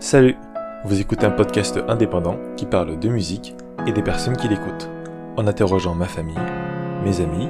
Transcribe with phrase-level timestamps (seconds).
[0.00, 0.36] Salut
[0.84, 4.88] Vous écoutez un podcast indépendant qui parle de musique et des personnes qui l'écoutent.
[5.36, 6.38] En interrogeant ma famille,
[7.04, 7.48] mes amis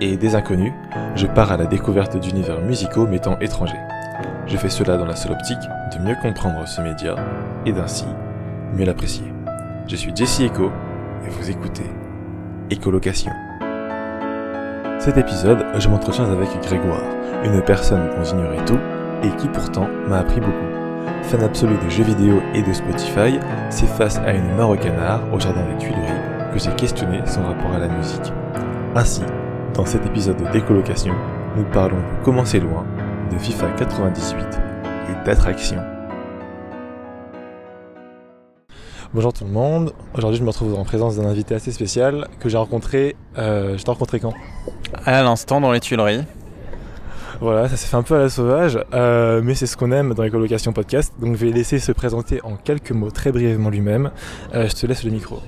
[0.00, 0.72] et des inconnus,
[1.14, 3.82] je pars à la découverte d'univers musicaux m'étant étrangers.
[4.46, 5.58] Je fais cela dans la seule optique
[5.92, 7.16] de mieux comprendre ce média
[7.66, 8.06] et d'ainsi
[8.74, 9.26] mieux l'apprécier.
[9.86, 10.72] Je suis Jesse Echo
[11.26, 11.84] et vous écoutez
[12.70, 13.32] Écolocation.
[14.98, 17.02] Cet épisode, je m'entretiens avec Grégoire,
[17.44, 18.78] une personne dont j'ignorais tout
[19.22, 20.69] et qui pourtant m'a appris beaucoup.
[21.22, 23.38] Fan absolu de jeux vidéo et de Spotify,
[23.70, 27.42] c'est face à une mare au canard au jardin des Tuileries que j'ai questionné son
[27.44, 28.32] rapport à la musique.
[28.96, 29.22] Ainsi,
[29.74, 31.14] dans cet épisode de décolocation,
[31.56, 32.84] nous parlons de comment c'est loin,
[33.30, 34.44] de FIFA 98
[35.08, 35.78] et d'attraction.
[39.12, 42.48] Bonjour tout le monde, aujourd'hui je me retrouve en présence d'un invité assez spécial que
[42.48, 44.34] j'ai rencontré, euh, je t'ai rencontré quand?
[45.04, 46.24] À l'instant dans les Tuileries.
[47.40, 50.12] Voilà, ça s'est fait un peu à la sauvage, euh, mais c'est ce qu'on aime
[50.12, 53.70] dans les colocations podcast, donc je vais laisser se présenter en quelques mots très brièvement
[53.70, 54.10] lui-même.
[54.54, 55.38] Euh, je te laisse le micro.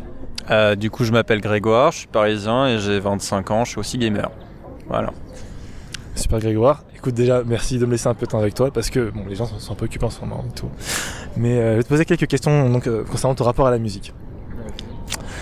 [0.50, 3.78] Euh, du coup, je m'appelle Grégoire, je suis parisien et j'ai 25 ans, je suis
[3.78, 4.30] aussi gamer.
[4.88, 5.12] Voilà.
[6.14, 6.82] Super Grégoire.
[6.96, 9.24] Écoute déjà, merci de me laisser un peu de temps avec toi parce que bon,
[9.28, 10.70] les gens sont, sont un peu occupés en ce moment et tout.
[11.36, 13.78] Mais euh, je vais te poser quelques questions donc, euh, concernant ton rapport à la
[13.78, 14.14] musique.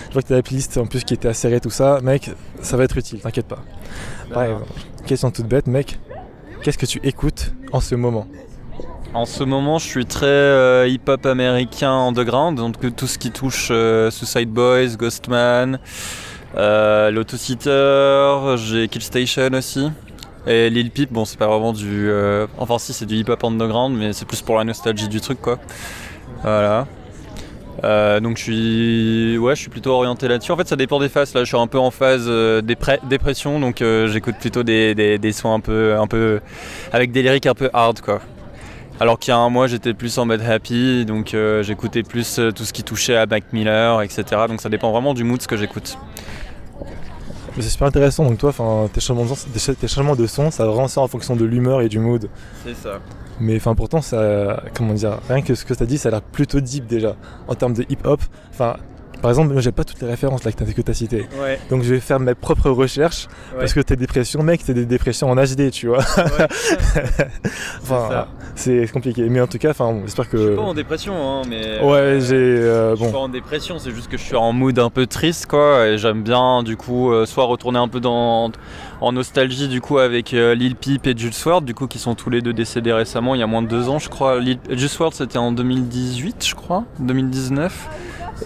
[0.07, 1.99] Je vois que tu as la playlist en plus qui était acérée tout ça.
[2.01, 3.59] Mec, ça va être utile, t'inquiète pas.
[4.33, 4.65] Par exemple,
[5.05, 5.99] question toute bête, mec.
[6.63, 8.27] Qu'est-ce que tu écoutes en ce moment
[9.15, 13.69] En ce moment, je suis très euh, hip-hop américain underground, donc tout ce qui touche
[13.71, 15.79] euh, Suicide Boys, Ghostman,
[16.55, 19.91] euh, L'Auto-Seater, j'ai Killstation aussi.
[20.45, 22.09] Et Lil Peep, bon, c'est pas vraiment du.
[22.09, 25.41] euh, enfin, si, c'est du hip-hop underground, mais c'est plus pour la nostalgie du truc,
[25.41, 25.57] quoi.
[26.43, 26.87] Voilà.
[27.83, 30.51] Euh, donc je suis, ouais, je suis plutôt orienté là-dessus.
[30.51, 31.33] En fait, ça dépend des phases.
[31.33, 34.93] Là, je suis un peu en phase euh, dépre- dépression, donc euh, j'écoute plutôt des,
[34.93, 36.41] des, des sons un peu, un peu
[36.91, 38.21] avec des lyriques un peu hard, quoi.
[38.99, 42.63] Alors qu'il y a un mois, j'étais plus en mode happy, donc j'écoutais plus tout
[42.63, 44.23] ce qui touchait à Mac Miller, etc.
[44.47, 45.97] Donc ça dépend vraiment du mood ce que j'écoute.
[47.55, 48.53] C'est super intéressant, donc toi,
[48.93, 51.89] tes changements, de son- tes- changements de son, ça ça en fonction de l'humeur et
[51.89, 52.29] du mood.
[52.63, 52.99] C'est ça.
[53.41, 56.11] Mais enfin pourtant ça, comment dire, rien que ce que tu as dit, ça a
[56.11, 57.15] l'air plutôt deep déjà
[57.47, 58.21] en termes de hip-hop.
[58.51, 58.77] Enfin,
[59.21, 61.27] par exemple, moi j'ai pas toutes les références là que tu as citées.
[61.41, 61.59] Ouais.
[61.69, 63.27] Donc je vais faire mes propres recherches
[63.57, 65.99] parce que tes dépressions, mec, c'est des dépressions en HD, tu vois.
[67.83, 69.27] enfin, c'est compliqué.
[69.29, 70.55] Mais en tout cas, enfin, j'espère Je suis que.
[70.55, 71.81] pas en dépression, hein, mais.
[71.81, 74.77] Ouais, j'ai euh, Je suis pas en dépression, c'est juste que je suis en mood
[74.79, 78.51] un peu triste quoi et j'aime bien du coup euh, soit retourner un peu dans
[79.01, 82.15] en nostalgie du coup avec euh, Lil Peep et Juice WRLD du coup qui sont
[82.15, 84.39] tous les deux décédés récemment il y a moins de deux ans je crois.
[84.39, 84.59] Lil...
[84.69, 87.89] Juice WRLD c'était en 2018 je crois, 2019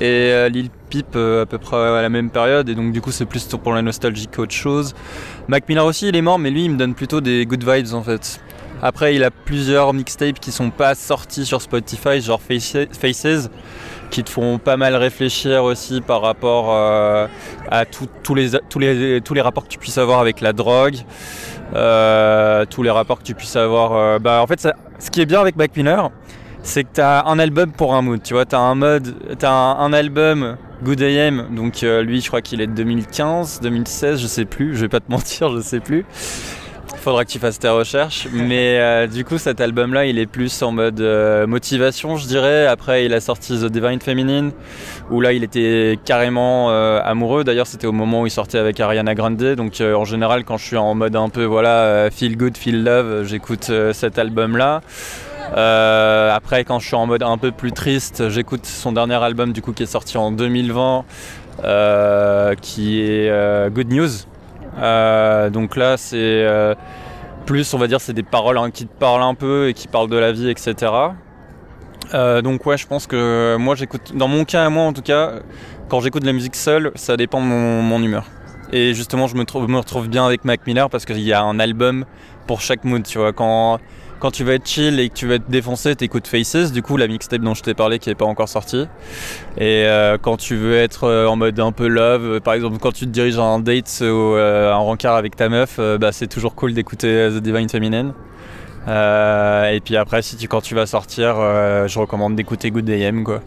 [0.01, 3.01] et euh, Lil Peep euh, à peu près à la même période et donc du
[3.01, 4.93] coup c'est plus pour la nostalgie qu'autre chose.
[5.47, 7.93] Mac Miller aussi il est mort mais lui il me donne plutôt des good vibes
[7.93, 8.41] en fait.
[8.81, 13.49] Après il a plusieurs mixtapes qui sont pas sortis sur Spotify genre Faces,
[14.11, 17.27] qui te font pas mal réfléchir aussi par rapport euh,
[17.71, 17.89] à les,
[18.21, 20.97] tous, les, tous les rapports que tu puisses avoir avec la drogue,
[21.71, 24.19] tous les rapports que tu puisses avoir.
[24.19, 24.67] bah, en fait,
[24.99, 26.11] ce qui est bien avec Mac Miller,
[26.65, 28.21] c'est que tu as un album pour un mood.
[28.21, 32.27] Tu vois, tu as un mode, tu un, album Good AM, donc euh, lui, je
[32.27, 35.61] crois qu'il est de 2015, 2016, je sais plus, je vais pas te mentir, je
[35.61, 36.05] sais plus.
[36.97, 40.63] Faudra que tu fasses tes recherches, mais euh, du coup cet album-là, il est plus
[40.63, 42.65] en mode euh, motivation, je dirais.
[42.65, 44.51] Après, il a sorti The Divine Feminine,
[45.11, 47.43] où là, il était carrément amoureux.
[47.43, 49.37] D'ailleurs, c'était au moment où il sortait avec Ariana Grande.
[49.55, 53.23] Donc, en général, quand je suis en mode un peu voilà feel good, feel love,
[53.25, 54.81] j'écoute cet album-là.
[55.53, 59.53] Euh, après, quand je suis en mode un peu plus triste, j'écoute son dernier album
[59.53, 61.05] du coup qui est sorti en 2020,
[61.63, 64.09] euh, qui est euh, Good News.
[65.51, 66.45] Donc là, c'est
[67.45, 69.87] plus, on va dire, c'est des paroles hein, qui te parlent un peu et qui
[69.87, 70.91] parlent de la vie, etc.
[72.13, 75.33] Donc ouais, je pense que moi j'écoute, dans mon cas à moi en tout cas,
[75.89, 78.25] quand j'écoute de la musique seule, ça dépend de mon, humeur.
[78.71, 81.59] Et justement, je me, me retrouve bien avec Mac Miller parce qu'il y a un
[81.59, 82.05] album
[82.47, 83.33] pour chaque mood, tu vois.
[83.33, 83.79] Quand,
[84.19, 86.97] quand tu vas être chill et que tu vas être défoncé, t'écoutes Faces, du coup
[86.97, 88.87] la mixtape dont je t'ai parlé qui est pas encore sortie.
[89.57, 92.77] Et euh, quand tu veux être euh, en mode un peu love, euh, par exemple
[92.79, 95.97] quand tu te diriges à un date ou euh, un rencard avec ta meuf, euh,
[95.97, 98.13] bah, c'est toujours cool d'écouter The Divine Feminine.
[98.87, 101.35] Et puis après, si tu, quand tu vas sortir,
[101.87, 103.41] je recommande d'écouter Good AM quoi.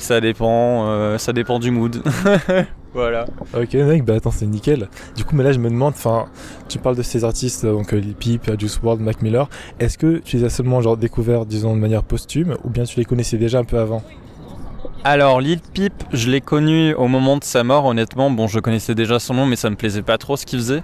[0.00, 2.02] Ça dépend, euh, ça dépend du mood.
[2.94, 3.26] voilà.
[3.54, 4.88] Ok, mec, bah attends, c'est nickel.
[5.14, 6.26] Du coup, mais là, je me demande, enfin,
[6.68, 9.48] tu parles de ces artistes, donc euh, Lil euh, Juice WRLD, Mac Miller.
[9.78, 12.98] Est-ce que tu les as seulement genre découverts, disons, de manière posthume, ou bien tu
[12.98, 14.02] les connaissais déjà un peu avant?
[15.02, 18.30] Alors Lil Peep, je l'ai connu au moment de sa mort, honnêtement.
[18.30, 20.82] Bon, je connaissais déjà son nom, mais ça me plaisait pas trop ce qu'il faisait.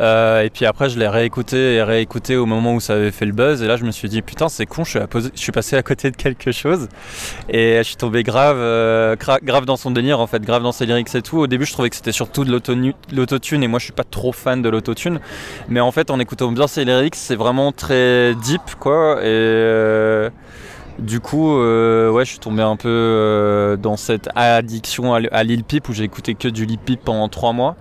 [0.00, 3.24] Euh, et puis après, je l'ai réécouté et réécouté au moment où ça avait fait
[3.24, 3.62] le buzz.
[3.62, 5.00] Et là, je me suis dit, putain, c'est con, je suis,
[5.34, 6.88] je passé à côté de quelque chose.
[7.48, 10.84] Et je suis tombé grave, euh, grave dans son délire, en fait, grave dans ses
[10.84, 11.38] lyrics et tout.
[11.38, 12.52] Au début, je trouvais que c'était surtout de
[13.12, 13.62] l'autotune.
[13.62, 15.20] Et moi, je suis pas trop fan de l'autotune.
[15.70, 19.20] Mais en fait, en écoutant bien ses lyrics, c'est vraiment très deep, quoi.
[19.22, 19.24] Et.
[19.24, 20.28] Euh,
[20.98, 25.62] du coup, euh, ouais, je suis tombé un peu euh, dans cette addiction à, Lil
[25.62, 27.76] Peep où j'ai écouté que du Lil Peep pendant trois mois.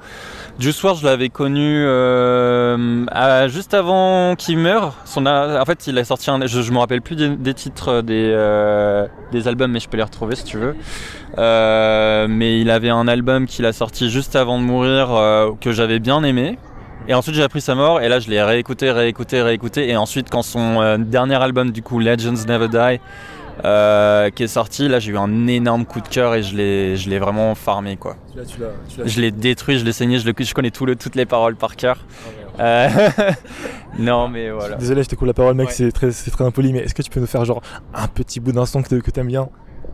[0.60, 4.94] Juice WRLD, je l'avais connu euh, juste avant qu'il meure.
[5.06, 6.46] Son en fait, il a sorti un.
[6.46, 8.36] Je, me rappelle plus des, titres des,
[9.32, 10.76] des albums, mais je peux les retrouver si tu veux.
[11.38, 15.10] mais il avait un album qu'il a sorti juste avant de mourir
[15.60, 16.58] que j'avais bien aimé.
[17.10, 19.90] Et ensuite j'ai appris sa mort et là je l'ai réécouté, réécouté, réécouté.
[19.90, 23.00] Et ensuite quand son euh, dernier album du coup Legends Never Die
[23.64, 26.98] euh, qui est sorti, là j'ai eu un énorme coup de cœur et je l'ai,
[26.98, 28.18] je l'ai vraiment farmé quoi.
[29.06, 31.56] je l'ai détruit, je l'ai saigné, je, le, je connais tout le, toutes les paroles
[31.56, 31.98] par cœur.
[32.60, 33.10] Ah, euh,
[34.00, 34.76] non mais voilà.
[34.76, 37.10] Désolé je te coupe la parole mec, c'est très, très impoli mais est-ce que tu
[37.10, 37.62] peux nous faire genre
[37.94, 39.48] un petit bout d'un son que, que t'aimes bien?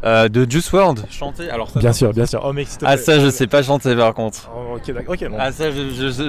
[0.04, 2.42] Euh, de Juice WRLD chanter alors bien sûr bien sûr.
[2.46, 4.50] Oh mec ah ça je sais pas chanter par contre.
[4.54, 5.16] Oh, ok d'accord.
[5.16, 5.66] Ok ah ça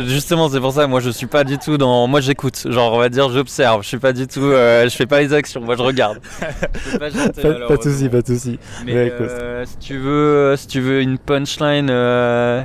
[0.06, 2.66] justement c'est pour ça moi je suis pas du tout dans moi j'écoute.
[2.70, 3.82] Genre on va dire j'observe.
[3.82, 5.60] Je suis pas du tout euh, je fais pas les actions.
[5.60, 6.20] Moi je regarde.
[6.92, 8.58] Je pas, chanter, pas, pas de soucis pas de soucis.
[8.84, 12.64] mais euh, si tu veux si tu veux une punchline euh,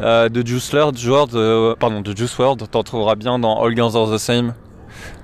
[0.00, 4.18] de Juice WRLD pardon de Juice WRLD t'en trouveras bien dans All Girls Are the
[4.18, 4.54] Same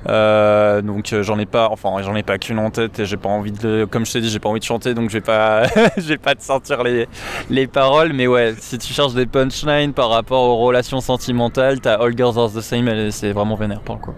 [0.09, 3.17] euh, donc euh, j'en ai pas, enfin j'en ai pas qu'une en tête et j'ai
[3.17, 5.21] pas envie de, comme je t'ai dit, j'ai pas envie de chanter, donc je vais
[5.21, 5.63] pas,
[6.23, 7.07] pas te sortir les,
[7.51, 8.13] les paroles.
[8.13, 12.39] Mais ouais, si tu cherches des punchlines par rapport aux relations sentimentales, t'as All Girls
[12.39, 14.15] Are the Same, c'est vraiment vénère pour le coup.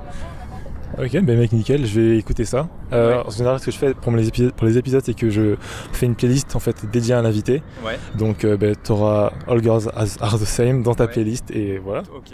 [0.98, 2.68] Ok, ben mec, nickel, je vais écouter ça.
[2.92, 5.30] Euh, En général, ce que je fais pour les épisodes, pour les épisodes c'est que
[5.30, 5.56] je
[5.92, 7.62] fais une playlist en fait dédiée à l'invité.
[7.84, 7.98] Ouais.
[8.18, 9.90] Donc, euh, ben, tu auras All Girls
[10.20, 12.02] Are the Same dans ta playlist et voilà.
[12.14, 12.32] Ok.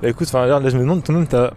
[0.00, 1.52] Bah, écoute, là, je me demande, toi-même, t'as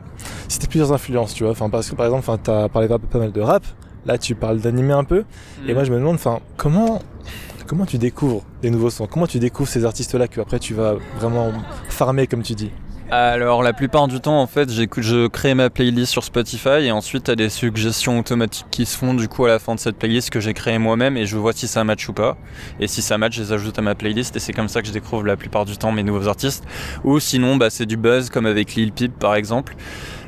[0.48, 1.52] cité plusieurs influences, tu vois.
[1.54, 3.64] Enfin, parce que par exemple, tu as parlé pas mal de rap.
[4.06, 5.24] Là, tu parles d'animé un peu.
[5.68, 5.74] Et mm.
[5.76, 7.02] moi, je me demande, enfin, comment
[7.72, 9.08] comment tu découvres des nouveaux sons?
[9.08, 11.54] Comment tu découvres ces artistes-là que après tu vas vraiment
[11.88, 12.70] farmer, comme tu dis?
[13.12, 17.26] Alors la plupart du temps en fait je crée ma playlist sur Spotify et ensuite
[17.26, 19.98] tu as des suggestions automatiques qui se font du coup à la fin de cette
[19.98, 22.38] playlist que j'ai créée moi-même et je vois si ça match ou pas.
[22.80, 24.88] Et si ça match je les ajoute à ma playlist et c'est comme ça que
[24.88, 26.64] je découvre la plupart du temps mes nouveaux artistes.
[27.04, 29.76] Ou sinon bah, c'est du buzz comme avec Lil Peep par exemple.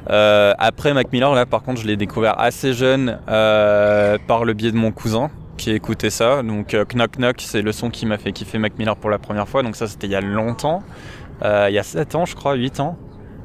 [0.09, 4.51] Euh, après Mac Miller là par contre je l'ai découvert assez jeune euh, par le
[4.51, 6.43] biais de mon cousin qui écoutait ça.
[6.43, 9.19] Donc euh, Knock Knock c'est le son qui m'a fait kiffer Mac Miller pour la
[9.19, 9.63] première fois.
[9.63, 10.83] Donc ça c'était il y a longtemps.
[11.41, 12.97] Euh, il y a 7 ans, je crois, 8 ans.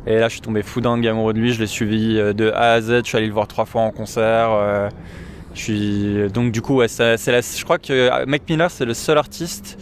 [0.06, 1.52] Et là, je suis tombé fou dingue amoureux de lui.
[1.52, 3.00] Je l'ai suivi euh, de A à Z.
[3.04, 4.50] Je suis allé le voir trois fois en concert.
[4.52, 4.88] Euh,
[5.54, 7.40] je suis donc du coup, ouais, c'est la...
[7.40, 9.78] je crois que Mac Miller, c'est le seul artiste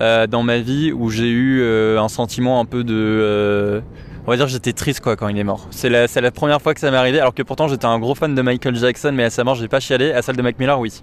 [0.00, 1.62] dans ma vie où j'ai eu
[1.96, 3.80] un sentiment un peu de
[4.26, 5.66] on va dire que j'étais triste quoi quand il est mort.
[5.70, 8.14] C'est la, la, première fois que ça m'est arrivé, alors que pourtant j'étais un gros
[8.14, 10.12] fan de Michael Jackson, mais à sa mort j'ai pas chialé.
[10.12, 11.02] À celle de Mac Miller, oui.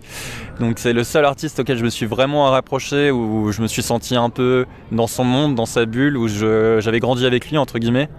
[0.60, 3.84] Donc c'est le seul artiste auquel je me suis vraiment rapproché, où je me suis
[3.84, 7.78] senti un peu dans son monde, dans sa bulle, où j'avais grandi avec lui entre
[7.78, 8.10] guillemets,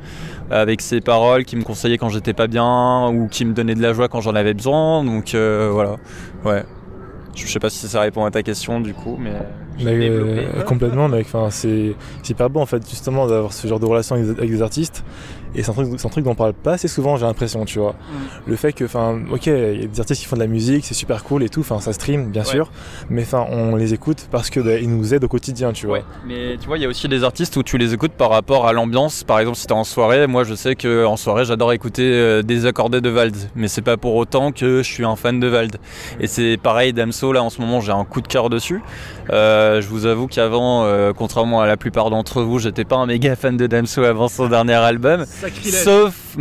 [0.50, 3.82] avec ses paroles qui me conseillaient quand j'étais pas bien ou qui me donnaient de
[3.82, 5.04] la joie quand j'en avais besoin.
[5.04, 5.96] Donc euh, voilà,
[6.44, 6.64] ouais.
[7.34, 9.32] Je sais pas si ça répond à ta question du coup, mais.
[9.84, 11.26] Euh, complètement, mec.
[11.26, 11.94] Enfin, c'est
[12.28, 15.02] hyper bon en fait, justement, d'avoir ce genre de relation avec, avec des artistes.
[15.54, 17.78] Et c'est un truc, un truc dont on parle pas assez souvent, j'ai l'impression, tu
[17.78, 17.92] vois.
[17.92, 18.50] Mm.
[18.50, 20.84] Le fait que, enfin, ok, il y a des artistes qui font de la musique,
[20.84, 22.70] c'est super cool et tout, enfin, ça stream, bien sûr,
[23.10, 26.00] mais enfin, on les écoute parce que bah, ils nous aident au quotidien, tu vois.
[26.26, 28.66] Mais tu vois, il y a aussi des artistes où tu les écoutes par rapport
[28.66, 29.24] à l'ambiance.
[29.24, 32.42] Par exemple, si t'es en soirée, moi, je sais que en soirée, j'adore écouter euh,
[32.42, 35.46] des accordés de Vald, mais c'est pas pour autant que je suis un fan de
[35.46, 35.76] Vald.
[36.20, 38.82] Et c'est pareil, Damso, là, en ce moment, j'ai un coup de cœur dessus.
[39.30, 43.06] Euh, je vous avoue qu'avant, euh, contrairement à la plupart d'entre vous, j'étais pas un
[43.06, 45.24] méga fan de Damso avant son dernier album.
[45.84, 46.36] Sauf,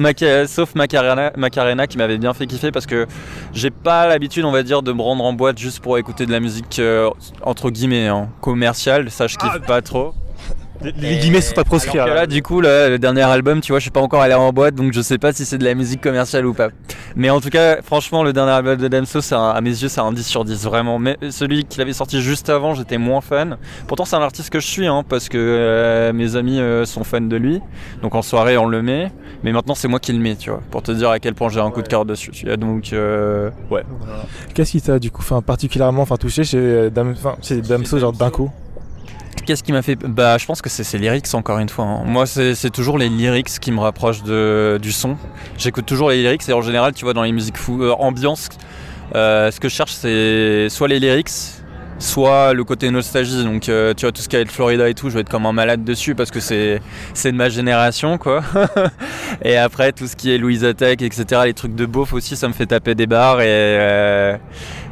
[0.48, 3.08] sauf Macarena, Macarena qui m'avait bien fait kiffer parce que
[3.54, 6.32] j'ai pas l'habitude, on va dire, de me rendre en boîte juste pour écouter de
[6.32, 7.10] la musique euh,
[7.42, 9.10] entre guillemets hein, commerciale.
[9.10, 10.14] Ça, je kiffe ah, pas trop.
[10.84, 12.08] Les, guillemets sont à proscrire.
[12.08, 14.76] Là, du coup, le dernier album, tu vois, je suis pas encore allé en boîte,
[14.76, 16.70] donc je sais pas si c'est de la musique commerciale ou pas.
[17.16, 20.12] Mais en tout cas, franchement, le dernier album de Damso, à mes yeux, c'est un
[20.12, 21.00] 10 sur 10, vraiment.
[21.00, 23.58] Mais celui qu'il avait sorti juste avant, j'étais moins fan.
[23.88, 27.04] Pourtant, c'est un artiste que je suis, hein, parce que euh, mes amis euh, sont
[27.04, 27.62] fans de lui.
[28.02, 29.12] Donc en soirée, on le met.
[29.44, 31.50] Mais maintenant, c'est moi qui le mets, tu vois, pour te dire à quel point
[31.50, 32.32] j'ai un coup de cœur dessus.
[32.58, 33.84] Donc, euh, ouais.
[34.54, 36.90] Qu'est-ce qui t'a, du coup, particulièrement touché chez,
[37.42, 38.52] chez Damso, genre d'un coup
[39.52, 41.84] Qu'est-ce qui m'a fait Bah, je pense que c'est ces lyrics encore une fois.
[41.84, 42.04] Hein.
[42.06, 45.18] Moi, c'est toujours les lyrics qui me rapprochent de, du son.
[45.58, 48.48] J'écoute toujours les lyrics et en général, tu vois, dans les musiques fou, euh, ambiance,
[49.14, 51.32] euh, ce que je cherche, c'est soit les lyrics,
[52.02, 54.94] soit le côté nostalgie, donc euh, tu vois tout ce qui va être Florida et
[54.94, 56.82] tout, je vais être comme un malade dessus parce que c'est
[57.14, 58.44] c'est de ma génération quoi.
[59.46, 61.42] et après tout ce qui est Louisa Tech, etc.
[61.46, 64.38] Les trucs de beauf aussi, ça me fait taper des barres et euh,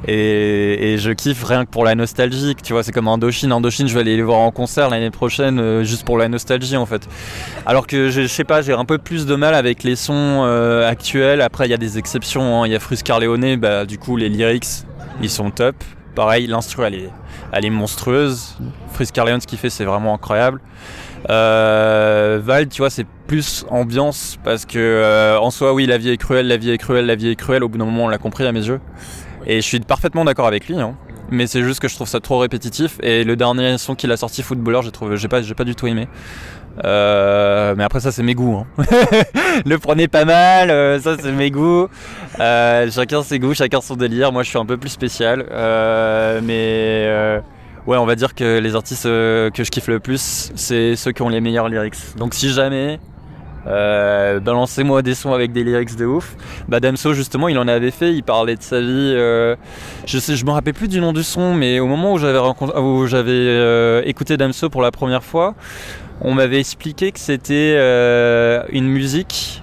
[0.08, 2.56] et, je kiffe rien que pour la nostalgie.
[2.64, 3.52] Tu vois, c'est comme Indochine.
[3.52, 6.78] Indochine, je vais aller les voir en concert l'année prochaine euh, juste pour la nostalgie
[6.78, 7.08] en fait.
[7.66, 10.44] Alors que je, sais pas, j'ai un peu plus de mal avec les sons
[10.86, 11.42] actuels.
[11.42, 12.62] Après, il y a des exceptions.
[12.62, 12.68] Hein.
[12.68, 14.86] Il y a Frus Carleone, bah du coup les lyrics
[15.22, 15.76] ils sont top.
[16.20, 18.58] Pareil, l'instru elle est, monstrueuse.
[18.92, 20.60] Frisk Carleon ce qu'il fait c'est vraiment incroyable.
[21.30, 26.10] Euh, Val, tu vois, c'est plus ambiance parce que euh, en soi, oui, la vie
[26.10, 27.64] est cruelle, la vie est cruelle, la vie est cruelle.
[27.64, 28.82] Au bout d'un moment, on l'a compris à mes yeux.
[29.46, 30.78] Et je suis parfaitement d'accord avec lui.
[30.78, 30.98] Hein.
[31.32, 32.98] Mais c'est juste que je trouve ça trop répétitif.
[33.02, 35.88] Et le dernier son qu'il a sorti, Footballer, j'ai trouvé, pas, j'ai pas du tout
[35.88, 36.10] aimé.
[36.86, 38.56] Euh, mais après ça c'est mes goûts.
[38.56, 38.84] Hein.
[39.66, 41.88] le prenez pas mal, euh, ça c'est mes goûts.
[42.40, 44.32] Euh, chacun ses goûts, chacun son délire.
[44.32, 45.46] Moi je suis un peu plus spécial,
[46.44, 47.42] mais
[47.88, 51.22] ouais on va dire que les artistes que je kiffe le plus, c'est ceux qui
[51.22, 52.16] ont les meilleurs lyrics.
[52.18, 53.00] Donc si jamais
[53.66, 56.36] balancez-moi des sons avec des lyrics de ouf.
[56.70, 59.14] Bah Damso justement il en avait fait, il parlait de sa vie.
[60.06, 62.40] je sais, je me rappelle plus du nom du son, mais au moment où j'avais
[62.80, 65.56] où j'avais écouté Damso pour la première fois,
[66.22, 69.62] on m'avait expliqué que c'était euh, une musique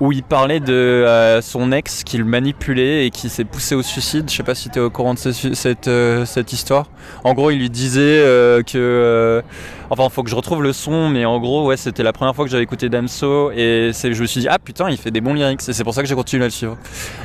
[0.00, 3.82] où il parlait de euh, son ex qui le manipulait et qui s'est poussé au
[3.82, 4.30] suicide.
[4.30, 6.86] Je sais pas si tu es au courant de cette, euh, cette, histoire.
[7.24, 9.42] En gros, il lui disait euh, que.
[9.90, 12.44] enfin, faut que je retrouve le son, mais en gros, ouais, c'était la première fois
[12.44, 15.34] que j'avais écouté Damso et je me suis dit, ah putain, il fait des bons
[15.34, 16.76] lyrics et c'est pour ça que j'ai continué à le suivre.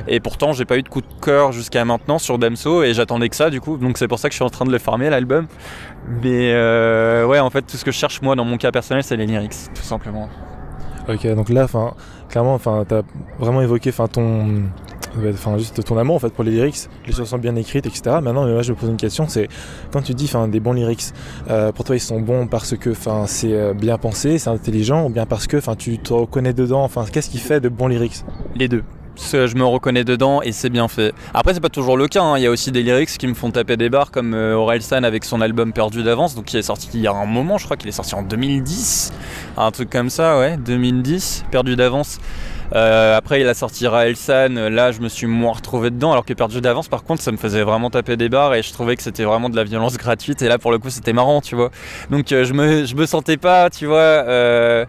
[0.07, 3.29] Et pourtant, j'ai pas eu de coup de cœur jusqu'à maintenant sur Damso et j'attendais
[3.29, 4.79] que ça du coup, donc c'est pour ça que je suis en train de le
[4.79, 5.47] farmer l'album.
[6.23, 6.53] Mais
[7.25, 9.25] ouais, en fait, tout ce que je cherche moi dans mon cas personnel, c'est les
[9.25, 10.29] lyrics, tout simplement.
[11.09, 11.93] Ok, donc là, enfin,
[12.31, 13.01] clairement, enfin, t'as
[13.37, 14.63] vraiment évoqué, enfin, ton,
[15.29, 18.01] enfin, juste ton amour en fait pour les lyrics, les chansons bien écrites, etc.
[18.21, 19.49] Maintenant, moi, je me pose une question, c'est
[19.91, 21.13] quand tu dis, enfin, des bons lyrics,
[21.49, 25.05] euh, pour toi, ils sont bons parce que, enfin, c'est euh, bien pensé, c'est intelligent,
[25.05, 27.87] ou bien parce que, enfin, tu te reconnais dedans, enfin, qu'est-ce qui fait de bons
[27.87, 28.23] lyrics?
[28.55, 28.83] Les deux
[29.15, 31.13] je me reconnais dedans et c'est bien fait.
[31.33, 32.21] Après, c'est pas toujours le cas.
[32.21, 32.37] Hein.
[32.37, 35.05] Il y a aussi des lyrics qui me font taper des barres, comme euh, San
[35.05, 37.57] avec son album Perdu d'avance, donc qui est sorti il y a un moment.
[37.57, 39.13] Je crois qu'il est sorti en 2010,
[39.57, 42.19] un truc comme ça, ouais, 2010, Perdu d'avance.
[42.73, 44.69] Euh, après, il a sorti Raelsan.
[44.69, 46.11] Là, je me suis moins retrouvé dedans.
[46.11, 48.71] Alors que Perdu d'avance, par contre, ça me faisait vraiment taper des barres et je
[48.71, 50.41] trouvais que c'était vraiment de la violence gratuite.
[50.41, 51.71] Et là, pour le coup, c'était marrant, tu vois.
[52.09, 53.97] Donc, euh, je, me, je me sentais pas, tu vois.
[53.97, 54.85] Euh,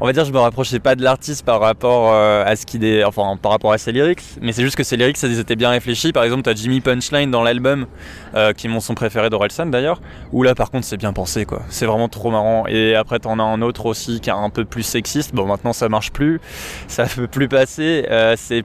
[0.00, 2.84] on va dire je me rapprochais pas de l'artiste par rapport euh, à ce qu'il
[2.84, 5.56] est enfin par rapport à ses lyrics mais c'est juste que ses lyrics ils étaient
[5.56, 7.86] bien réfléchis par exemple t'as Jimmy Punchline dans l'album
[8.34, 10.00] euh, qui est mon son préféré d'Orelsan d'ailleurs
[10.32, 13.38] où là par contre c'est bien pensé quoi c'est vraiment trop marrant et après t'en
[13.38, 16.40] as un autre aussi qui est un peu plus sexiste bon maintenant ça marche plus
[16.88, 18.64] ça peut plus passer euh, c'est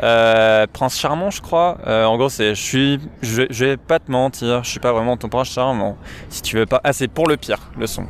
[0.00, 1.78] Prince Charmant, je crois.
[1.86, 5.16] en gros, c'est, je suis, je, je, vais pas te mentir, je suis pas vraiment
[5.16, 5.96] ton prince charmant.
[6.28, 8.06] Si tu veux pas, ah, c'est pour le pire, le son.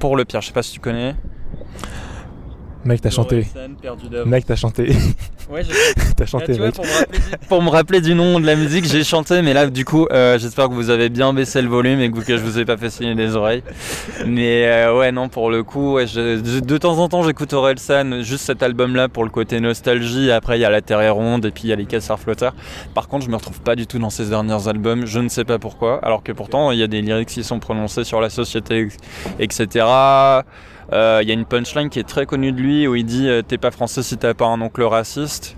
[0.00, 1.14] Pour le pire, je sais pas si tu connais.
[2.84, 3.46] Mec, t'as chanté.
[4.26, 4.94] Mec, t'as chanté.
[5.50, 5.62] Ouais,
[6.16, 6.74] t'as chanté, mec.
[7.48, 10.38] pour, me rappeler du nom de la musique, j'ai chanté, mais là, du coup, euh,
[10.38, 12.90] j'espère que vous avez bien baissé le volume et que, je vous ai pas fait
[12.90, 13.62] signer des oreilles.
[14.26, 18.62] Mais euh, ouais, non, pour le coup, de, temps en temps, j'écoute Orelsan, juste cet
[18.62, 20.30] album-là pour le côté nostalgie.
[20.30, 22.18] Après, il y a La Terre est ronde et puis il y a Les Casseurs
[22.18, 22.54] Flotteurs.
[22.94, 25.06] Par contre, je me retrouve pas du tout dans ces derniers albums.
[25.06, 26.00] Je ne sais pas pourquoi.
[26.02, 28.88] Alors que pourtant, il y a des lyrics qui sont prononcés sur la société,
[29.38, 29.84] etc.
[30.90, 33.28] Il euh, y a une punchline qui est très connue de lui où il dit
[33.28, 35.56] euh, T'es pas français si t'as pas un oncle raciste.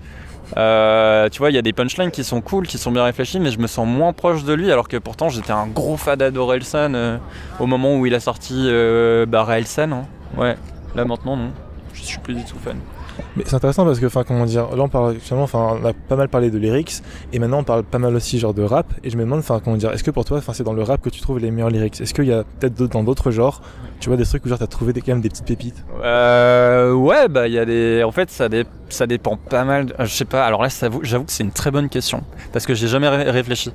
[0.55, 3.39] Euh, tu vois, il y a des punchlines qui sont cool, qui sont bien réfléchis,
[3.39, 6.31] mais je me sens moins proche de lui, alors que pourtant j'étais un gros fada
[6.31, 7.19] d'Orelsan
[7.59, 9.45] au moment où il a sorti euh, bah.
[10.37, 10.55] Ouais,
[10.95, 11.51] là maintenant non,
[11.93, 12.77] je suis plus du tout fan.
[13.35, 15.93] Mais c'est intéressant parce que, enfin, comment dire, là on parle finalement, enfin, on a
[15.93, 17.01] pas mal parlé de lyrics
[17.33, 18.93] et maintenant on parle pas mal aussi genre de rap.
[19.03, 20.83] Et je me demande, enfin, comment dire, est-ce que pour toi, enfin, c'est dans le
[20.83, 21.99] rap que tu trouves les meilleurs lyrics?
[22.01, 23.61] Est-ce qu'il y a peut-être dans d'autres genres,
[23.99, 25.83] tu vois, des trucs où genre t'as trouvé des, quand même des petites pépites?
[26.03, 28.47] Euh, Ouais, bah il y a des, en fait, ça,
[28.89, 29.93] ça dépend pas mal.
[29.99, 30.45] Je sais pas.
[30.45, 30.69] Alors là,
[31.03, 33.71] j'avoue que c'est une très bonne question parce que j'ai jamais réfléchi.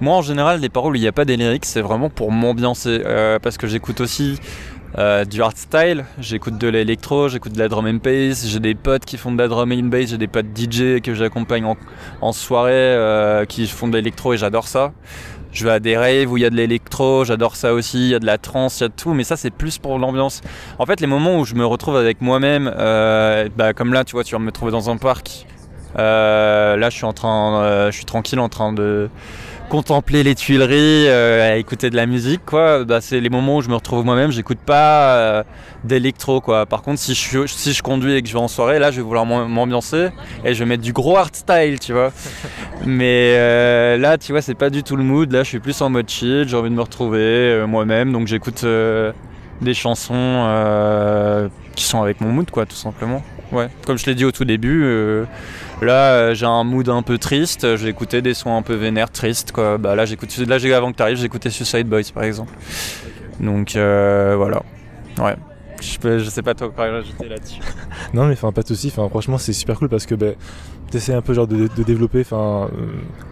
[0.00, 2.30] Moi, en général, les paroles où il n'y a pas des lyrics, c'est vraiment pour
[2.32, 4.38] m'ambiancer euh, parce que j'écoute aussi
[4.98, 8.74] euh, du hard style, j'écoute de l'électro, j'écoute de la drum and bass, j'ai des
[8.74, 11.66] potes qui font de la drum and bass, j'ai des potes DJ que j'accompagne
[12.20, 14.92] en, soirée euh, qui font de l'électro et j'adore ça.
[15.52, 18.08] Je vais à des raves où il y a de l'électro, j'adore ça aussi, il
[18.08, 19.98] y a de la trance, il y a de tout, mais ça c'est plus pour
[19.98, 20.40] l'ambiance.
[20.78, 24.12] En fait, les moments où je me retrouve avec moi-même, euh, bah, comme là, tu
[24.12, 25.46] vois, tu vas me trouver dans un parc.
[25.96, 29.10] là, je suis en train, je suis tranquille en train de
[29.68, 32.84] contempler les Tuileries, euh, à écouter de la musique, quoi.
[32.84, 34.30] Bah, c'est les moments où je me retrouve moi-même.
[34.30, 35.42] J'écoute pas euh,
[35.84, 36.66] d'électro, quoi.
[36.66, 38.96] Par contre, si je, si je conduis et que je vais en soirée, là, je
[38.96, 40.08] vais vouloir m'ambiancer
[40.44, 42.12] et je vais mettre du gros art style, tu vois.
[42.86, 45.30] Mais euh, là, tu vois, c'est pas du tout le mood.
[45.32, 46.46] Là, je suis plus en mode chill.
[46.48, 48.64] J'ai envie de me retrouver moi-même, donc j'écoute
[49.60, 53.22] des chansons qui sont avec mon mood, quoi, tout simplement.
[53.52, 54.84] Ouais, comme je l'ai dit au tout début,
[55.82, 59.10] là euh, j'ai un mood un peu triste, j'ai écouté des sons un peu vénères,
[59.10, 59.78] tristes quoi.
[59.78, 62.52] Bah là j'écoute, là j'ai avant que tu arrives, j'écoutais Suicide Boys par exemple.
[63.40, 64.62] Donc euh, voilà.
[65.18, 65.36] Ouais.
[65.80, 67.60] Je, je sais pas toi quoi rajouter là-dessus.
[68.14, 70.32] non mais enfin pas de soucis, enfin franchement c'est super cool parce que bah,
[70.90, 72.70] tu essaies un peu genre de, développer enfin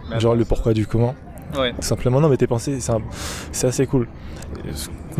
[0.09, 1.15] bah, genre le pourquoi du comment.
[1.57, 1.73] Ouais.
[1.79, 2.79] simplement non mais tes pensées
[3.51, 4.07] c'est assez cool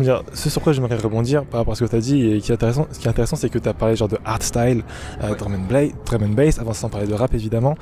[0.02, 2.40] dire, ce sur quoi j'aimerais rebondir par rapport à ce que tu as dit et
[2.40, 4.42] qui est intéressant, ce qui est intéressant, c'est que tu as parlé genre de art
[4.42, 4.82] style,
[5.22, 7.76] euh, drum, and bass, avant sans parler de rap évidemment.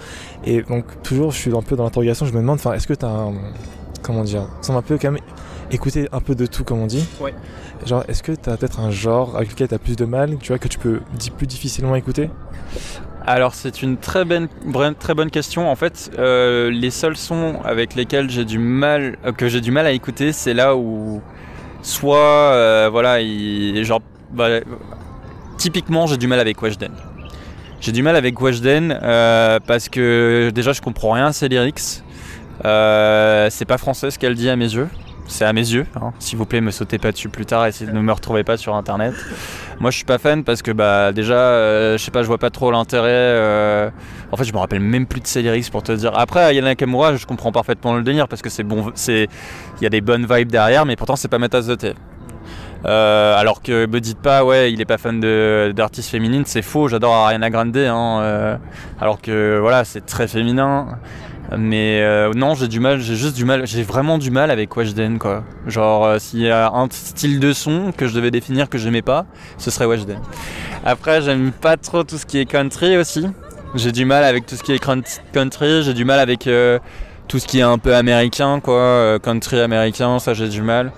[0.45, 3.05] Et donc, toujours, je suis un peu dans l'interrogation, je me demande, est-ce que tu
[3.05, 3.35] as un.
[4.03, 5.23] Comment dire Ça un peu quand même
[5.71, 7.07] écouter un peu de tout, comme on dit.
[7.21, 7.35] Ouais.
[7.87, 10.37] Genre, est-ce que tu as peut-être un genre avec lequel tu as plus de mal,
[10.39, 11.01] tu vois, que tu peux
[11.37, 12.29] plus difficilement écouter?
[13.27, 14.49] Alors c'est une très bonne,
[14.99, 15.71] très bonne question.
[15.71, 19.71] En fait, euh, les seuls sons avec lesquels j'ai du mal, euh, que j'ai du
[19.71, 21.23] mal à écouter, c'est là où
[21.83, 23.19] soit euh, voilà,
[23.83, 24.61] genre bah,
[25.57, 26.93] typiquement j'ai du mal avec Weshden.
[27.81, 28.99] J'ai du mal avec Weshden
[29.67, 32.03] parce que déjà je comprends rien à ses lyrics.
[32.63, 34.89] C'est pas français ce qu'elle dit à mes yeux.
[35.27, 35.87] C'est à mes yeux.
[35.97, 36.13] Hein.
[36.19, 38.75] S'il vous plaît, me sautez pas dessus plus tard et ne me retrouvez pas sur
[38.75, 39.15] internet.
[39.81, 42.51] Moi, je suis pas fan parce que bah déjà, je sais pas, je vois pas
[42.51, 43.91] trop l'intérêt.
[44.31, 46.13] En fait, je me rappelle même plus de ses pour te dire.
[46.17, 49.29] Après, Yana Nakamura, je comprends parfaitement le délire parce que c'est bon, c'est
[49.81, 51.95] il y a des bonnes vibes derrière, mais pourtant c'est pas ma tasse de thé.
[52.85, 55.21] Euh, alors que me dites pas, ouais, il est pas fan
[55.73, 56.89] d'artistes féminines, c'est faux.
[56.89, 58.57] J'adore Ariana Grande, hein, euh,
[59.01, 60.99] alors que voilà, c'est très féminin.
[61.59, 64.77] Mais euh, non, j'ai du mal, j'ai juste du mal, j'ai vraiment du mal avec
[64.77, 65.45] Weshden quoi.
[65.67, 69.27] Genre, s'il y a un style de son que je devais définir que j'aimais pas,
[69.59, 70.19] ce serait Weshden.
[70.85, 73.27] Après, j'aime pas trop tout ce qui est country aussi.
[73.75, 74.79] J'ai du mal avec tout ce qui est
[75.33, 76.79] country, j'ai du mal avec euh,
[77.27, 80.93] tout ce qui est un peu américain, quoi, euh, country américain, ça j'ai du mal.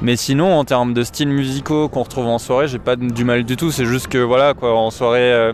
[0.00, 3.44] Mais sinon, en termes de styles musicaux qu'on retrouve en soirée, j'ai pas du mal
[3.44, 3.70] du tout.
[3.70, 5.52] C'est juste que voilà, quoi, en soirée, euh,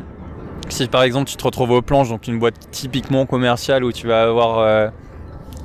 [0.69, 4.07] si par exemple tu te retrouves aux planches, donc une boîte typiquement commerciale où tu
[4.07, 4.93] vas avoir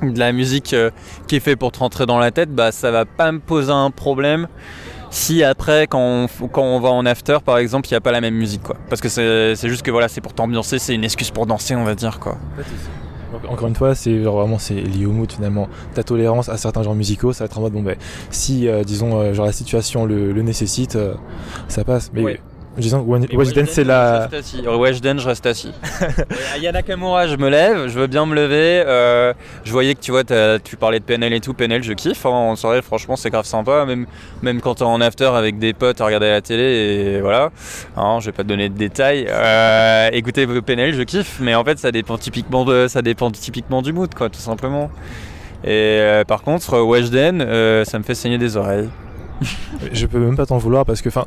[0.02, 0.76] de la musique
[1.28, 3.72] qui est fait pour te rentrer dans la tête, bah ça va pas me poser
[3.72, 4.48] un problème
[5.10, 6.00] si après quand
[6.42, 8.64] on, quand on va en after par exemple il n'y a pas la même musique
[8.64, 11.76] quoi parce que c'est juste que voilà c'est pour t'ambiancer c'est une excuse pour danser
[11.76, 12.40] on va dire quoi
[13.48, 15.68] encore une fois, c'est vraiment c'est lié au mood finalement.
[15.94, 17.96] Ta tolérance à certains genres musicaux, ça va être en mode bon ben
[18.30, 21.16] si euh, disons euh, genre la situation le, nécessite, euh,
[21.68, 22.12] ça passe.
[22.14, 22.40] Mais
[22.76, 24.28] Weshden, c'est la.
[24.66, 25.72] Weshden, je reste assis.
[26.60, 28.84] Yana Nakamura, je me lève, je veux bien me lever.
[28.88, 29.34] Euh,
[29.64, 31.54] je voyais que tu vois, tu parlais de PNL et tout.
[31.54, 32.26] PNL, je kiffe.
[32.26, 33.86] Hein, en soirée, franchement, c'est grave sympa.
[33.86, 34.08] Même,
[34.42, 37.52] même quand t'es en after avec des potes à regarder la télé et voilà.
[37.96, 39.28] Hein, je vais pas te donner de détails.
[39.30, 41.38] Euh, écoutez, PNL, je kiffe.
[41.42, 44.90] Mais en fait, ça dépend typiquement, de, ça dépend typiquement du mood, quoi, tout simplement.
[45.64, 45.70] Et
[46.02, 48.90] euh, par contre, Weshden, ça me fait saigner des oreilles
[49.94, 51.26] je peux même pas t'en vouloir parce que, enfin,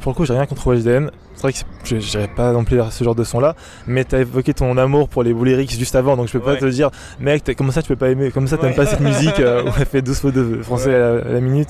[0.00, 1.10] pour le coup, j'ai rien contre WSDN.
[1.34, 3.54] C'est vrai que je n'irais pas non plus ce genre de son là,
[3.86, 6.64] mais t'as évoqué ton amour pour les lyrics juste avant, donc je peux pas te
[6.64, 6.90] dire,
[7.20, 9.68] mec, comment ça tu peux pas aimer, comme ça t'aimes pas cette musique euh, où
[9.78, 11.68] elle fait 12 fois de français à la, minute?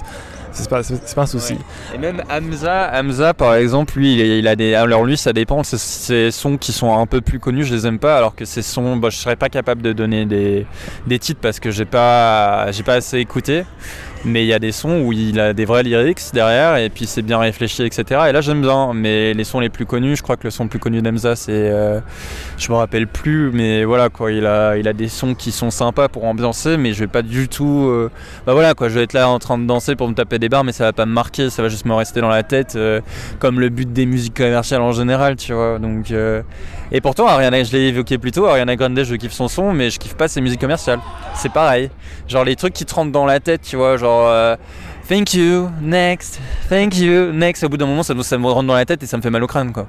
[0.52, 1.58] C'est pas, pas un souci.
[1.94, 4.74] Et même Hamza, Hamza par exemple, lui, il, a des.
[4.74, 5.62] Alors lui, ça dépend.
[5.62, 8.16] Ces sons qui sont un peu plus connus, je les aime pas.
[8.16, 10.66] Alors que ces sons, bah, je serais pas capable de donner des,
[11.06, 13.64] des titres parce que j'ai pas, j'ai pas assez écouté
[14.24, 17.06] mais il y a des sons où il a des vrais lyrics derrière et puis
[17.06, 20.22] c'est bien réfléchi etc et là j'aime bien mais les sons les plus connus je
[20.22, 22.00] crois que le son le plus connu d'Emza c'est euh,
[22.58, 25.70] je me rappelle plus mais voilà quoi il a il a des sons qui sont
[25.70, 28.10] sympas pour ambiancer mais je vais pas du tout euh,
[28.46, 30.48] bah voilà quoi je vais être là en train de danser pour me taper des
[30.48, 32.74] barres mais ça va pas me marquer ça va juste me rester dans la tête
[32.76, 33.00] euh,
[33.38, 35.78] comme le but des musiques commerciales en général tu vois.
[35.78, 36.12] Donc
[36.92, 39.90] et pourtant Ariana je l'ai évoqué plus tôt Ariana Grande je kiffe son son mais
[39.90, 41.00] je kiffe pas ses musiques commerciales
[41.34, 41.90] c'est pareil
[42.28, 44.56] genre les trucs qui te rentrent dans la tête tu vois genre euh,
[45.08, 47.62] thank you, next, thank you, next.
[47.64, 49.30] Au bout d'un moment, ça, ça, me rentre dans la tête et ça me fait
[49.30, 49.72] mal au crâne.
[49.72, 49.86] Quoi.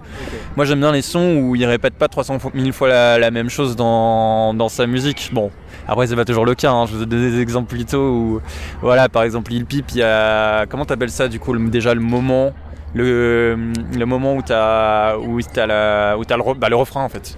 [0.55, 3.75] Moi, j'aime bien les sons où il répète pas 300 000 fois la, même chose
[3.75, 5.31] dans, dans, sa musique.
[5.33, 5.51] Bon,
[5.87, 6.71] après, c'est pas toujours le cas.
[6.71, 6.85] Hein.
[6.85, 8.41] Je vous ai donné des exemples plus tôt où,
[8.81, 10.65] voilà, par exemple, il pipe, il y a.
[10.67, 12.53] Comment t'appelles ça du coup Déjà le moment.
[12.97, 13.55] Le,
[13.95, 17.37] le moment où t'as où as, la, où as le, bah, le refrain en fait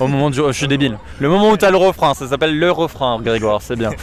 [0.00, 0.38] au moment du.
[0.38, 0.98] je suis débile.
[1.18, 3.90] Le moment où t'as le refrain, ça s'appelle le refrain, Grégoire, c'est bien.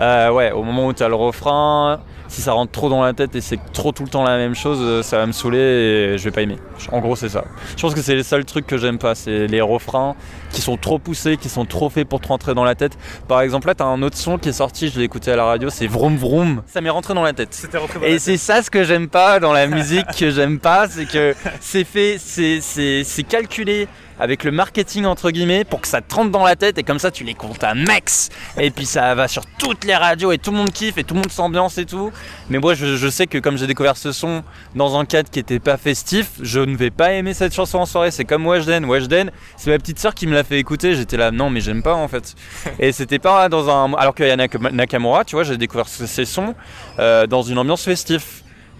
[0.00, 3.34] Euh, ouais, au moment où t'as le refrain, si ça rentre trop dans la tête
[3.34, 6.18] et c'est trop tout le temps la même chose, euh, ça va me saouler et
[6.18, 6.58] je vais pas aimer.
[6.92, 7.44] En gros, c'est ça.
[7.76, 10.14] Je pense que c'est les seuls trucs que j'aime pas, c'est les refrains
[10.52, 12.96] qui sont trop poussés, qui sont trop faits pour te rentrer dans la tête.
[13.26, 15.44] Par exemple, là, t'as un autre son qui est sorti, je l'ai écouté à la
[15.44, 16.62] radio, c'est Vroom Vroom.
[16.66, 17.68] Ça m'est rentré dans la tête.
[18.02, 21.34] et c'est ça ce que j'aime pas dans la musique, que j'aime pas, c'est que
[21.60, 23.88] c'est fait, c'est calculé
[24.18, 26.98] avec le marketing entre guillemets pour que ça te rentre dans la tête et comme
[26.98, 30.38] ça tu les comptes à max et puis ça va sur toutes les radios et
[30.38, 32.10] tout le monde kiffe et tout le monde s'ambiance et tout
[32.50, 34.42] mais moi je, sais que comme j'ai découvert ce son
[34.74, 37.86] dans un cadre qui était pas festif je ne vais pas aimer cette chanson en
[37.86, 38.10] soirée.
[38.10, 40.94] C'est comme Weshden Weshden c'est ma petite soeur qui me l'a fait écouter.
[40.94, 42.34] J'étais là non mais j'aime pas en fait.
[42.78, 46.24] Et c'était pas dans un alors qu'il y a Nakamura tu vois j'ai découvert ces
[46.24, 46.54] sons
[46.98, 48.22] euh, dans une ambiance festive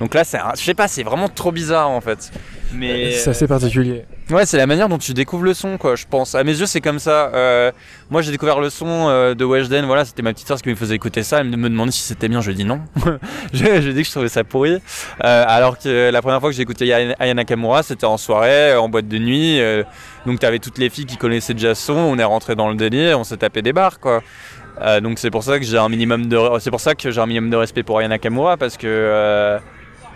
[0.00, 2.30] donc là, c'est, je sais pas, c'est vraiment trop bizarre en fait.
[2.72, 4.04] Mais c'est assez particulier.
[4.30, 5.96] Ouais, c'est la manière dont tu découvres le son, quoi.
[5.96, 6.34] Je pense.
[6.34, 7.30] À mes yeux, c'est comme ça.
[7.32, 7.72] Euh,
[8.10, 9.86] moi, j'ai découvert le son euh, de Weshden.
[9.86, 11.40] Voilà, c'était ma petite soeur qui me faisait écouter ça.
[11.40, 12.42] Elle me demandait si c'était bien.
[12.42, 12.80] Je lui ai dit non.
[13.54, 14.72] j'ai dit que je trouvais ça pourri.
[15.24, 18.90] Euh, alors que la première fois que j'ai écouté Ayana Nakamura, c'était en soirée, en
[18.90, 19.60] boîte de nuit.
[20.26, 21.94] donc, t'avais toutes les filles qui connaissaient déjà son.
[21.94, 23.18] On est rentré dans le délire.
[23.18, 24.22] On s'est tapé des bars, quoi.
[25.00, 27.26] donc, c'est pour ça que j'ai un minimum de, c'est pour ça que j'ai un
[27.26, 29.58] minimum de respect pour Ayana Nakamura parce que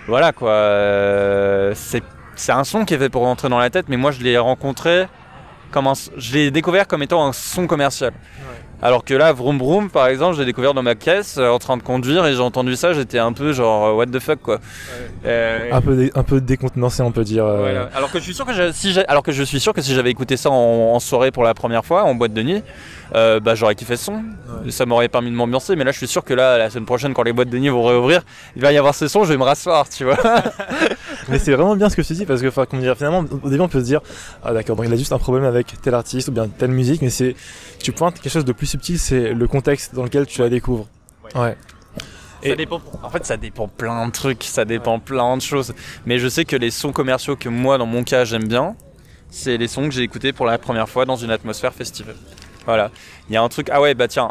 [0.06, 0.50] voilà quoi.
[0.50, 4.20] Euh, c'est un son qui est fait pour rentrer dans la tête, mais moi je
[4.20, 5.06] l'ai rencontré
[5.70, 8.12] comme un, je l'ai découvert comme étant un son commercial.
[8.82, 11.76] Alors que là, Vroom Vroom, par exemple, j'ai découvert dans ma caisse euh, en train
[11.76, 14.58] de conduire et j'ai entendu ça, j'étais un peu genre euh, what the fuck quoi.
[15.24, 17.46] un peu un peu décontenancé, on peut dire.
[17.94, 19.94] Alors que je suis sûr que je, si alors que je suis sûr que si
[19.94, 22.62] j'avais écouté ça en, soirée pour la première fois en boîte de nuit,
[23.14, 24.22] euh, bah, j'aurais kiffé ce son.
[24.70, 25.76] Ça m'aurait permis de m'ambiancer.
[25.76, 27.68] Mais là, je suis sûr que là, la semaine prochaine, quand les boîtes de nuit
[27.68, 28.22] vont réouvrir,
[28.56, 30.16] il va y avoir ce son, je vais me rasseoir, tu vois.
[31.28, 33.62] mais c'est vraiment bien ce que tu dis parce que, enfin, dire, finalement, au début,
[33.62, 34.00] on peut se dire,
[34.44, 37.02] ah d'accord, bon, il a juste un problème avec tel artiste ou bien telle musique,
[37.02, 37.34] mais c'est,
[37.78, 40.86] tu pointes quelque chose de plus subtil, c'est le contexte dans lequel tu la découvres.
[41.34, 41.56] Ouais.
[42.44, 45.74] Ça dépend, en fait, ça dépend plein de trucs, ça dépend plein de choses.
[46.06, 48.74] Mais je sais que les sons commerciaux que moi, dans mon cas, j'aime bien,
[49.30, 52.14] c'est les sons que j'ai écoutés pour la première fois dans une atmosphère festive.
[52.66, 52.90] Voilà.
[53.28, 53.68] Il y a un truc.
[53.70, 54.30] Ah ouais, bah tiens,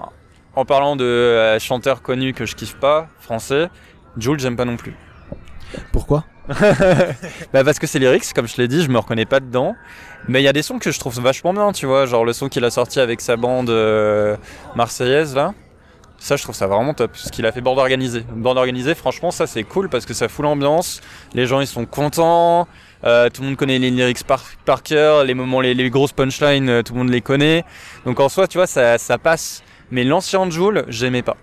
[0.56, 3.70] en parlant de euh, chanteurs connus que je kiffe pas, français,
[4.17, 4.96] Jules, j'aime pas non plus.
[5.94, 6.26] Pourquoi?
[7.54, 9.75] bah parce que c'est lyrics, comme je l'ai dit, je me reconnais pas dedans.
[10.27, 12.34] Mais il y a des sons que je trouve vachement bien, tu vois, genre le
[12.34, 14.36] son qu'il a sorti avec sa bande euh,
[14.75, 15.54] marseillaise là.
[16.17, 17.12] Ça, je trouve ça vraiment top.
[17.15, 18.23] Ce qu'il a fait bande organisée.
[18.32, 21.01] Bande organisée, franchement, ça c'est cool parce que ça fout l'ambiance.
[21.34, 22.67] Les gens ils sont contents.
[23.04, 26.84] Euh, tout le monde connaît les lyrics par, cœur, les moments, les, grosses punchlines, euh,
[26.84, 27.65] tout le monde les connaît.
[28.06, 29.63] Donc en soi, tu vois, ça, ça passe.
[29.89, 31.38] Mais l'ancien Joule, j'aimais pas.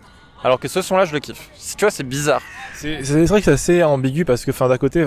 [0.44, 1.50] Alors que ce son-là, je le kiffe.
[1.76, 2.42] Tu vois, c'est bizarre.
[2.74, 5.04] C'est vrai que c'est assez ambigu parce que, enfin, d'un côté,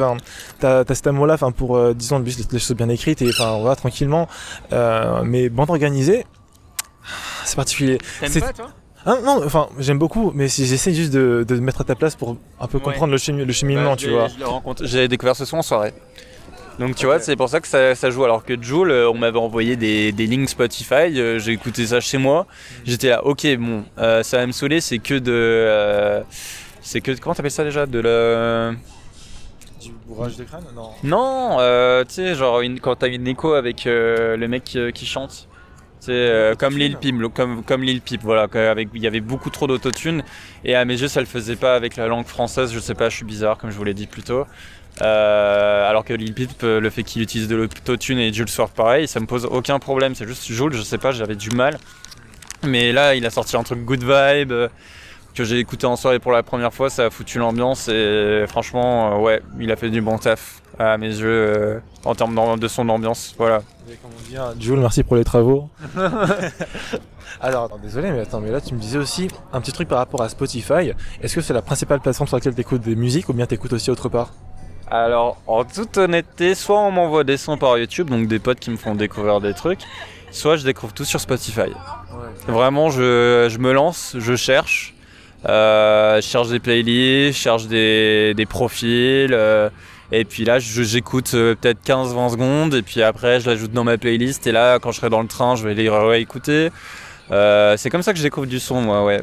[0.59, 3.51] t'as as cet amour-là, enfin, pour, euh, disons, les, les, choses bien écrites et, enfin,
[3.51, 4.27] on va tranquillement.
[4.73, 6.25] Euh, mais bande organisée,
[7.45, 7.97] c'est particulier.
[8.19, 8.69] T'aimes pas, toi?
[9.05, 12.15] Ah, non, enfin, j'aime beaucoup, mais si j'essaie juste de, de mettre à ta place
[12.15, 14.27] pour un peu comprendre le, le cheminement, bah, tu vois.
[14.81, 15.93] J'ai découvert ce son en soirée.
[16.81, 18.23] Donc tu vois, c'est pour ça que ça, joue.
[18.23, 21.99] Alors que Joule, euh, on m'avait envoyé des, des links Spotify, euh, j'ai écouté ça
[21.99, 22.47] chez moi.
[22.85, 26.23] J'étais là, ok, bon, euh, ça va me saouler, c'est que de.
[26.81, 27.11] c'est que.
[27.19, 28.71] Comment t'appelles ça déjà De la.
[29.79, 30.89] Du bourrage de crâne Non.
[31.03, 35.47] Non, tu sais, genre quand t'as une écho avec le mec qui, chante.
[35.99, 39.67] C'est comme Lil Pip, comme, comme Lil Pip, voilà, avec, il y avait beaucoup trop
[39.67, 40.23] d'autotune
[40.65, 43.09] et à mes yeux ça le faisait pas avec la langue française, je sais pas,
[43.09, 44.47] je suis bizarre comme je vous l'ai dit plus tôt.
[45.01, 49.07] Euh, alors que Lil Peep, le fait qu'il utilise de l'autotune et Jules soit pareil,
[49.07, 50.15] ça me pose aucun problème.
[50.15, 51.77] C'est juste Jules, je sais pas, j'avais du mal.
[52.63, 54.67] Mais là, il a sorti un truc good vibe euh,
[55.33, 59.13] que j'ai écouté en soirée pour la première fois, ça a foutu l'ambiance et franchement,
[59.13, 62.87] euh, ouais, il a fait du bon taf à mes yeux en termes de son
[62.89, 63.33] ambiance.
[63.37, 63.61] Voilà.
[64.59, 65.69] Jules, merci pour les travaux.
[67.41, 70.21] alors, désolé, mais attends, mais là tu me disais aussi un petit truc par rapport
[70.21, 70.91] à Spotify.
[71.21, 73.55] Est-ce que c'est la principale plateforme sur laquelle tu écoutes des musiques ou bien tu
[73.55, 74.33] écoutes aussi autre part?
[74.91, 78.69] Alors, en toute honnêteté, soit on m'envoie des sons par YouTube, donc des potes qui
[78.71, 79.79] me font découvrir des trucs,
[80.31, 81.71] soit je découvre tout sur Spotify.
[82.45, 84.93] Vraiment, je, me lance, je cherche.
[85.47, 89.33] Euh, je cherche des playlists, je cherche des, profils.
[89.33, 89.69] Euh,
[90.11, 92.73] et puis là, j'écoute euh, peut-être 15-20 secondes.
[92.73, 94.45] Et puis après, je l'ajoute dans ma playlist.
[94.45, 96.69] Et là, quand je serai dans le train, je vais les réécouter.
[97.29, 99.21] c'est comme ça que je découvre du son, moi, ouais.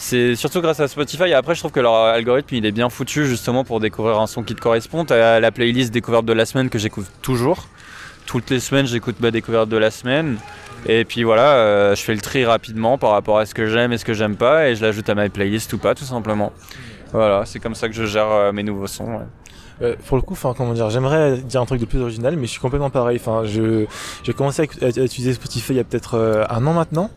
[0.00, 1.32] C'est surtout grâce à Spotify.
[1.34, 4.44] Après, je trouve que leur algorithme il est bien foutu justement pour découvrir un son
[4.44, 5.04] qui te correspond.
[5.04, 7.66] T'as la playlist découverte de la semaine que j'écoute toujours.
[8.24, 10.38] Toutes les semaines, j'écoute ma découverte de la semaine.
[10.86, 13.92] Et puis voilà, euh, je fais le tri rapidement par rapport à ce que j'aime
[13.92, 16.52] et ce que j'aime pas, et je l'ajoute à ma playlist ou pas, tout simplement.
[17.12, 19.20] Voilà, c'est comme ça que je gère euh, mes nouveaux sons.
[19.82, 22.52] Euh, pour le coup, comment dire, j'aimerais dire un truc de plus original, mais je
[22.52, 23.18] suis complètement pareil.
[23.20, 23.86] Enfin, je
[24.22, 27.10] j'ai commencé à, utiliser Spotify il y a peut-être un an maintenant,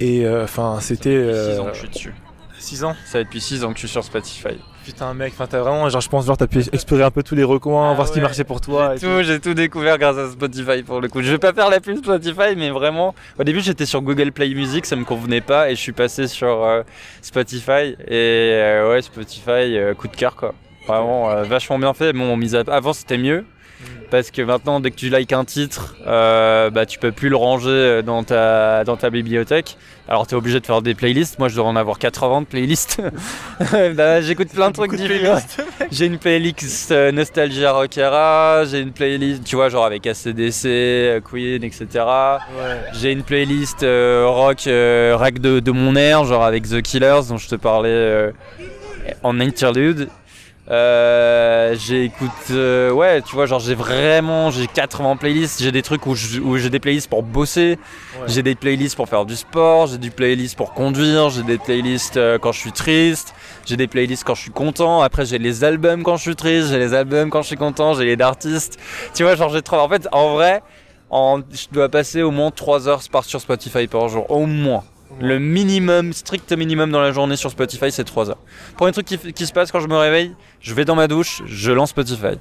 [0.00, 1.32] et euh, enfin, c'était.
[1.54, 2.14] 6 ans que je suis dessus.
[2.58, 2.94] 6 ans?
[3.06, 4.58] Ça fait depuis 6 ans que je suis sur Spotify.
[4.84, 7.34] Putain mec, enfin t'as vraiment, genre je pense genre t'as pu explorer un peu tous
[7.34, 8.94] les recoins, Ah voir ce qui marchait pour toi.
[8.96, 11.20] J'ai tout, j'ai tout découvert grâce à Spotify pour le coup.
[11.22, 14.48] Je vais pas faire la pub Spotify, mais vraiment, au début j'étais sur Google Play
[14.54, 16.82] Music, ça me convenait pas, et je suis passé sur euh,
[17.20, 17.94] Spotify.
[18.08, 20.54] Et euh, ouais, Spotify, euh, coup de cœur quoi.
[20.88, 22.12] Vraiment euh, vachement bien fait.
[22.14, 23.44] Bon, mis à- avant c'était mieux.
[24.10, 27.36] Parce que maintenant, dès que tu likes un titre, euh, bah, tu peux plus le
[27.36, 29.76] ranger euh, dans ta, dans ta bibliothèque.
[30.08, 31.38] Alors, tu es obligé de faire des playlists.
[31.38, 33.00] Moi, je dois en avoir 80 de playlists.
[33.94, 35.38] Bah, J'écoute plein de trucs différents.
[35.92, 41.20] J'ai une playlist euh, Nostalgia Rockera, j'ai une playlist, tu vois, genre avec ACDC, euh,
[41.20, 41.86] Queen, etc.
[41.94, 42.80] Ouais.
[42.94, 47.36] J'ai une playlist euh, rock, rack de, de mon air, genre avec The Killers, dont
[47.36, 48.32] je te parlais
[49.22, 50.08] en interlude.
[50.70, 56.06] Euh, j'écoute, euh, ouais, tu vois, genre j'ai vraiment, j'ai 80 playlists, j'ai des trucs
[56.06, 57.76] où j'ai des playlists pour bosser,
[58.14, 58.26] Ouais.
[58.28, 62.16] j'ai des playlists pour faire du sport, j'ai des playlists pour conduire, j'ai des playlists
[62.18, 63.34] euh, quand je suis triste,
[63.66, 66.68] j'ai des playlists quand je suis content, après j'ai les albums quand je suis triste,
[66.68, 68.78] j'ai les albums quand je suis content, j'ai les d'artistes.
[69.14, 69.76] Tu vois, genre j'ai trop.
[69.78, 70.62] En fait, en vrai,
[71.10, 71.40] en...
[71.50, 74.84] je dois passer au moins 3 heures par sur Spotify par jour, au moins.
[75.18, 78.38] Le minimum, strict minimum dans la journée sur Spotify, c'est 3 heures.
[78.76, 81.72] Premier truc qui, se passe quand je me réveille, je vais dans ma douche, je
[81.72, 82.38] lance Spotify.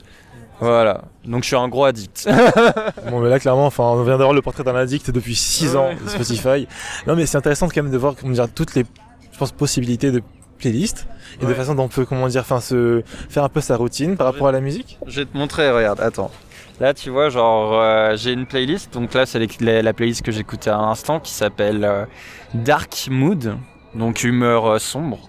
[0.60, 1.05] Voilà.
[1.25, 2.29] Donc je suis un gros addict.
[3.10, 5.89] Bon, mais là, clairement, enfin, on vient d'avoir le portrait d'un addict depuis 6 ans
[5.93, 6.67] de Spotify.
[7.08, 8.86] Non, mais c'est intéressant quand même de voir, comment dire, toutes les,
[9.32, 10.21] je pense, possibilités de
[10.60, 11.08] playlists
[11.41, 14.17] et de façon dont on peut, comment dire, enfin, se faire un peu sa routine
[14.17, 14.99] par rapport à la musique.
[15.08, 16.32] Je vais te montrer, regarde, attends.
[16.79, 18.93] Là, tu vois, genre, euh, j'ai une playlist.
[18.93, 22.05] Donc là, c'est la, la playlist que j'écoutais à l'instant qui s'appelle euh,
[22.53, 23.57] Dark Mood,
[23.95, 25.19] donc humeur euh, sombre.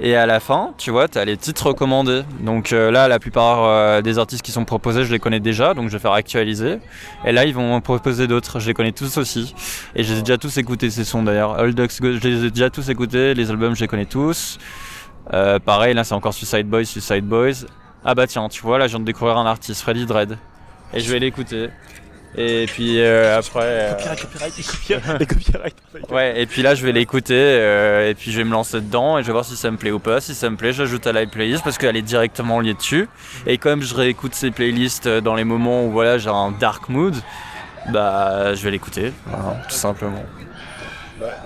[0.00, 2.24] Et à la fin, tu vois, tu as les titres recommandés.
[2.40, 5.92] Donc là, la plupart des artistes qui sont proposés, je les connais déjà, donc je
[5.92, 6.80] vais faire actualiser.
[7.24, 8.58] Et là, ils vont m'en proposer d'autres.
[8.58, 9.54] Je les connais tous aussi.
[9.94, 11.64] Et j'ai déjà tous écouté ces sons d'ailleurs.
[11.64, 13.34] Je les ai déjà tous écoutés.
[13.34, 14.58] Les albums, je les connais tous.
[15.64, 17.64] Pareil, là, c'est encore Suicide Boys, Suicide Boys.
[18.04, 20.38] Ah bah tiens, tu vois, là, je viens de découvrir un artiste, Freddy Dread.
[20.94, 21.68] Et je vais l'écouter.
[22.36, 23.60] Et puis euh, après...
[23.62, 25.76] euh, Copyright, copyright, copyright, les copyrights.
[26.10, 29.18] Ouais, et puis là, je vais l'écouter, euh, et puis je vais me lancer dedans,
[29.18, 30.20] et je vais voir si ça me plaît ou pas.
[30.20, 33.08] Si ça me plaît, j'ajoute à la playlist parce qu'elle est directement liée dessus.
[33.46, 36.88] Et comme je réécoute ces playlists euh, dans les moments où voilà, j'ai un dark
[36.88, 37.14] mood,
[37.92, 40.24] bah, je vais l'écouter, voilà, tout simplement.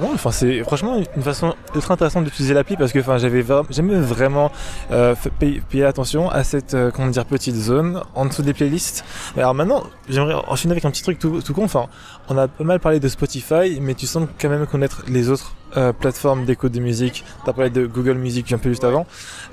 [0.01, 4.01] Non, enfin c'est franchement une façon ultra intéressante d'utiliser l'appli parce que enfin j'avais j'aimais
[4.01, 4.51] vraiment
[4.91, 9.05] euh, payer attention à cette euh, comment dire petite zone en dessous des playlists.
[9.37, 11.65] Alors maintenant j'aimerais enchaîner avec un petit truc tout, tout con.
[11.65, 11.87] Enfin
[12.29, 15.55] on a pas mal parlé de Spotify, mais tu sembles quand même connaître les autres
[15.77, 17.25] euh, plateformes d'écoute de musique.
[17.45, 19.07] T'as parlé de Google Music un peu juste avant.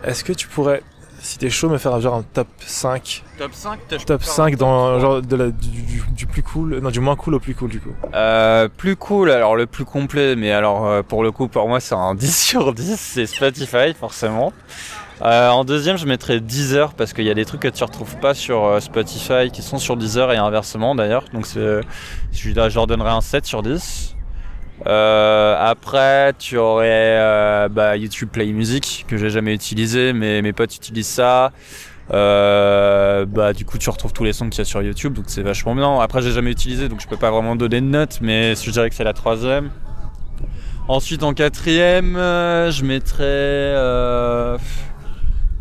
[0.04, 0.82] Est-ce que tu pourrais
[1.26, 5.22] si t'es chaud me faire genre un top 5 Top 5 top 5 dans genre
[5.22, 7.80] de la, du, du- du plus cool non du moins cool au plus cool du
[7.82, 11.68] coup Euh, plus cool, alors le plus complet, mais alors euh, pour le coup, pour
[11.68, 14.54] moi, c'est un 10 sur 10, c'est Spotify, forcément.
[15.22, 18.18] Euh, en deuxième, je mettrais Deezer parce qu'il y a des trucs que tu retrouves
[18.18, 21.26] pas sur euh, Spotify qui sont sur Deezer et inversement d'ailleurs.
[21.34, 24.15] Donc je leur donnerais un 7 sur 10.
[24.88, 30.54] Euh, après, tu aurais euh, bah, YouTube Play Music que j'ai jamais utilisé, mais mes
[30.54, 31.52] potes utilisent ça.
[32.12, 35.26] Euh, bah du coup tu retrouves tous les sons qu'il y a sur YouTube donc
[35.28, 36.00] c'est vachement bien.
[36.00, 38.90] Après j'ai jamais utilisé donc je peux pas vraiment donner de notes mais je dirais
[38.90, 39.72] que c'est la troisième.
[40.88, 44.58] Ensuite en quatrième euh, je mettrais euh,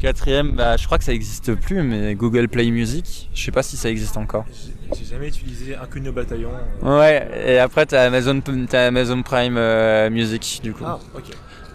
[0.01, 3.63] quatrième bah je crois que ça existe plus mais Google Play Music je sais pas
[3.63, 4.45] si ça existe encore.
[4.93, 6.51] J'ai jamais utilisé Inconnu au bataillon
[6.83, 8.41] Ouais et après t'as Amazon
[8.73, 10.85] Amazon Prime euh, Music du coup.
[10.87, 11.25] ah ok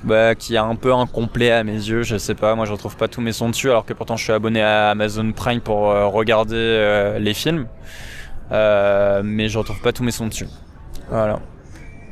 [0.04, 2.96] bah, qui est un peu incomplet à mes yeux, je sais pas, moi je retrouve
[2.96, 5.92] pas tous mes sons dessus alors que pourtant je suis abonné à Amazon Prime pour
[5.92, 7.68] euh, regarder euh, les films,
[8.52, 10.48] Euh, mais je retrouve pas tous mes sons dessus.
[11.10, 11.40] Voilà.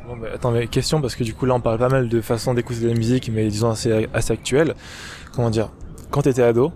[0.08, 2.22] Bon, bah, attends, mais question, parce que du coup, là, on parle pas mal de
[2.22, 4.76] façon d'écouter de la musique, mais disons assez, assez actuelle.
[5.34, 5.70] Comment dire?
[6.12, 6.72] Quand t'étais ado,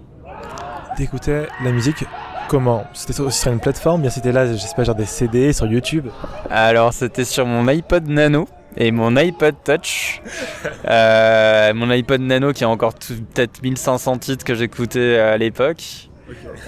[0.97, 2.05] t'écoutais la musique
[2.51, 5.53] comment C'était aussi sur une plateforme, bien c'était là, je sais pas, genre des CD
[5.53, 6.07] sur YouTube
[6.49, 10.21] Alors c'était sur mon iPod Nano et mon iPod Touch.
[10.83, 16.09] Euh, mon iPod Nano qui a encore peut-être 1500 titres que j'écoutais à l'époque.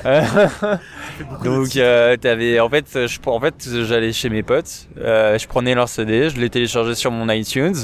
[1.43, 5.73] Donc euh, t'avais en fait je en fait j'allais chez mes potes, euh, je prenais
[5.73, 7.75] leur CD, je les téléchargeais sur mon iTunes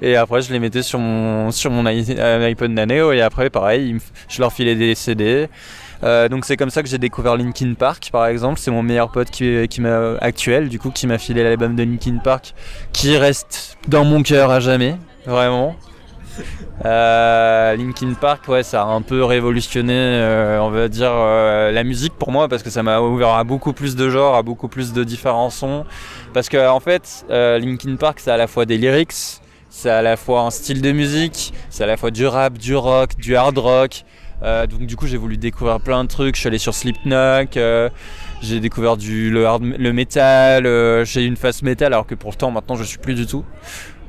[0.00, 3.96] et après je les mettais sur mon sur euh, iPod Nano et après pareil,
[4.28, 5.48] je leur filais des CD.
[6.02, 9.10] Euh, donc c'est comme ça que j'ai découvert Linkin Park par exemple, c'est mon meilleur
[9.10, 12.54] pote qui, m'a actuel du coup qui m'a filé l'album de Linkin Park
[12.92, 15.74] qui reste dans mon cœur à jamais, vraiment.
[16.84, 22.12] Euh, Linkin Park, ouais, ça a un peu révolutionné, euh, on va dire, la musique
[22.12, 24.92] pour moi parce que ça m'a ouvert à beaucoup plus de genres, à beaucoup plus
[24.92, 25.86] de différents sons.
[26.34, 29.40] Parce que en fait, Linkin Park, c'est à la fois des lyrics,
[29.76, 32.74] c'est à la fois un style de musique, c'est à la fois du rap, du
[32.74, 34.04] rock, du hard rock.
[34.42, 36.34] Euh, donc du coup j'ai voulu découvrir plein de trucs.
[36.34, 37.88] Je suis allé sur Slipknot, euh,
[38.42, 42.50] j'ai découvert du le hard, le métal, euh, j'ai une face métal alors que pourtant
[42.50, 43.44] maintenant je suis plus du tout.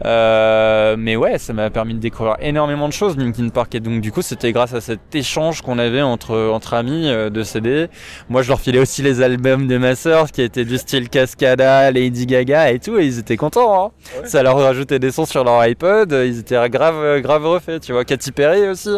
[0.06, 3.74] Euh, mais ouais, ça m'a permis de découvrir énormément de choses, Linkin Park.
[3.76, 7.30] Et donc, du coup, c'était grâce à cet échange qu'on avait entre, entre amis euh,
[7.30, 7.88] de CD.
[8.30, 11.92] Moi, je leur filais aussi les albums de ma sœur, qui étaient du style Cascada,
[11.92, 13.86] Lady Gaga et tout, et ils étaient contents.
[13.86, 13.92] Hein.
[14.22, 14.28] Ouais.
[14.28, 17.82] Ça leur rajoutait des sons sur leur iPod, ils étaient grave, grave refaits.
[17.82, 18.98] Tu vois, Katy Perry aussi,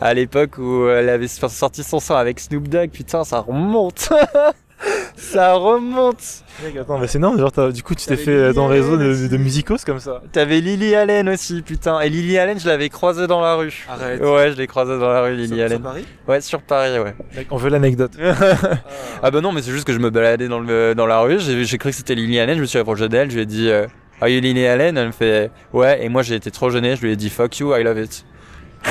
[0.00, 4.10] à l'époque où elle avait sorti son son avec Snoop Dogg, putain, ça remonte.
[5.16, 6.22] ça remonte.
[6.78, 9.36] Attends, mais c'est non, genre du coup tu t'es fait dans le réseau de, de,
[9.36, 10.22] musicos comme ça.
[10.32, 12.00] T'avais Lily Allen aussi, putain.
[12.00, 13.86] Et Lily Allen, je l'avais croisée dans la rue.
[13.88, 14.20] Arrête.
[14.20, 15.78] Ouais, je l'ai croisée dans la rue, Lily sur, Allen.
[15.78, 17.14] Sur Paris Ouais, sur Paris, ouais.
[17.50, 18.12] On veut l'anecdote.
[18.22, 18.34] ah.
[19.22, 21.38] ah bah non, mais c'est juste que je me baladais dans, le, dans la rue,
[21.40, 23.70] j'ai cru que c'était Lily Allen, je me suis approché d'elle, je lui ai dit
[23.70, 23.86] euh,
[24.20, 24.98] Are you Lily Allen?
[24.98, 27.58] Elle me fait Ouais, et moi j'ai été trop gêné, je lui ai dit Fuck
[27.58, 28.24] you, I love it.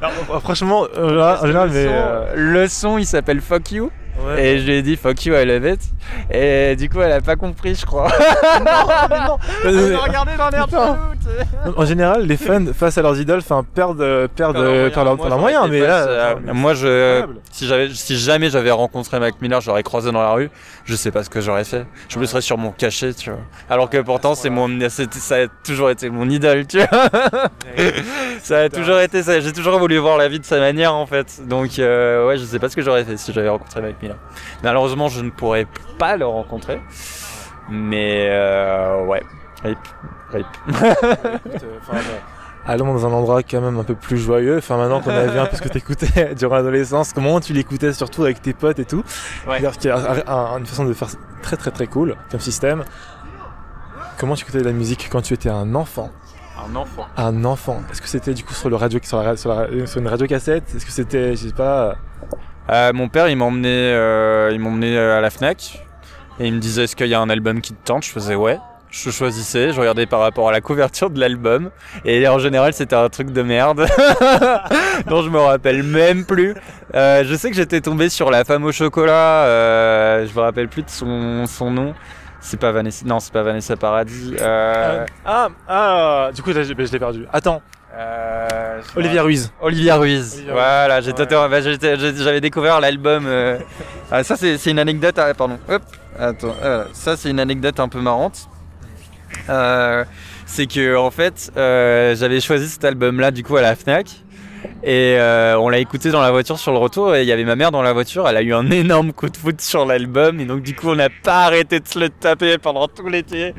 [0.00, 1.86] Alors, franchement, euh, là, en général, mais.
[1.88, 3.90] euh, le son il s'appelle Fuck you.
[4.24, 4.44] Ouais.
[4.44, 5.80] Et je lui ai dit fuck you, I love it.
[6.30, 8.08] Et du coup, elle a pas compris, je crois.
[8.60, 9.38] non, non.
[9.64, 10.66] Elle m'a regardé dans l'air
[11.76, 15.68] En général, les fans face à leurs idoles, enfin, perdent, perdent, perdent leurs moyens.
[15.68, 16.52] Mais là, à...
[16.52, 20.50] moi, je, si, j'avais, si jamais j'avais rencontré Mac Miller, j'aurais croisé dans la rue,
[20.84, 21.86] je sais pas ce que j'aurais fait.
[22.08, 23.40] Je me serais sûrement caché, tu vois.
[23.68, 26.88] Alors que pourtant, c'est mon, ça a toujours été mon idole, tu vois.
[28.42, 29.40] ça a toujours été ça.
[29.40, 31.42] J'ai toujours voulu voir la vie de sa manière, en fait.
[31.46, 34.16] Donc, euh, ouais, je sais pas ce que j'aurais fait si j'avais rencontré Mac Miller.
[34.62, 35.66] Malheureusement, je ne pourrais
[35.98, 36.80] pas le rencontrer.
[37.68, 39.22] Mais euh, ouais,
[39.66, 39.78] rip,
[40.32, 40.46] rip.
[42.68, 44.58] Allons dans un endroit quand même un peu plus joyeux.
[44.58, 47.92] Enfin, maintenant qu'on a vu un peu ce que t'écoutais durant l'adolescence, comment tu l'écoutais
[47.92, 49.04] surtout avec tes potes et tout?
[49.48, 49.62] Ouais.
[49.78, 51.08] C'est une façon de faire
[51.42, 52.84] très très très cool comme système.
[54.18, 56.10] Comment tu écoutais de la musique quand tu étais un enfant?
[56.58, 57.06] Un enfant.
[57.16, 57.82] Un enfant.
[57.92, 60.26] Est-ce que c'était du coup sur le radio, sur, la, sur, la, sur une radio
[60.26, 60.64] cassette?
[60.74, 61.96] Est-ce que c'était, je sais pas.
[62.70, 65.86] Euh, mon père, il m'emmenait, euh, il m'emmenait à la Fnac
[66.40, 68.04] et il me disait est-ce qu'il y a un album qui te tente?
[68.04, 68.58] Je faisais ouais.
[68.90, 71.70] Je choisissais, je regardais par rapport à la couverture de l'album
[72.04, 73.86] et en général c'était un truc de merde
[75.06, 76.54] dont je me rappelle même plus.
[76.94, 80.68] Euh, je sais que j'étais tombé sur la femme au chocolat, euh, je me rappelle
[80.68, 81.94] plus de son, son nom.
[82.40, 84.34] C'est pas Vanessa, non c'est pas Vanessa Paradis.
[84.40, 85.04] Euh...
[85.24, 87.26] Ah ah, du coup je l'ai perdu.
[87.32, 87.60] Attends.
[87.98, 89.52] Euh, Olivia Ruiz.
[89.60, 90.34] Olivia Ruiz.
[90.34, 91.48] Olivia voilà, ouais.
[91.48, 93.24] bah, j'avais découvert l'album.
[93.26, 93.58] Euh...
[94.10, 95.18] Ah, ça, c'est une anecdote.
[95.18, 95.58] Ah, pardon.
[95.68, 95.82] Hop.
[96.18, 96.54] Attends.
[96.62, 98.48] Euh, ça, c'est une anecdote un peu marrante.
[99.48, 100.04] Euh,
[100.46, 104.22] c'est que en fait, euh, j'avais choisi cet album-là du coup à la Fnac.
[104.82, 107.44] Et euh, on l'a écouté dans la voiture sur le retour et il y avait
[107.44, 110.40] ma mère dans la voiture, elle a eu un énorme coup de foot sur l'album
[110.40, 113.54] et donc du coup on n'a pas arrêté de se le taper pendant tout l'été.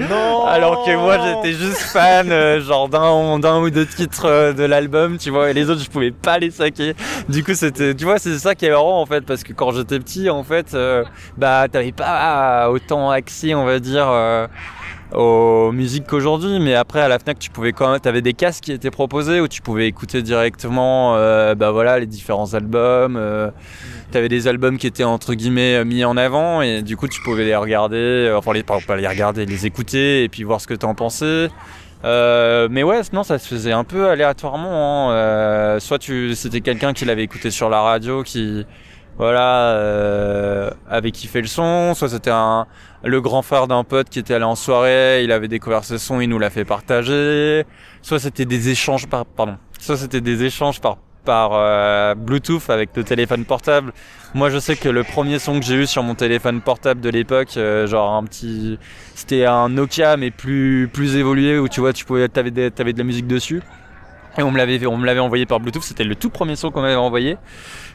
[0.48, 4.64] Alors que moi j'étais juste fan euh, genre d'un, d'un ou deux titres euh, de
[4.64, 6.94] l'album, tu vois, et les autres je pouvais pas les saquer.
[7.30, 9.72] Du coup c'était, tu vois, c'est ça qui est marrant en fait parce que quand
[9.72, 10.76] j'étais petit en fait,
[11.38, 14.08] bah t'avais pas autant accès on va dire
[15.14, 18.66] aux musiques qu'aujourd'hui mais après à la Fnac tu pouvais quand même t'avais des casques
[18.66, 23.50] qui étaient proposés où tu pouvais écouter directement euh, bah voilà les différents albums euh,
[24.12, 27.46] t'avais des albums qui étaient entre guillemets mis en avant et du coup tu pouvais
[27.46, 30.94] les regarder enfin les pas les regarder les écouter et puis voir ce que t'en
[30.94, 31.50] pensais
[32.06, 35.10] euh, mais ouais, non, ça se faisait un peu aléatoirement.
[35.10, 35.14] Hein.
[35.14, 38.66] Euh, soit tu, c'était quelqu'un qui l'avait écouté sur la radio, qui,
[39.18, 41.94] voilà, euh, avait kiffé le son.
[41.96, 42.68] Soit c'était un,
[43.04, 46.22] le grand frère d'un pote qui était allé en soirée, il avait découvert ce son,
[46.22, 47.66] il nous l'a fait partager.
[48.02, 52.92] Soit c'était des échanges par, pardon, soit c'était des échanges par par euh, Bluetooth avec
[52.96, 53.92] le téléphone portable.
[54.34, 57.10] Moi, je sais que le premier son que j'ai eu sur mon téléphone portable de
[57.10, 58.80] l'époque, euh, genre un petit,
[59.14, 62.98] c'était un Nokia mais plus plus évolué où tu vois, tu pouvais, t'avais t'avais de
[62.98, 63.62] la musique dessus.
[64.38, 65.84] Et on me l'avait, on me l'avait envoyé par Bluetooth.
[65.84, 67.38] C'était le tout premier son qu'on m'avait envoyé.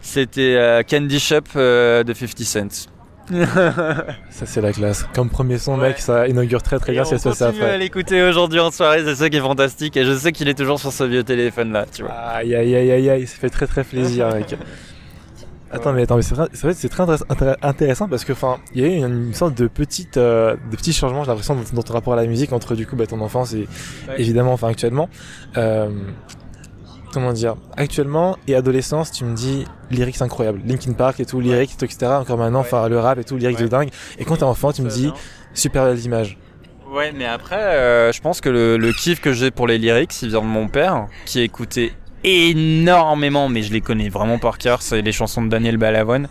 [0.01, 2.89] C'était euh, Candy Shop euh, de 50 Cent.
[3.31, 5.07] ça c'est la classe.
[5.15, 5.89] Comme premier son, ouais.
[5.89, 7.71] mec, ça inaugure très très bien si ça se après.
[7.71, 9.97] à l'écouter aujourd'hui en soirée, c'est ça qui est fantastique.
[9.97, 12.13] Et je sais qu'il est toujours sur ce vieux téléphone là, tu vois.
[12.13, 14.57] Aïe aïe aïe aïe aïe, ça fait très très plaisir, mec.
[15.73, 17.05] Attends, mais attends, mais c'est vrai, c'est très
[17.63, 20.93] intéressant parce que, enfin, il y a eu une, sorte de petite, euh, de petits
[20.93, 23.21] changements, j'ai l'impression, dans, dans, ton rapport à la musique entre du coup, bah, ton
[23.23, 23.67] enfance et
[24.09, 24.21] ouais.
[24.21, 25.09] évidemment, enfin, actuellement.
[25.57, 25.89] Euh,
[27.13, 31.83] comment dire, actuellement et adolescence, tu me dis lyrics incroyables, Linkin Park et tout, lyrics,
[31.83, 32.13] etc.
[32.21, 33.91] Encore maintenant, enfin, le rap et tout, lyrics de dingue.
[34.19, 35.11] Et quand t'es enfant, tu me dis
[35.55, 36.39] super belles images.
[36.91, 40.21] Ouais, mais après, euh, je pense que le, le kiff que j'ai pour les lyrics,
[40.21, 41.93] il vient de mon père, qui écoutait
[42.25, 46.29] énormément, mais je les connais vraiment par cœur, c'est les chansons de Daniel Balavoine.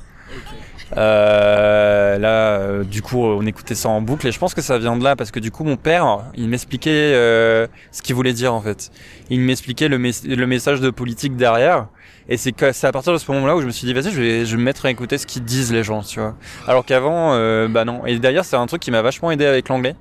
[0.97, 4.77] Euh, là, euh, du coup, on écoutait ça en boucle et je pense que ça
[4.77, 8.33] vient de là parce que du coup, mon père, il m'expliquait euh, ce qu'il voulait
[8.33, 8.91] dire en fait.
[9.29, 11.87] Il m'expliquait le, message de politique derrière.
[12.29, 14.21] Et c'est c'est à partir de ce moment-là où je me suis dit, vas-y, je
[14.21, 16.35] vais, je vais me mettre à écouter ce qu'ils disent les gens, tu vois.
[16.67, 18.05] Alors qu'avant, euh, bah non.
[18.05, 19.95] Et d'ailleurs, c'est un truc qui m'a vachement aidé avec l'anglais.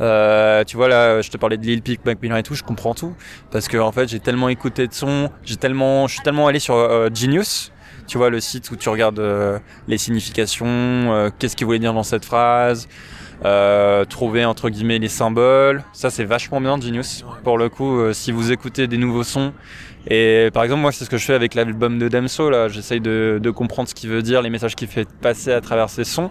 [0.00, 2.94] Euh, tu vois là, je te parlais de Lil Peep, Mac et tout, je comprends
[2.94, 3.14] tout.
[3.50, 6.58] Parce que en fait j'ai tellement écouté de sons, j'ai tellement, je suis tellement allé
[6.58, 7.72] sur euh, Genius,
[8.06, 11.94] tu vois le site où tu regardes euh, les significations, euh, qu'est-ce qu'il voulait dire
[11.94, 12.88] dans cette phrase,
[13.44, 15.82] euh, trouver entre guillemets les symboles.
[15.92, 17.24] Ça c'est vachement bien Genius.
[17.44, 19.52] Pour le coup, si vous écoutez des nouveaux sons
[20.08, 22.50] et par exemple, moi, c'est ce que je fais avec l'album de Damso.
[22.50, 25.60] Là, j'essaye de, de, comprendre ce qu'il veut dire, les messages qu'il fait passer à
[25.60, 26.30] travers ses sons.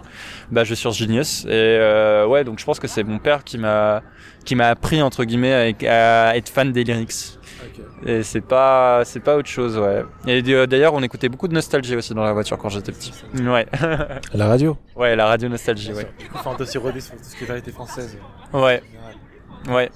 [0.50, 1.44] Bah, je vais sur Genius.
[1.46, 4.02] Et euh, ouais, donc je pense que c'est mon père qui m'a
[4.44, 7.38] qui m'a appris entre guillemets à, être fan des lyrics.
[7.62, 8.10] Okay.
[8.10, 10.04] Et c'est pas c'est pas autre chose, ouais.
[10.26, 13.12] Et d'ailleurs, on écoutait beaucoup de nostalgie aussi dans la voiture quand j'étais petit.
[13.40, 13.66] Ouais.
[14.34, 14.76] la radio.
[14.96, 16.08] Ouais, la radio nostalgie, ouais.
[16.18, 18.16] Du coup, enfin, aussi rodé sur tout ce qui est variété française.
[18.52, 18.82] Ouais.
[19.68, 19.90] Ouais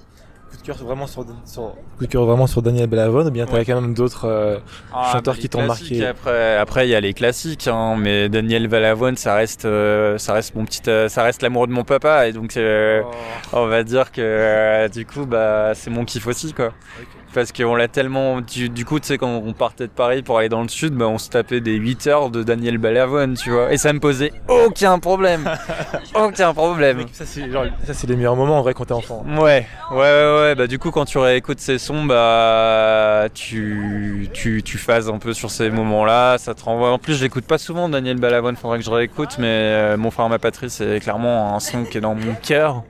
[0.51, 3.47] coup de cœur vraiment sur, sur, coup de cœur vraiment sur Daniel Balavoine ou bien
[3.47, 4.59] t'avais quand même d'autres euh,
[4.93, 8.69] ah, chanteurs qui t'ont marqué après après il y a les classiques hein, mais Daniel
[8.69, 12.29] Balavoine ça reste euh, ça reste mon petit euh, ça reste l'amour de mon papa
[12.29, 13.11] et donc oh.
[13.53, 17.75] on va dire que du coup bah c'est mon kiff aussi quoi okay parce qu'on
[17.75, 20.63] l'a tellement du, du coup tu sais quand on partait de Paris pour aller dans
[20.63, 23.75] le sud bah on se tapait des 8 heures de Daniel Balavoine tu vois.
[23.75, 25.45] Et ça me posait aucun problème.
[26.15, 27.05] Aucun problème.
[27.13, 29.23] Ça c'est genre, ça c'est les meilleurs moments en vrai quand t'es enfant.
[29.39, 29.67] Ouais.
[29.91, 34.79] Ouais ouais ouais bah du coup quand tu réécoutes ces sons bah tu tu tu
[34.79, 36.91] phases un peu sur ces moments là ça te renvoie.
[36.91, 40.31] En plus j'écoute pas souvent Daniel Balavoine faudrait que je réécoute mais euh, mon frère
[40.31, 42.83] ma patrie c'est clairement un son qui est dans mon cœur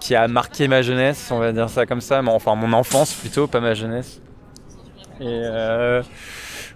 [0.00, 3.12] qui a marqué ma jeunesse, on va dire ça comme ça, mais enfin mon enfance
[3.12, 4.20] plutôt, pas ma jeunesse.
[5.20, 6.02] Et euh,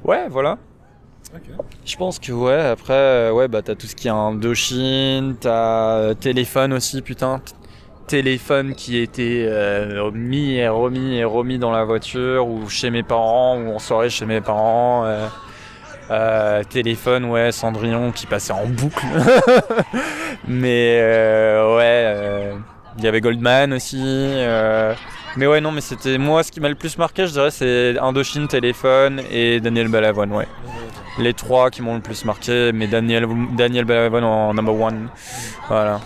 [0.04, 0.58] ouais, voilà.
[1.34, 1.50] Okay.
[1.84, 5.96] Je pense que ouais, après, euh, ouais, bah t'as tout ce qui est Indochine, t'as
[5.96, 7.40] euh, téléphone aussi, putain.
[8.06, 13.02] Téléphone qui était euh, mis et remis et remis dans la voiture ou chez mes
[13.02, 15.06] parents ou en soirée chez mes parents.
[15.06, 15.26] Euh,
[16.10, 19.06] euh, téléphone, ouais, Cendrillon qui passait en boucle.
[20.48, 22.54] Mais euh, ouais,
[22.98, 24.00] il y avait Goldman aussi.
[24.02, 24.94] Euh...
[25.36, 27.98] Mais ouais, non, mais c'était moi ce qui m'a le plus marqué, je dirais, c'est
[27.98, 30.46] Indochine, Téléphone et Daniel Balavoine, ouais.
[31.18, 33.26] Les trois qui m'ont le plus marqué, mais Daniel,
[33.56, 35.08] Daniel Balavoine en number one.
[35.68, 36.00] Voilà.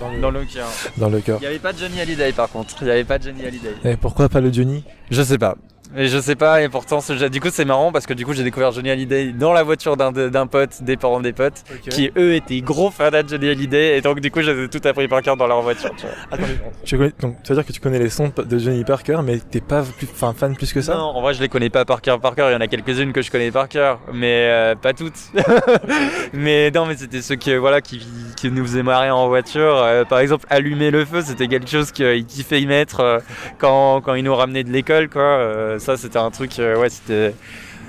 [0.00, 0.66] Dans le, dans le cœur.
[0.96, 1.38] Dans le cœur.
[1.38, 2.74] Il n'y avait pas de Johnny Hallyday par contre.
[2.80, 3.74] Il n'y avait pas de Johnny Hallyday.
[3.84, 4.84] Et pourquoi pas le Johnny?
[5.10, 5.56] Je sais pas.
[5.96, 8.44] Et je sais pas, et pourtant, du coup, c'est marrant parce que du coup, j'ai
[8.44, 11.90] découvert Johnny Hallyday dans la voiture d'un pote, des parents des potes, okay.
[11.90, 15.06] qui eux étaient gros fans de Johnny Hallyday, et donc du coup, j'avais tout appris
[15.08, 15.90] par cœur dans leur voiture.
[15.96, 16.14] Tu vois.
[16.30, 16.44] Attends,
[16.84, 19.38] tu connais, donc, ça veut dire que tu connais les sons de Johnny Parker, mais
[19.38, 20.94] t'es pas plus, fan, fan plus que ça?
[20.94, 22.50] Non, en vrai, je les connais pas par cœur, par cœur.
[22.50, 25.12] Il y en a quelques-unes que je connais par cœur, mais euh, pas toutes.
[26.32, 29.76] mais non, mais c'était ceux qui, voilà, qui, qui nous faisaient marrer en voiture.
[29.76, 33.18] Euh, par exemple, allumer le feu, c'était quelque chose qu'il kiffait y mettre euh,
[33.58, 35.78] quand, quand il nous ramenait de l'école, quoi.
[35.82, 37.34] Euh, ça, c'était un truc ouais, c'était.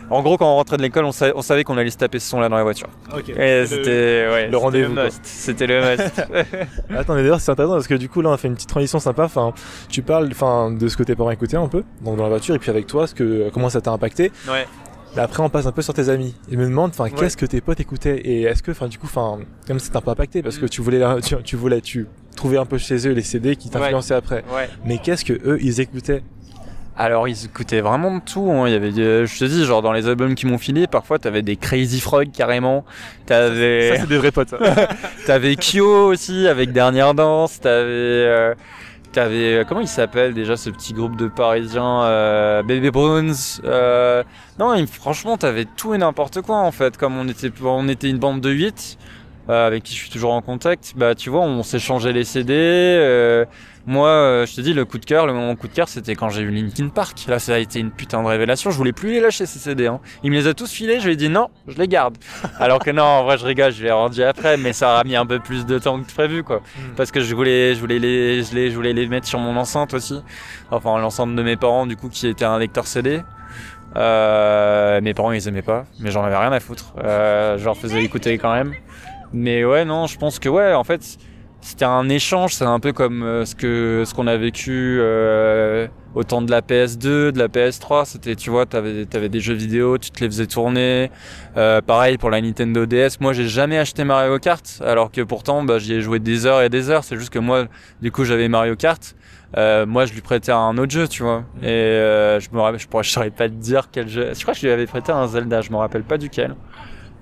[0.09, 2.19] En gros, quand on rentrait de l'école, on, sa on, savait qu'on allait se taper
[2.19, 2.89] ce son-là dans la voiture.
[3.29, 4.95] Et c'était ouais, le rendez-vous.
[5.23, 6.21] C'était le must.
[6.89, 8.69] Attends, mais d'ailleurs, c'est intéressant parce que du coup, là, on a fait une petite
[8.69, 9.23] transition sympa.
[9.23, 9.53] Enfin,
[9.89, 12.53] tu parles, enfin, de ce que tes parents écoutaient un peu, donc dans la voiture,
[12.53, 14.31] et puis avec toi, ce que, comment ça t'a impacté.
[14.47, 14.67] Ouais.
[15.15, 16.35] Mais après, on passe un peu sur tes amis.
[16.49, 17.11] Ils me enfin, ouais.
[17.11, 20.01] qu'est-ce que tes potes écoutaient et est-ce que, enfin, du coup, enfin, comme t'a un
[20.01, 23.11] peu impacté parce que tu voulais, tu, tu voulais, tu trouvais un peu chez eux
[23.11, 24.17] les CD qui t'influençaient ouais.
[24.17, 24.43] après.
[24.53, 24.69] Ouais.
[24.85, 26.23] Mais qu'est-ce que eux, ils écoutaient?
[26.97, 28.51] Alors ils écoutaient vraiment de tout.
[28.51, 28.67] Hein.
[28.67, 31.19] Il y avait, des, je te dis, genre dans les albums qu'ils m'ont filé, parfois
[31.19, 32.85] t'avais des Crazy Frog carrément.
[33.25, 33.95] T'avais.
[33.95, 34.53] Ça, c'est des vrais potes.
[35.25, 37.59] T'avais Kyo aussi avec Dernière Danse.
[37.59, 37.87] T'avais.
[37.87, 38.53] Euh...
[39.13, 44.23] T'avais comment il s'appelle déjà ce petit groupe de Parisiens euh, Baby Bones euh,
[44.57, 46.97] Non, franchement, t'avais tout et n'importe quoi en fait.
[46.97, 48.97] Comme on était, on était une bande de 8
[49.49, 50.93] euh, avec qui je suis toujours en contact.
[50.95, 53.45] Bah, tu vois, on s'échangeait les CD.
[53.85, 56.15] Moi, euh, je te dis, le coup de cœur, le moment coup de cœur, c'était
[56.15, 57.25] quand j'ai eu Linkin Park.
[57.27, 58.71] Là, ça a été une putain de révélation.
[58.71, 59.87] Je voulais plus les lâcher ces CD.
[59.87, 59.99] Hein.
[60.23, 60.99] Il me les a tous filés.
[60.99, 62.17] Je lui ai dit non, je les garde.
[62.59, 65.03] Alors que non, en vrai, je rigole, je les ai rendus après, mais ça a
[65.03, 66.59] mis un peu plus de temps que prévu, quoi.
[66.59, 66.95] Mm.
[66.95, 69.57] Parce que je voulais, je voulais les, je les, je voulais les mettre sur mon
[69.57, 70.21] enceinte aussi.
[70.71, 73.21] Enfin, l'enceinte de mes parents, du coup, qui était un lecteur CD.
[73.95, 76.93] Euh, mes parents, ils aimaient pas, mais j'en avais rien à foutre.
[77.03, 78.73] Euh, je leur faisais écouter quand même.
[79.33, 81.17] Mais ouais, non, je pense que ouais, en fait,
[81.63, 82.53] c'était un échange.
[82.53, 86.51] C'est un peu comme euh, ce que ce qu'on a vécu euh, au temps de
[86.51, 88.05] la PS2, de la PS3.
[88.05, 91.09] C'était, tu vois, t'avais avais des jeux vidéo, tu te les faisais tourner.
[91.57, 93.19] Euh, pareil pour la Nintendo DS.
[93.19, 96.61] Moi, j'ai jamais acheté Mario Kart, alors que pourtant, bah, j'y ai joué des heures
[96.61, 97.03] et des heures.
[97.03, 97.65] C'est juste que moi,
[98.01, 99.15] du coup, j'avais Mario Kart.
[99.55, 101.43] Euh, moi, je lui prêtais un autre jeu, tu vois.
[101.61, 104.31] Et euh, je me rappelle, je pourrais, je saurais pas te dire quel jeu.
[104.33, 105.61] Je crois que je lui avais prêté un Zelda.
[105.61, 106.55] Je me rappelle pas duquel.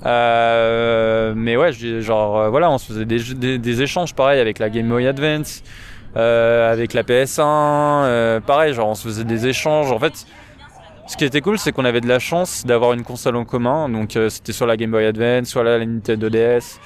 [0.05, 4.87] Euh, mais ouais, genre euh, voilà, on se faisait des, échanges pareil avec la Game
[4.89, 5.63] Boy Advance,
[6.17, 9.91] euh, avec la PS1, pareil, genre on se faisait des échanges.
[9.91, 10.25] En fait,
[11.07, 13.89] ce qui était cool, c'est qu'on avait de la chance d'avoir une console en commun.
[13.89, 16.79] Donc c'était soit la Game Boy Advance, soit la Nintendo DS,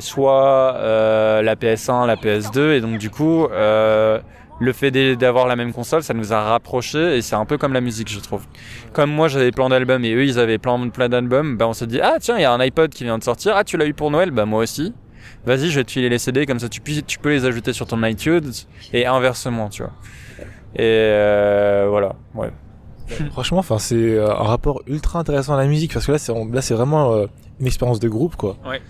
[0.00, 0.72] soit
[1.42, 3.46] la PS1, la PS2, et donc du coup
[4.60, 7.72] le fait d'avoir la même console, ça nous a rapprochés et c'est un peu comme
[7.72, 8.44] la musique, je trouve.
[8.92, 11.86] Comme moi, j'avais plein d'albums et eux, ils avaient plein, plein d'albums, bah on s'est
[11.86, 13.86] dit, ah tiens, il y a un iPod qui vient de sortir, ah tu l'as
[13.86, 14.94] eu pour Noël, bah moi aussi.
[15.44, 17.86] Vas-y, je vais te filer les CD, comme ça tu, tu peux les ajouter sur
[17.86, 18.52] ton iTunes
[18.92, 19.92] et inversement, tu vois.
[20.74, 22.50] Et euh, voilà, ouais.
[23.32, 26.32] Franchement, enfin, c'est euh, un rapport ultra intéressant à la musique parce que là, c'est
[26.32, 27.26] là, c'est vraiment euh,
[27.60, 28.56] une expérience de groupe, quoi.
[28.64, 28.80] Ouais.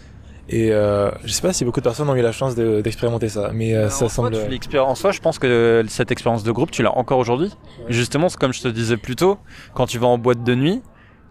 [0.53, 3.51] Et euh, je sais pas si beaucoup de personnes ont eu la chance d'expérimenter ça,
[3.55, 4.37] mais euh, ça semble.
[4.79, 7.51] en soi, je pense que cette expérience de groupe, tu l'as encore aujourd'hui.
[7.89, 9.39] Justement, comme je te disais plus tôt,
[9.75, 10.83] quand tu vas en boîte de nuit,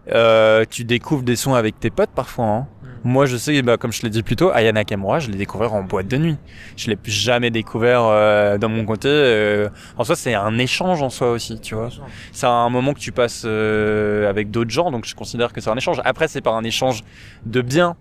[0.10, 2.46] euh, tu découvres des sons avec tes potes parfois.
[2.46, 2.68] Hein.
[2.82, 2.88] Mm.
[3.04, 5.74] Moi, je sais, bah, comme je l'ai dit plus tôt, Ayana Nakamura, je l'ai découvert
[5.74, 6.38] en boîte de nuit.
[6.76, 9.10] Je l'ai jamais découvert euh, dans mon côté.
[9.10, 9.70] Euh.
[9.98, 11.90] en soi, c'est un échange en soi aussi, tu vois.
[12.32, 15.78] C'est un moment que tu passes avec d'autres gens, donc je considère que c'est un
[15.78, 16.02] échange.
[16.04, 17.04] Après, c'est pas un échange
[17.46, 17.96] de bien,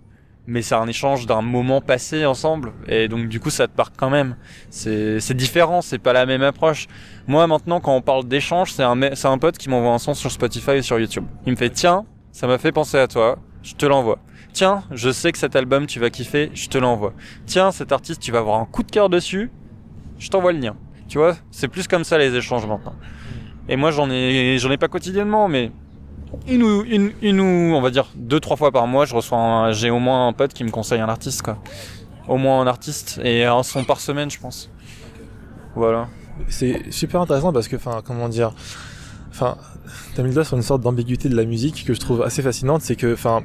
[0.50, 3.94] mais c'est un échange d'un moment passé ensemble et donc du coup ça te marque
[3.96, 4.34] quand même.
[4.68, 6.88] C'est différent c'est pas la même approche.
[7.28, 10.32] Moi maintenant quand on parle d'échange c'est un un pote qui m'envoie un son sur
[10.32, 11.24] Spotify et sur YouTube.
[11.46, 14.18] Il me fait tiens ça m'a fait penser à toi je te l'envoie.
[14.52, 17.12] Tiens je sais que cet album tu vas kiffer je te l'envoie.
[17.46, 19.52] Tiens cet artiste tu vas avoir un coup de cœur dessus
[20.18, 20.76] je t'envoie le lien.
[21.06, 22.96] Tu vois c'est plus comme ça les échanges maintenant.
[23.68, 25.70] Et moi j'en ai j'en ai pas quotidiennement mais
[26.46, 30.28] une ou, on va dire, deux, trois fois par mois, je reçois j'ai au moins
[30.28, 31.58] un pote qui me conseille un artiste, quoi.
[32.28, 34.70] Au moins un artiste, et un son par semaine, je pense.
[35.74, 36.08] Voilà.
[36.48, 38.52] C'est super intéressant parce que, enfin, comment dire,
[39.30, 39.56] enfin,
[40.14, 42.42] t'as mis le doigt sur une sorte d'ambiguïté de la musique que je trouve assez
[42.42, 43.42] fascinante, c'est que, enfin,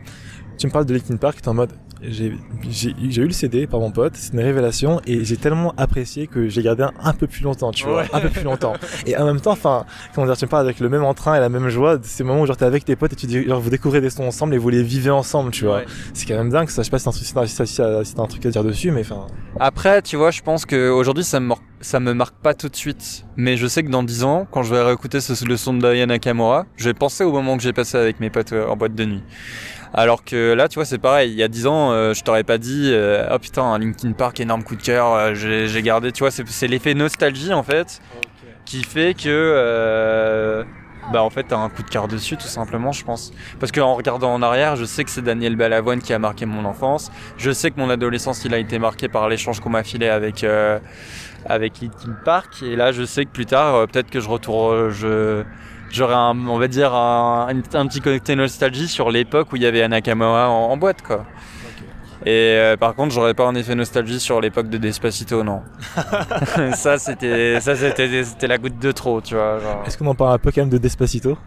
[0.58, 1.72] tu me parles de Linkin Park, t'es en mode,
[2.10, 6.47] j'ai eu le CD par mon pote, c'est une révélation et j'ai tellement apprécié que
[6.47, 8.74] j'ai gardé un, peu plus longtemps, tu vois, un peu plus longtemps.
[9.06, 11.39] Et en même temps, enfin, comment dire, tu me parles avec le même entrain et
[11.39, 13.60] la même joie, ces moments où genre t'es avec tes potes et tu dis, genre
[13.60, 15.82] vous découvrez des sons ensemble et vous les vivez ensemble, tu vois.
[16.14, 18.91] C'est quand même dingue, ça, je sais pas si c'est un, truc à dire dessus,
[18.91, 19.28] mais enfin.
[19.60, 23.26] Après, tu vois, je pense qu'aujourd'hui ça me ça me marque pas tout de suite,
[23.38, 25.80] mais je sais que dans 10 ans, quand je vais réécouter ce, le son de
[25.80, 28.76] Diana Nakamura, je vais penser au moment que j'ai passé avec mes potes euh, en
[28.76, 29.24] boîte de nuit.
[29.98, 31.32] Alors que là, tu vois, c'est pareil.
[31.32, 34.12] Il y a 10 ans, euh, je t'aurais pas dit, euh, oh putain, un Linkin
[34.12, 36.12] Park, énorme coup de cœur, euh, j'ai gardé.
[36.12, 38.02] Tu vois, c'est l'effet nostalgie en fait,
[38.66, 40.66] qui fait que.
[41.14, 43.93] bah en fait t'as un coup de cœur dessus tout simplement je pense parce qu'en
[43.93, 47.52] regardant en arrière je sais que c'est Daniel Balavoine qui a marqué mon enfance je
[47.52, 50.43] sais que mon adolescence il a été marqué par l'échange qu'on m'a filé avec
[51.46, 55.43] avec Linkin Park et là je sais que plus tard peut-être que je retourne je
[55.90, 59.66] j'aurais un, on va dire un, un, petit côté nostalgie sur l'époque où il y
[59.66, 61.26] avait Anakamura en, en boîte quoi.
[62.26, 65.62] Et euh, par contre, j'aurais pas un effet nostalgie sur l'époque de Despacito, non.
[66.74, 69.60] ça, c'était, ça, c'était, c'était la goutte de trop, tu vois.
[69.86, 71.38] Est-ce qu'on en parle un peu quand même de Despacito?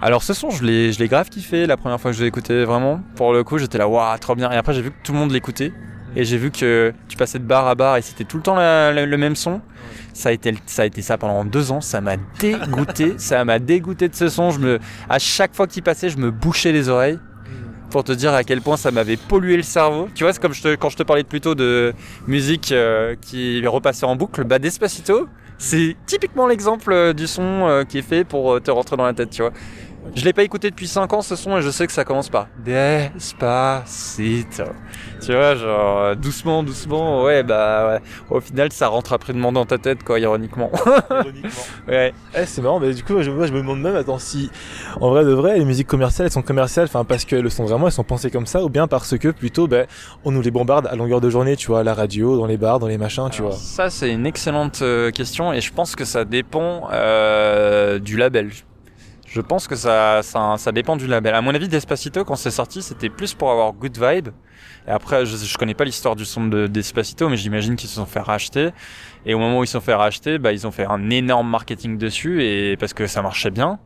[0.00, 2.28] Alors ce son, je l'ai, je l'ai grave kiffé la première fois que je l'ai
[2.28, 3.00] écouté vraiment.
[3.16, 4.50] Pour le coup, j'étais là, waouh, trop bien.
[4.50, 5.72] Et après, j'ai vu que tout le monde l'écoutait.
[6.16, 8.56] Et j'ai vu que tu passais de bar à bar et c'était tout le temps
[8.56, 9.60] le même son.
[10.18, 11.80] Ça a été ça a été ça pendant deux ans.
[11.80, 13.14] Ça m'a dégoûté.
[13.18, 14.50] ça m'a dégoûté de ce son.
[14.50, 17.20] Je me, à chaque fois qu'il passait, je me bouchais les oreilles
[17.88, 20.08] pour te dire à quel point ça m'avait pollué le cerveau.
[20.16, 21.94] Tu vois, c'est comme je te, quand je te parlais plus tôt de
[22.26, 24.42] musique euh, qui repassait en boucle.
[24.42, 28.96] Bah Despacito, c'est typiquement l'exemple euh, du son euh, qui est fait pour te rentrer
[28.96, 29.30] dans la tête.
[29.30, 29.52] Tu vois.
[30.14, 32.28] Je l'ai pas écouté depuis 5 ans ce son et je sais que ça commence
[32.28, 34.64] par Despacito.
[35.20, 38.00] Tu vois, genre euh, doucement, doucement, ouais, bah ouais.
[38.30, 40.70] Au final, ça rentre après de dans ta tête, quoi, ironiquement.
[41.10, 41.50] ironiquement.
[41.88, 42.12] ouais.
[42.36, 44.50] Eh, c'est marrant, mais du coup, je, moi, je me demande même, attends, si
[45.00, 47.64] en vrai de vrai, les musiques commerciales, elles sont commerciales, enfin, parce qu'elles le sont
[47.64, 49.86] vraiment, elles sont pensées comme ça, ou bien parce que plutôt, ben,
[50.24, 52.56] on nous les bombarde à longueur de journée, tu vois, à la radio, dans les
[52.56, 53.52] bars, dans les machins, tu vois.
[53.52, 58.50] Ça, c'est une excellente euh, question et je pense que ça dépend euh, du label.
[59.30, 61.34] Je pense que ça, ça, dépend du label.
[61.34, 64.28] À mon avis, Despacito, quand c'est sorti, c'était plus pour avoir good vibe.
[64.86, 67.96] Et après, je, je connais pas l'histoire du son de Despacito, mais j'imagine qu'ils se
[67.96, 68.70] sont fait racheter.
[69.26, 71.50] Et au moment où ils se sont fait racheter, bah, ils ont fait un énorme
[71.50, 73.78] marketing dessus, et parce que ça marchait bien.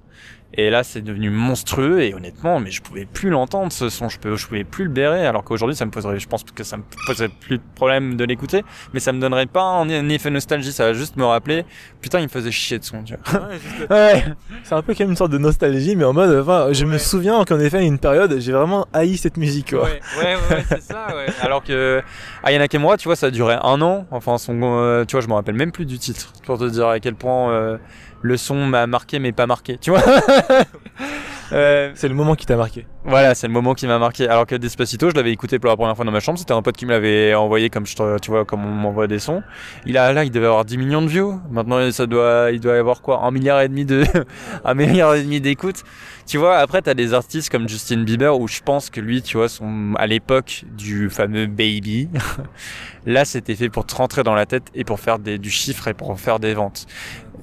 [0.55, 4.19] Et là, c'est devenu monstrueux et honnêtement, mais je pouvais plus l'entendre ce son, je,
[4.19, 5.27] peux, je pouvais plus le bérer.
[5.27, 8.25] Alors qu'aujourd'hui, ça me poserait, je pense que ça me poserait plus de problème de
[8.25, 10.73] l'écouter, mais ça me donnerait pas un, effet nostalgie.
[10.73, 11.65] Ça va juste me rappeler,
[12.03, 13.03] putain, il me faisait chier de son.
[13.03, 13.49] Tu vois.
[13.91, 14.25] Ouais,
[14.65, 17.45] C'est un peu comme une sorte de nostalgie, mais en mode, enfin, je me souviens
[17.47, 19.71] qu'en effet, une période, j'ai vraiment haï cette musique.
[19.71, 19.85] Quoi.
[19.85, 21.07] Ouais, ouais, ouais c'est ça.
[21.17, 21.27] Ouais.
[21.41, 22.03] Alors que
[22.45, 24.07] Ayana Kemura, tu vois, ça a duré un an.
[24.11, 26.89] Enfin, son, euh, tu vois, je me rappelle même plus du titre pour te dire
[26.89, 27.51] à quel point.
[27.53, 27.79] Euh,
[28.23, 30.03] le son m'a marqué mais pas marqué, tu vois
[31.53, 32.87] euh, C'est le moment qui t'a marqué.
[33.05, 34.29] Voilà, c'est le moment qui m'a marqué.
[34.29, 36.39] Alors que Despacito, je l'avais écouté pour la première fois dans ma chambre.
[36.39, 39.19] C'était un pote qui me l'avait envoyé comme je, tu vois, comme on m'envoie des
[39.19, 39.43] sons.
[39.87, 41.41] Il a là, il devait avoir 10 millions de views.
[41.51, 44.05] Maintenant, ça doit, il doit y avoir quoi, un milliard et demi de,
[44.65, 45.83] un milliard et demi d'écoutes.
[46.27, 49.37] Tu vois, après, t'as des artistes comme Justin Bieber où je pense que lui, tu
[49.37, 52.09] vois, son, à l'époque du fameux Baby,
[53.07, 55.89] là, c'était fait pour te rentrer dans la tête et pour faire des, du chiffre
[55.89, 56.87] et pour faire des ventes.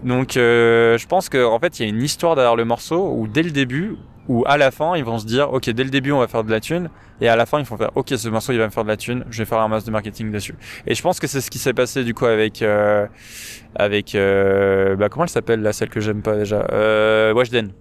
[0.05, 3.13] Donc, euh, je pense que, en fait, il y a une histoire derrière le morceau
[3.13, 3.97] où dès le début,
[4.29, 6.43] ou à la fin, ils vont se dire, ok, dès le début, on va faire
[6.43, 8.65] de la thune, et à la fin, ils vont faire, ok, ce morceau, il va
[8.65, 10.55] me faire de la thune, je vais faire un masse de marketing dessus.
[10.85, 13.07] Et je pense que c'est ce qui s'est passé du coup avec, euh,
[13.75, 17.71] avec, euh, bah comment elle s'appelle là, celle que j'aime pas déjà, euh, Weshden.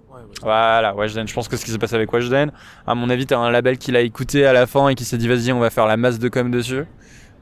[0.42, 1.28] Voilà, Weshden.
[1.28, 2.50] Je pense que ce qui s'est passé avec Weshden,
[2.86, 5.18] à mon avis, t'as un label qui l'a écouté à la fin et qui s'est
[5.18, 6.84] dit, vas-y, on va faire la masse de com dessus.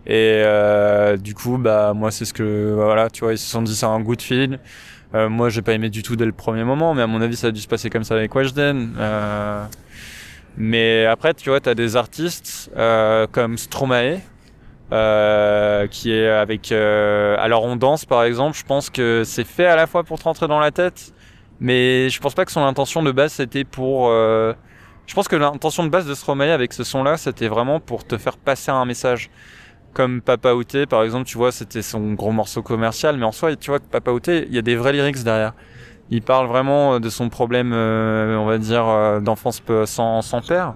[0.06, 3.62] Et euh, du coup, bah moi, c'est ce que, voilà, tu vois, ils se sont
[3.62, 4.60] dit, c'est un good feel.
[5.16, 7.36] Euh, moi, j'ai pas aimé du tout dès le premier moment, mais à mon avis,
[7.36, 8.94] ça a dû se passer comme ça avec Weshden.
[8.98, 9.64] Euh,
[10.58, 14.20] mais après, tu vois, t'as des artistes euh, comme Stromae,
[14.92, 16.70] euh, qui est avec.
[16.70, 18.58] Alors, on danse, par exemple.
[18.58, 21.14] Je pense que c'est fait à la fois pour te rentrer dans la tête,
[21.60, 24.08] mais je pense pas que son intention de base c'était pour.
[24.10, 28.18] je pense que l'intention de base de Stromae avec ce son-là, c'était vraiment pour te
[28.18, 29.30] faire passer un message
[29.96, 33.56] comme Papa Outé, par exemple, tu vois, c'était son gros morceau commercial, mais en soi,
[33.56, 35.54] tu vois Papa Outé, il y a des vrais lyrics derrière.
[36.10, 40.74] Il parle vraiment de son problème, euh, on va dire, euh, d'enfance sans, père.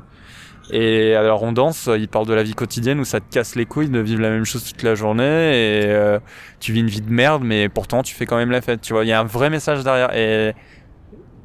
[0.72, 3.66] Et alors on danse, il parle de la vie quotidienne où ça te casse les
[3.66, 6.18] couilles de vivre la même chose toute la journée et euh,
[6.58, 8.94] tu vis une vie de merde, mais pourtant tu fais quand même la fête, tu
[8.94, 9.04] vois.
[9.04, 10.54] Il y a un vrai message derrière et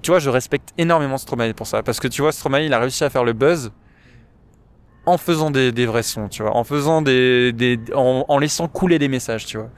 [0.02, 2.80] tu vois, je respecte énormément Stromae pour ça parce que tu vois, Stromae, il a
[2.80, 3.74] réussi à faire le buzz
[5.06, 9.00] en faisant des, des vrais sons, tu vois, en faisant des, des en, laissant couler
[9.00, 9.70] des messages, tu vois.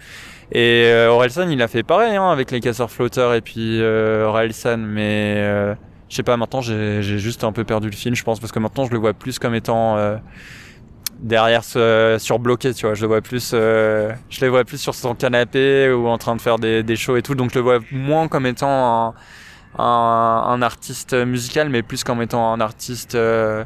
[0.52, 4.26] Et euh, Orelsan, il a fait pareil hein, avec les casseurs flotteurs et puis euh,
[4.26, 5.76] Orelsan, mais euh,
[6.10, 8.52] je sais pas, maintenant j'ai j'ai juste un peu perdu le film, je pense, parce
[8.52, 10.18] que maintenant je le vois plus comme étant euh,
[11.20, 12.96] derrière ce, surbloqué, tu vois.
[12.96, 16.36] Je le vois plus, euh, je le vois plus sur son canapé ou en train
[16.36, 19.14] de faire des, des shows et tout, donc je le vois moins comme étant un,
[19.78, 23.64] un, un artiste musical, mais plus comme étant un artiste, euh,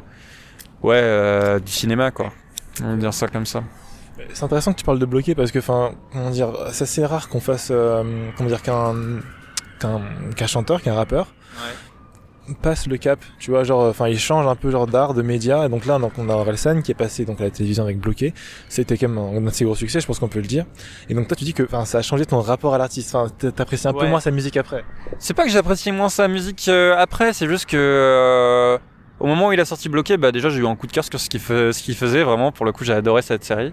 [0.82, 2.32] ouais, euh, du cinéma, quoi.
[2.82, 3.62] On va dire ça comme ça.
[4.34, 7.28] C'est intéressant que tu parles de bloquer parce que, enfin, comment dire, c'est assez rare
[7.28, 8.02] qu'on fasse, euh,
[8.36, 8.94] comment dire, qu'un
[9.80, 10.00] qu'un
[10.36, 11.34] qu'un chanteur, qu'un rappeur
[12.60, 15.64] passe le cap, tu vois, genre, enfin, il change un peu genre d'art, de média,
[15.64, 17.98] et donc là, donc on a Orelsan qui est passé donc à la télévision avec
[18.00, 18.34] Bloqué,
[18.68, 20.66] c'était quand même un de ses gros succès, je pense qu'on peut le dire.
[21.08, 23.30] Et donc toi, tu dis que, enfin, ça a changé ton rapport à l'artiste, enfin,
[23.38, 24.84] t'a- t'apprécies un peu moins sa musique après.
[25.20, 28.78] C'est pas que j'apprécie moins sa musique euh, après, c'est juste que euh,
[29.22, 31.04] au moment où il a sorti bloqué, bah déjà j'ai eu un coup de cœur
[31.04, 32.50] sur ce qu'il faisait vraiment.
[32.50, 33.72] Pour le coup, j'ai adoré cette série.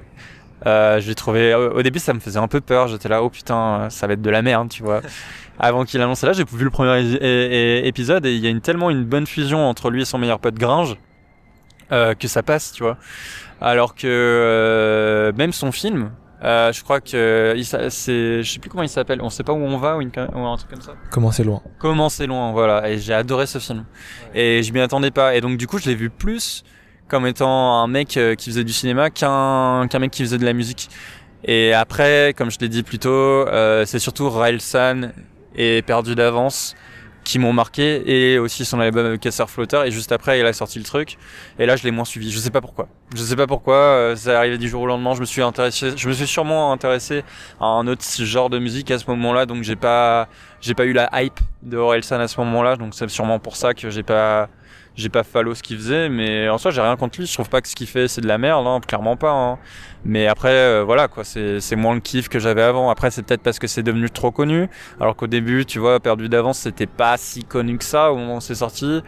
[0.66, 2.88] Euh, j'ai trouvé au début ça me faisait un peu peur.
[2.88, 5.02] J'étais là, oh putain, ça va être de la merde, tu vois.
[5.60, 7.02] Avant qu'il annonce là, j'ai vu le premier
[7.86, 10.40] épisode et il y a une, tellement une bonne fusion entre lui et son meilleur
[10.40, 10.96] pote Gringe
[11.92, 12.98] euh, que ça passe, tu vois.
[13.60, 16.12] Alors que euh, même son film,
[16.44, 19.20] euh, je crois que il s'a- c'est, je sais plus comment il s'appelle.
[19.22, 20.94] On sait pas où on va ou, une- ou un truc comme ça.
[21.12, 21.62] Comment c'est loin.
[21.80, 22.90] Comment c'est loin, voilà.
[22.90, 23.86] Et j'ai adoré ce film.
[24.34, 25.36] Et je m'y attendais pas.
[25.36, 26.64] Et donc du coup, je l'ai vu plus
[27.08, 30.46] comme étant un mec euh, qui faisait du cinéma qu'un qu'un mec qui faisait de
[30.46, 30.90] la musique.
[31.44, 35.14] Et après, comme je l'ai dit plus tôt, euh, c'est surtout Raël San
[35.56, 36.76] et Perdu d'avance
[37.30, 40.80] qui m'ont marqué et aussi son album Casseur Flotteur et juste après il a sorti
[40.80, 41.20] le truc.
[41.60, 42.32] Et là je l'ai moins suivi.
[42.32, 42.88] Je sais pas pourquoi.
[43.16, 45.14] Je sais pas pourquoi euh, ça arrivé du jour au lendemain.
[45.14, 47.24] Je me suis intéressé je me suis sûrement intéressé
[47.62, 49.46] à un autre genre de musique à ce moment-là.
[49.46, 50.28] Donc j'ai pas
[50.60, 52.78] j'ai pas eu la hype de Orelsan à ce moment-là.
[52.78, 54.50] Donc c'est sûrement pour ça que j'ai pas
[54.96, 57.26] j'ai pas follow ce qu'il faisait mais en soi j'ai rien contre lui.
[57.26, 59.58] Je trouve pas que ce qu'il fait c'est de la merde hein, clairement pas hein.
[60.06, 62.90] mais après euh, voilà quoi c'est moins le kiff que j'avais avant.
[62.90, 64.68] Après c'est peut-être parce que c'est devenu trop connu.
[65.00, 68.38] Alors qu'au début tu vois perdu d'avance c'était pas si connu que ça au moment
[68.38, 69.02] où c'est sorti.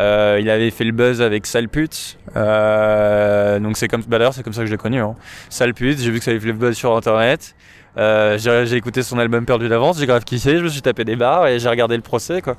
[0.00, 4.34] Euh, il avait fait le buzz avec Sale pute euh, donc c'est comme bah d'ailleurs
[4.34, 5.14] c'est comme ça que je l'ai connu hein.
[5.50, 7.54] Sale pute j'ai vu que ça avait fait le buzz sur internet
[7.96, 11.16] euh, j'ai écouté son album perdu d'avance, j'ai grave kiffé, je me suis tapé des
[11.16, 12.56] barres et j'ai regardé le procès quoi.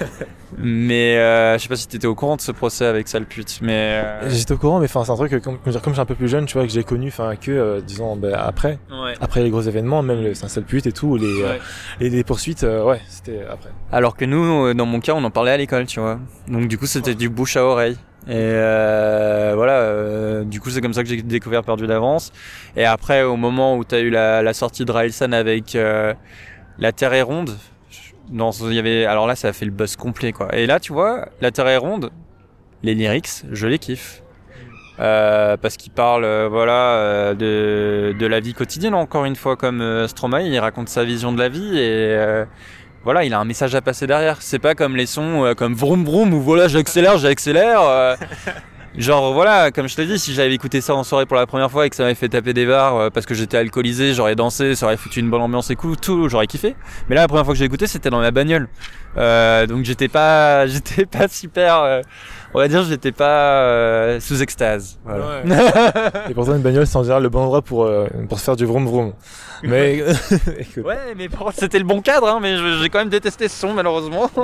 [0.58, 3.58] mais euh, je sais pas si t'étais au courant de ce procès avec sale pute,
[3.62, 6.00] mais euh, J'étais au courant, mais enfin, c'est un truc que, comme, comme je suis
[6.00, 8.78] un peu plus jeune, tu vois, que j'ai connu, enfin, que, euh, disons, ben, après,
[8.90, 9.14] ouais.
[9.20, 11.60] après les gros événements, même le saint seul pute et tout, les, euh, Ouais.
[12.00, 13.70] les, les poursuites, euh, ouais, c'était après.
[13.92, 16.18] Alors que nous, dans mon cas, on en parlait à l'école, tu vois.
[16.48, 17.96] Donc du coup, c'était du bouche à oreille.
[18.26, 22.32] Et euh, voilà, euh, du coup, c'est comme ça que j'ai découvert Perdu d'avance.
[22.76, 26.14] Et après, au moment où t'as eu la, la sortie de Railsan avec euh,
[26.78, 27.56] La Terre est ronde,
[28.30, 30.54] dans, y avait, alors là, ça a fait le buzz complet, quoi.
[30.56, 32.10] Et là, tu vois, La Terre est ronde,
[32.82, 34.22] les lyrics, je les kiffe.
[35.00, 39.56] Euh, parce qu'il parle euh, voilà euh, de, de la vie quotidienne encore une fois
[39.56, 42.44] comme Stromae il raconte sa vision de la vie et
[43.04, 44.38] voilà, il a un message à passer derrière.
[44.40, 47.82] C'est pas comme les sons euh, comme vroom vroom où voilà, j'accélère, j'accélère.
[47.82, 48.16] euh,
[48.98, 51.70] genre voilà, comme je t'ai dit, si j'avais écouté ça en soirée pour la première
[51.70, 54.36] fois et que ça m'avait fait taper des barres euh, parce que j'étais alcoolisé, j'aurais
[54.36, 56.74] dansé, ça aurait foutu une bonne ambiance et tout, tout j'aurais kiffé.
[57.08, 58.68] Mais là, la première fois que j'ai écouté, c'était dans ma bagnole.
[59.16, 62.02] Euh, donc j'étais pas, j'étais pas super.
[62.54, 64.98] On va dire, j'étais pas euh, sous extase.
[65.04, 65.42] Voilà.
[66.30, 68.56] Et pourtant, une bagnole, c'est en général le bon endroit pour, euh, pour se faire
[68.56, 69.12] du vroom vroom.
[69.62, 69.98] Mais.
[70.58, 73.58] écoute, Ouais, mais contre, c'était le bon cadre, hein, mais j'ai quand même détesté ce
[73.58, 74.30] son, malheureusement.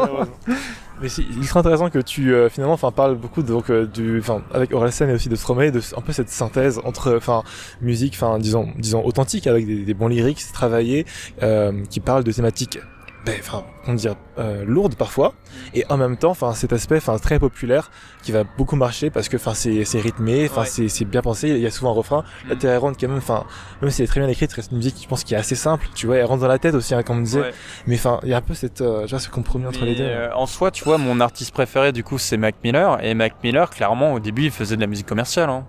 [1.02, 4.18] Mais c'est ultra intéressant que tu euh, finalement enfin parles beaucoup de, donc euh, du
[4.18, 7.42] enfin avec Orelsan et aussi de Stromae de un peu cette synthèse entre enfin
[7.80, 11.06] musique enfin disons disons authentique avec des, des bons lyrics travaillés
[11.42, 12.78] euh, qui parlent de thématiques
[13.26, 15.34] ben, enfin comment dire euh, lourdes parfois
[15.74, 17.90] et en même temps enfin cet aspect enfin très populaire
[18.22, 20.66] qui va beaucoup marcher parce que enfin c'est c'est rythmé enfin Ouais.
[20.66, 22.58] c'est c'est bien pensé il y a souvent un refrain la Mm.
[22.58, 23.44] Terre rentre quand même enfin
[23.82, 25.54] même si elle est très bien écrite c'est une musique je pense qui est assez
[25.54, 27.52] simple tu vois elle rentre dans la tête aussi hein, comme on disait Ouais.
[27.86, 30.04] mais enfin il y a un peu cette euh, vois ce compromis entre les deux
[30.04, 33.02] euh, en soi, tu vois, mon artiste préféré, du coup, c'est Mac Miller.
[33.04, 35.48] Et Mac Miller, clairement, au début, il faisait de la musique commerciale.
[35.50, 35.66] hein.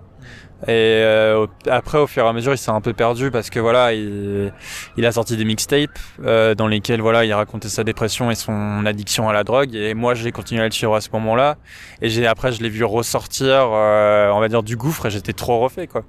[0.68, 0.70] Et
[1.02, 3.92] euh, après, au fur et à mesure, il s'est un peu perdu parce que voilà,
[3.94, 4.52] il,
[4.96, 8.86] il a sorti des mixtapes euh, dans lesquels voilà, il racontait sa dépression et son
[8.86, 9.74] addiction à la drogue.
[9.74, 11.56] Et moi, j'ai continué à le suivre à ce moment-là.
[12.00, 15.06] Et j'ai après, je l'ai vu ressortir, euh, on va dire, du gouffre.
[15.06, 16.04] Et j'étais trop refait, quoi.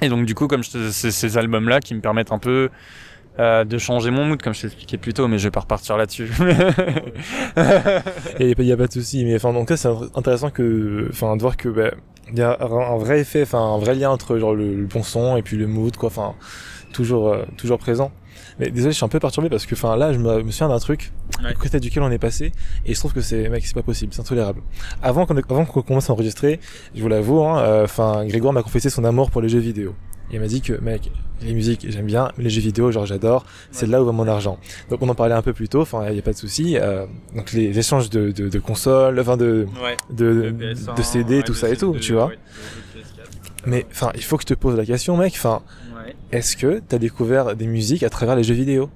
[0.00, 2.70] Et donc, du coup, comme je c'est ces albums-là qui me permettent un peu
[3.38, 5.96] euh, de changer mon mood, comme je t'expliquais plus tôt, mais je vais pas repartir
[5.96, 6.30] là-dessus.
[8.40, 10.50] Il n'y a, pas- y a pas de souci, mais enfin, donc là, c'est intéressant
[10.50, 11.90] que, enfin, de voir que, bah,
[12.30, 15.02] il y a un vrai effet, enfin, un vrai lien entre genre le, le bon
[15.02, 16.34] son et puis le mood, quoi, enfin,
[16.92, 18.10] toujours, euh, toujours présent.
[18.58, 20.68] Mais désolé, je suis un peu perturbé parce que, enfin, là, je me, me souviens
[20.68, 21.12] d'un truc
[21.42, 21.54] Ouais.
[21.54, 22.52] côté duquel on est passé
[22.86, 24.60] et je trouve que c'est, mec, c'est pas possible, c'est intolérable.
[25.02, 26.60] Avant qu'on, avant qu'on commence à enregistrer,
[26.94, 29.94] je vous l'avoue, hein, euh, enfin, Grégoire m'a confessé son amour pour les jeux vidéo.
[30.32, 31.10] Il m'a dit que, mec,
[31.42, 34.26] les musiques, j'aime bien, mais les jeux vidéo, genre, j'adore, c'est là où va mon
[34.26, 34.58] argent.
[34.90, 36.76] Donc, on en parlait un peu plus tôt, enfin, il n'y a pas de souci.
[36.78, 37.04] euh,
[37.36, 39.96] donc, les échanges de, de, de consoles, enfin, de, Ouais.
[40.10, 40.50] de,
[40.96, 42.30] de CD, tout ça et tout, tu vois.
[43.66, 45.62] Mais, enfin, il faut que je te pose la question, mec, enfin,
[46.32, 48.88] est-ce que t'as découvert des musiques à travers les jeux vidéo?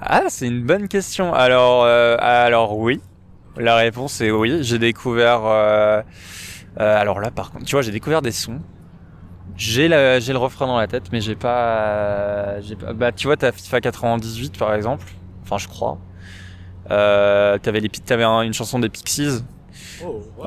[0.00, 1.32] Ah, c'est une bonne question.
[1.34, 3.00] Alors, euh, alors oui.
[3.56, 4.58] La réponse est oui.
[4.62, 5.42] J'ai découvert.
[5.44, 6.02] euh,
[6.80, 8.60] euh, alors là, par contre, tu vois, j'ai découvert des sons.
[9.56, 12.92] J'ai le, j'ai le refrain dans la tête, mais j'ai pas, j'ai pas.
[12.92, 15.06] Bah, tu vois, t'as FIFA 98 par exemple.
[15.44, 15.98] Enfin, je crois.
[16.90, 19.42] Euh, t'avais les, pi- t'avais un- une chanson des Pixies.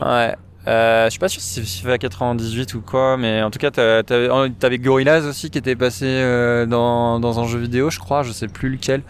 [0.01, 0.35] Ouais.
[0.67, 3.71] Euh, je suis pas sûr si c'est FIFA 98 ou quoi, mais en tout cas,
[3.71, 7.99] t'avais oh, t'avais Gorillaz aussi qui était passé euh, dans, dans un jeu vidéo, je
[7.99, 9.01] crois, je sais plus lequel.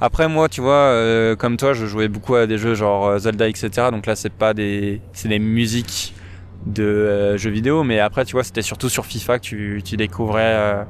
[0.00, 3.48] Après, moi, tu vois, euh, comme toi, je jouais beaucoup à des jeux genre Zelda,
[3.48, 3.92] etc.
[3.92, 6.14] Donc là, c'est pas des, c'est des musiques
[6.66, 9.96] de euh, jeux vidéo, mais après, tu vois, c'était surtout sur FIFA que tu, tu
[9.96, 10.42] découvrais.
[10.54, 10.84] euh,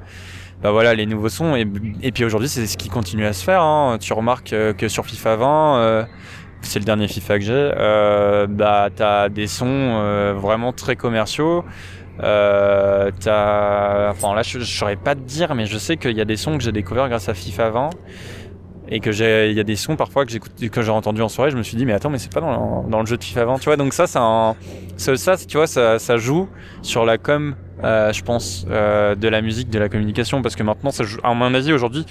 [0.62, 1.66] bah voilà les nouveaux sons et,
[2.00, 3.98] et puis aujourd'hui c'est ce qui continue à se faire hein.
[4.00, 6.04] tu remarques euh, que sur FIFA 20 euh,
[6.62, 11.64] c'est le dernier FIFA que j'ai euh, bah t'as des sons euh, vraiment très commerciaux
[12.22, 16.20] euh, t'as enfin là je, je saurais pas te dire mais je sais qu'il y
[16.20, 17.90] a des sons que j'ai découverts grâce à FIFA 20
[18.88, 21.28] et que j'ai il y a des sons parfois que j'écoute que j'ai entendu en
[21.28, 23.24] soirée je me suis dit mais attends mais c'est pas dans, dans le jeu de
[23.24, 24.54] FIFA 20 tu vois donc ça c'est un
[24.96, 26.48] ça, ça, tu vois ça, ça joue
[26.82, 30.62] sur la com euh, je pense euh, de la musique de la communication parce que
[30.62, 32.04] maintenant ça joue à mon avis aujourd'hui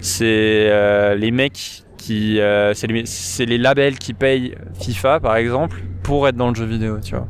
[0.00, 2.40] c'est euh, les mecs qui
[2.74, 7.14] c'est les, labels qui payent FIFA par exemple pour être dans le jeu vidéo tu
[7.14, 7.28] vois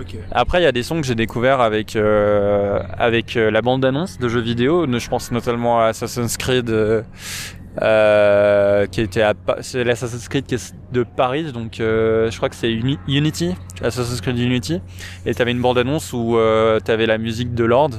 [0.00, 0.16] Ok.
[0.30, 4.26] après, il y a des sons que j'ai découverts avec avec la bande d'annonce de
[4.26, 4.86] jeux vidéo.
[4.90, 6.70] Je pense notamment à Assassin's Creed,
[7.80, 12.48] euh, qui était à c'est l'Assassin's Creed qui est de Paris, donc euh, je crois
[12.50, 14.82] que c'est Uni- Unity, Assassin's Creed Unity.
[15.24, 17.90] Et t'avais une bande annonce où euh, t'avais la musique de Lord,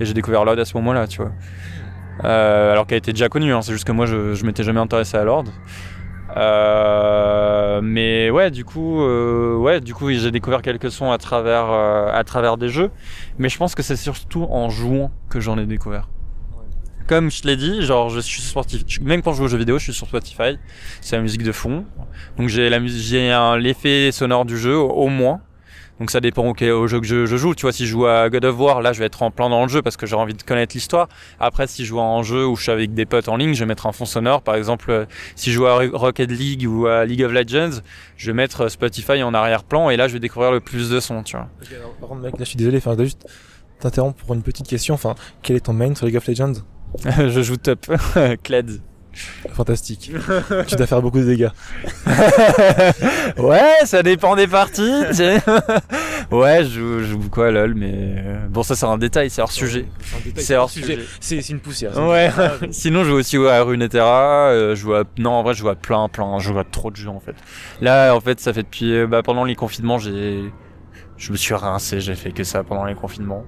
[0.00, 1.32] et j'ai découvert Lord à ce moment-là, tu vois.
[2.24, 4.80] Euh, alors qu'elle était déjà connue, hein, c'est juste que moi je, je m'étais jamais
[4.80, 5.44] intéressé à Lord.
[7.82, 12.56] Mais ouais, du coup, ouais, du coup, j'ai découvert quelques sons à travers, à travers
[12.56, 12.90] des jeux.
[13.38, 16.08] Mais je pense que c'est surtout en jouant que j'en ai découvert.
[17.08, 19.00] Comme je te l'ai dit, genre, je suis sur Spotify.
[19.00, 20.58] Même quand je joue aux jeux vidéo, je suis sur Spotify.
[21.00, 21.86] C'est la musique de fond.
[22.36, 25.40] Donc j'ai un- l'effet sonore du jeu au, moins.
[26.00, 27.54] Donc ça dépend au jeu que je, joue.
[27.54, 29.48] Tu vois, si je joue à God of War, là, je vais être en plein
[29.48, 31.08] dans le jeu parce que j'ai envie de connaître l'histoire.
[31.40, 33.60] Après, si je joue en jeu où je suis avec des potes en ligne, je
[33.60, 34.42] vais mettre un fond sonore.
[34.42, 37.80] Par exemple, euh, si je joue à Rocket League ou à League of Legends,
[38.18, 41.00] je vais mettre euh, Spotify en arrière-plan et là, je vais découvrir le plus de
[41.00, 41.48] sons, tu vois.
[42.00, 43.26] Par contre, mec, là, je suis désolé, enfin, je juste
[43.80, 44.92] t'interrompre pour une petite question.
[44.92, 46.52] Enfin, quel est ton main sur League of Legends?
[47.28, 47.86] je joue top.
[48.42, 48.80] Kled.
[49.52, 50.12] Fantastique.
[50.68, 51.48] tu dois faire beaucoup de dégâts.
[53.38, 55.02] ouais, ça dépend des parties.
[56.30, 59.30] Ouais, je joue, je joue beaucoup à LoL, mais euh, bon, ça c'est un détail,
[59.30, 59.86] c'est hors sujet.
[60.36, 60.98] C'est hors sujet.
[61.20, 61.96] C'est c'est une poussière.
[61.98, 62.30] Ouais.
[62.70, 64.50] Sinon, je joue aussi à Runeterra.
[64.50, 65.02] euh, je joue à...
[65.18, 66.38] Non, en vrai, je joue à plein, plein.
[66.38, 67.34] Je joue à trop de jeux en fait.
[67.80, 68.92] Là, en fait, ça fait depuis.
[68.94, 70.44] euh, Bah, pendant les confinements, j'ai.
[71.16, 72.00] Je me suis rincé.
[72.00, 73.44] J'ai fait que ça pendant les confinements.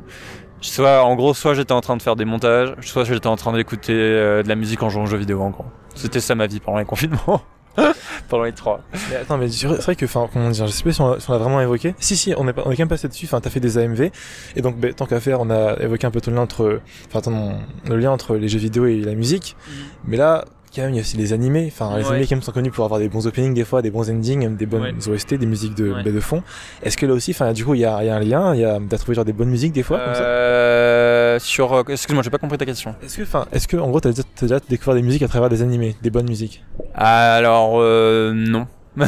[0.61, 3.52] Soit, en gros, soit j'étais en train de faire des montages, soit j'étais en train
[3.52, 5.40] d'écouter euh, de la musique en jouant aux jeux vidéo.
[5.40, 7.42] En gros, c'était ça ma vie pendant les confinements.
[8.28, 8.80] pendant les trois.
[9.11, 11.20] Mais attends, mais c'est vrai que, enfin, comment dire, je sais pas si on l'a
[11.20, 11.94] si vraiment évoqué.
[11.98, 13.26] Si, si, on est, on est quand même passé dessus.
[13.26, 14.11] Enfin, t'as fait des AMV.
[14.56, 17.20] Et donc, ben, tant qu'à faire, on a évoqué un peu ton lien entre, enfin,
[17.20, 17.54] ton,
[17.88, 19.56] le lien entre les jeux vidéo et la musique.
[20.04, 20.44] Mais là,
[20.75, 21.71] quand même, il y a aussi les animés.
[21.73, 22.11] Enfin, les Ouais.
[22.11, 24.57] animés, quand même, sont connus pour avoir des bons openings, des fois, des bons endings,
[24.57, 25.09] des bonnes Ouais.
[25.09, 26.03] OST, des musiques de, Ouais.
[26.03, 26.43] ben, de fond.
[26.83, 28.55] Est-ce que là aussi, enfin, du coup, il y a, il y a un lien,
[28.55, 30.23] il y a, t'as trouvé genre des bonnes musiques des fois, comme ça?
[30.23, 31.73] Euh, sur.
[31.73, 32.95] euh, Excuse-moi, j'ai pas compris ta question.
[33.05, 34.11] Est-ce que, enfin, est-ce que, en gros, t'as
[34.41, 36.64] déjà, découvert des musiques à travers des animés, des bonnes musiques?
[36.95, 38.66] Alors, euh, non.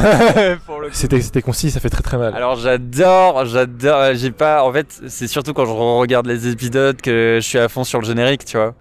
[0.93, 2.35] C'était concis, ça fait très très mal.
[2.35, 4.15] Alors j'adore, j'adore.
[4.15, 4.63] J'ai pas.
[4.65, 8.01] En fait, c'est surtout quand je regarde les épisodes que je suis à fond sur
[8.01, 8.75] le générique, tu vois.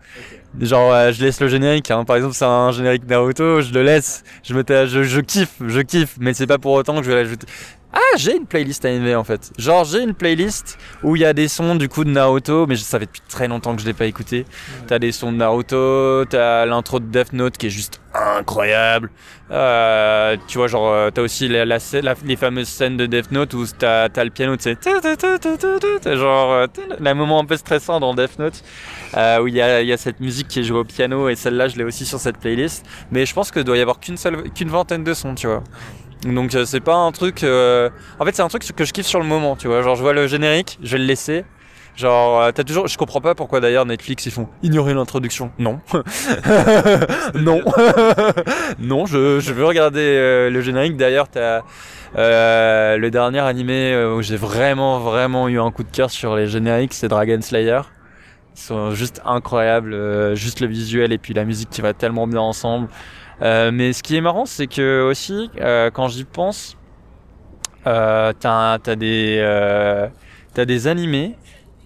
[0.60, 1.92] Genre, euh, je laisse le générique.
[1.92, 2.04] Hein.
[2.04, 4.24] Par exemple, c'est un générique Naruto, je le laisse.
[4.44, 6.18] Je me, je, je kiffe, je kiffe.
[6.20, 7.48] Mais c'est pas pour autant que je vais l'ajouter.
[7.94, 9.52] Ah, j'ai une playlist AMV en fait.
[9.58, 12.76] Genre, j'ai une playlist où il y a des sons du coup de Naruto, mais
[12.78, 14.46] je savais depuis très longtemps que je l'ai pas écouté.
[14.88, 19.10] T'as des sons de Naruto, t'as l'intro de Death Note qui est juste incroyable.
[19.52, 23.06] Euh, tu vois, genre, euh, t'as aussi la, la, scè- la- les fameuses scènes de
[23.06, 24.78] Death Note où t'as le piano, tu sais,
[26.16, 26.68] genre,
[27.00, 28.64] le moment un peu stressant dans Death Note,
[29.18, 31.28] euh, où il y a, il y a cette musique qui est jouée au piano,
[31.30, 32.86] et celle-là, je l'ai aussi sur cette playlist.
[33.12, 35.64] Mais je pense que doit y avoir qu'une seule, qu'une vingtaine de sons, tu vois.
[36.26, 37.44] Donc euh, c'est pas un truc.
[37.44, 39.82] euh, En fait, c'est un truc que je kiffe sur le moment, tu vois.
[39.82, 41.46] Genre, je vois le générique, je vais le laisser.
[41.98, 42.88] Genre, euh, t'as toujours.
[42.88, 45.52] Je comprends pas pourquoi d'ailleurs Netflix ils font ignorer l'introduction.
[45.60, 45.80] Non.
[47.36, 47.62] non.
[48.80, 50.96] non, je, je veux regarder euh, le générique.
[50.98, 51.62] D'ailleurs, t'as
[52.18, 56.36] euh, le dernier animé euh, où j'ai vraiment, vraiment eu un coup de cœur sur
[56.36, 57.82] les génériques, c'est Dragon Slayer.
[58.56, 62.42] Ils sont juste incroyables, juste le visuel et puis la musique qui va tellement bien
[62.42, 62.90] ensemble.
[63.42, 66.78] Euh, mais ce qui est marrant, c'est que aussi, euh, quand j'y pense,
[67.88, 70.10] euh, t'as des,
[70.56, 71.36] des animés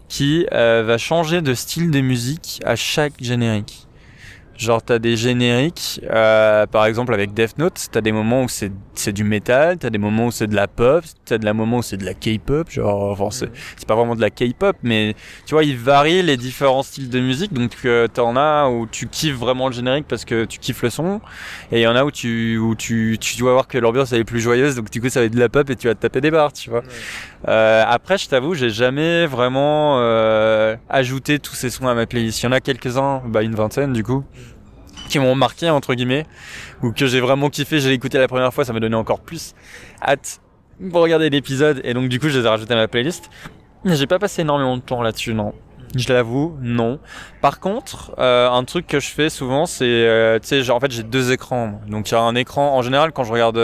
[0.09, 3.84] qui va changer de style de musique à chaque générique.
[4.57, 8.71] Genre t'as des génériques, euh, par exemple avec Death Note, t'as des moments où c'est
[8.93, 11.81] c'est du métal, t'as des moments où c'est de la pop, t'as des moments où
[11.81, 15.13] c'est de la K-pop, genre enfin c'est c'est pas vraiment de la K-pop, mais
[15.45, 19.07] tu vois ils varient les différents styles de musique, donc euh, t'en as où tu
[19.07, 21.19] kiffes vraiment le générique parce que tu kiffes le son,
[21.73, 24.21] et il y en a où tu où tu tu dois voir que l'ambiance elle
[24.21, 25.95] est plus joyeuse, donc du coup ça va être de la pop et tu vas
[25.95, 26.83] te taper des barres, tu vois.
[27.47, 32.41] Euh, après, je t'avoue, j'ai jamais vraiment euh, ajouté tous ces sons à ma playlist.
[32.41, 34.23] Il y en a quelques-uns, bah une vingtaine du coup,
[35.09, 36.25] qui m'ont marqué entre guillemets,
[36.81, 37.79] ou que j'ai vraiment kiffé.
[37.79, 39.53] J'ai écouté la première fois, ça m'a donné encore plus
[40.01, 40.41] hâte
[40.91, 43.29] pour regarder l'épisode, et donc du coup, je les ai rajoutés à ma playlist.
[43.85, 45.53] J'ai pas passé énormément de temps là-dessus, non.
[45.95, 46.99] Je l'avoue, non.
[47.41, 50.91] Par contre, euh, un truc que je fais souvent, c'est, euh, tu sais, en fait,
[50.91, 51.79] j'ai deux écrans.
[51.87, 53.57] Donc, il y a un écran, en général, quand je regarde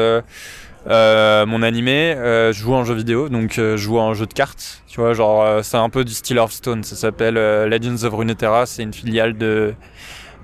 [0.88, 4.26] euh, mon animé, euh, je joue un jeu vidéo, donc euh, je joue un jeu
[4.26, 4.82] de cartes.
[4.88, 6.84] Tu vois, genre, c'est un peu du style Hearthstone.
[6.84, 8.66] Ça s'appelle Legends of Runeterra.
[8.66, 9.74] C'est une filiale de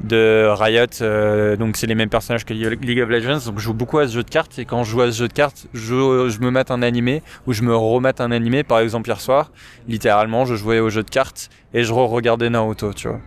[0.03, 3.97] de Riot, donc c'est les mêmes personnages que League of Legends, donc je joue beaucoup
[3.97, 6.29] à ce jeu de cartes, et quand je joue à ce jeu de cartes, je,
[6.29, 9.51] je me mate un animé, ou je me remate un animé, par exemple hier soir,
[9.87, 13.21] littéralement, je jouais au jeu de cartes, et je re-regardais Naruto, tu vois.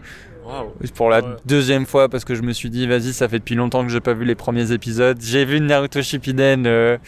[0.94, 1.36] Pour la Ouais.
[1.46, 4.01] deuxième fois, parce que je me suis dit, vas-y, ça fait depuis longtemps que j'ai
[4.01, 5.18] pas vu les premiers épisodes.
[5.20, 6.98] J'ai vu Naruto Shippuden euh,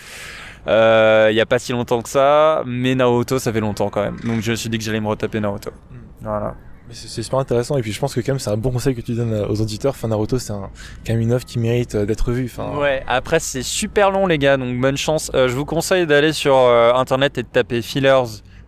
[0.69, 4.03] euh, il y a pas si longtemps que ça, mais Naruto, ça fait longtemps quand
[4.03, 4.17] même.
[4.25, 5.71] Donc je me suis dit que j'allais me retaper Naruto.
[6.21, 6.55] Voilà.
[6.89, 8.95] Mais C'est super intéressant et puis je pense que quand même c'est un bon conseil
[8.95, 9.91] que tu donnes euh, aux auditeurs.
[9.93, 10.69] Enfin Naruto c'est un,
[11.07, 12.45] quand même une œuvre qui mérite d'être vue.
[12.53, 15.31] Enfin, Ouais, après c'est super long les gars, donc bonne chance.
[15.35, 18.23] Euh, je vous conseille d'aller sur euh, internet et de taper fillers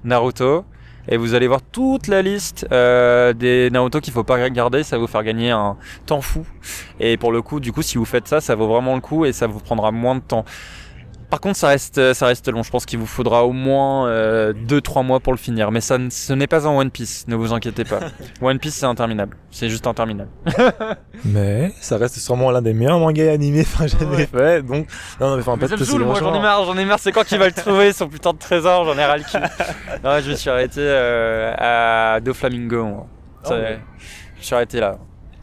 [0.04, 0.64] Naruto.
[1.08, 4.96] Et vous allez voir toute la liste euh, des Naruto qu'il faut pas regarder, ça
[4.96, 5.76] va vous faire gagner un
[6.06, 6.46] temps fou.
[7.00, 9.24] Et pour le coup, du coup, si vous faites ça, ça vaut vraiment le coup
[9.24, 10.44] et ça vous prendra moins de temps.
[11.34, 12.62] Par contre, ça reste, ça reste long.
[12.62, 14.08] Je pense qu'il vous faudra au moins
[14.52, 15.72] 2-3 mois pour le finir.
[15.72, 17.98] Mais ça, ce n'est pas un One Piece, ne vous inquiétez pas.
[18.40, 19.36] One Piece, c'est interminable.
[19.50, 20.30] C'est juste interminable.
[21.24, 24.26] Mais ça reste sûrement l'un des meilleurs mangas animés enfin jamais Ouais.
[24.28, 24.62] fait.
[24.62, 24.86] Donc
[25.20, 27.10] non, non mais enfin c'est saoule, moi j'en ai vachement- marre, j'en ai marre, c'est
[27.10, 29.38] quand qu'il va le trouver son putain de trésor, j'en ai ras le cul.
[30.04, 33.06] non, je me suis arrêté euh, à Doflamingo, moi.
[33.42, 33.80] Ça, Ah ouais.
[34.40, 34.98] Je suis arrêté là.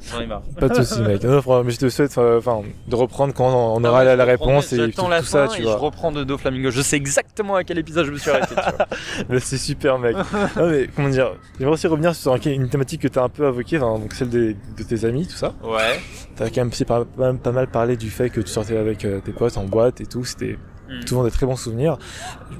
[0.09, 0.41] J'en ai marre.
[0.59, 1.23] Pas de soucis mec.
[1.23, 4.77] Non, mais je te souhaite enfin de reprendre quand on aura la, la réponse et
[4.77, 5.75] tout, J'attends la tout ça tu et je vois.
[5.77, 6.71] reprends de Doflamingo.
[6.71, 8.55] Je sais exactement à quel épisode je me suis arrêté.
[8.55, 8.87] tu vois.
[9.29, 10.15] Mais c'est super mec.
[10.55, 13.29] non mais comment dire J'aimerais aussi revenir sur un- une thématique que tu as un
[13.29, 15.53] peu enfin, donc celle des- de tes amis tout ça.
[15.63, 15.99] Ouais.
[16.35, 19.19] T'as quand même pas, pas- pas mal parlé du fait que tu sortais avec euh,
[19.19, 20.25] tes potes en boîte et tout.
[20.25, 20.57] C'était
[20.89, 21.07] Mm.
[21.07, 21.97] souvent des très bons souvenirs.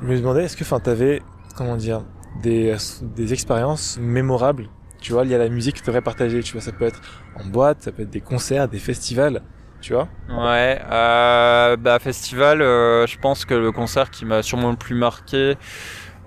[0.02, 1.22] Je me demandais est-ce que enfin t'avais
[1.58, 2.02] comment dire,
[2.42, 4.70] des, des expériences mémorables,
[5.02, 6.42] tu vois, liées à la musique que tu devrais partager.
[6.42, 7.02] Tu vois, ça peut être
[7.36, 9.42] en boîte, ça peut être des concerts, des festivals,
[9.82, 10.08] tu vois.
[10.30, 14.96] Ouais, euh, bah festival, euh, je pense que le concert qui m'a sûrement le plus
[14.96, 15.56] marqué,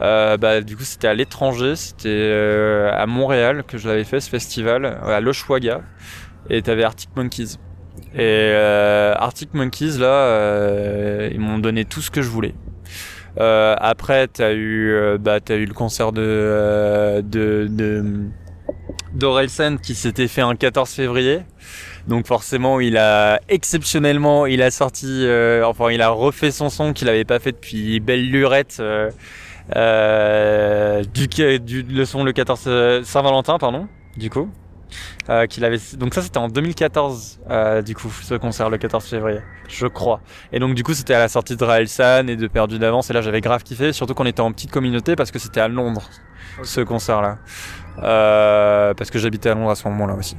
[0.02, 4.28] euh, bah, du coup, c'était à l'étranger, c'était à Montréal que je l'avais fait ce
[4.28, 5.80] festival, à l'Oshwaga,
[6.50, 7.56] et t'avais Arctic Monkeys.
[8.16, 8.52] Et
[9.16, 12.54] Arctic Monkeys, là, ils m'ont donné tout ce que je voulais.
[13.36, 18.28] Après, t'as eu, bah, t'as eu le concert de, de
[19.14, 21.40] d'Orelsen qui s'était fait un 14 février.
[22.08, 26.92] Donc forcément, il a exceptionnellement, il a sorti, euh, enfin, il a refait son son
[26.92, 28.76] qu'il avait pas fait depuis Belle Lurette.
[28.80, 29.10] Euh,
[29.76, 34.50] euh, du, du, le son le 14 Saint-Valentin, pardon, du coup.
[35.30, 39.04] Euh, qu'il avait donc ça c'était en 2014 euh, du coup ce concert le 14
[39.04, 40.20] février je crois
[40.52, 43.14] et donc du coup c'était à la sortie de Raelsan et de Perdu d'avance et
[43.14, 46.10] là j'avais grave kiffé surtout qu'on était en petite communauté parce que c'était à Londres
[46.58, 46.66] okay.
[46.68, 50.36] ce concert là euh, parce que j'habitais à Londres à ce moment là aussi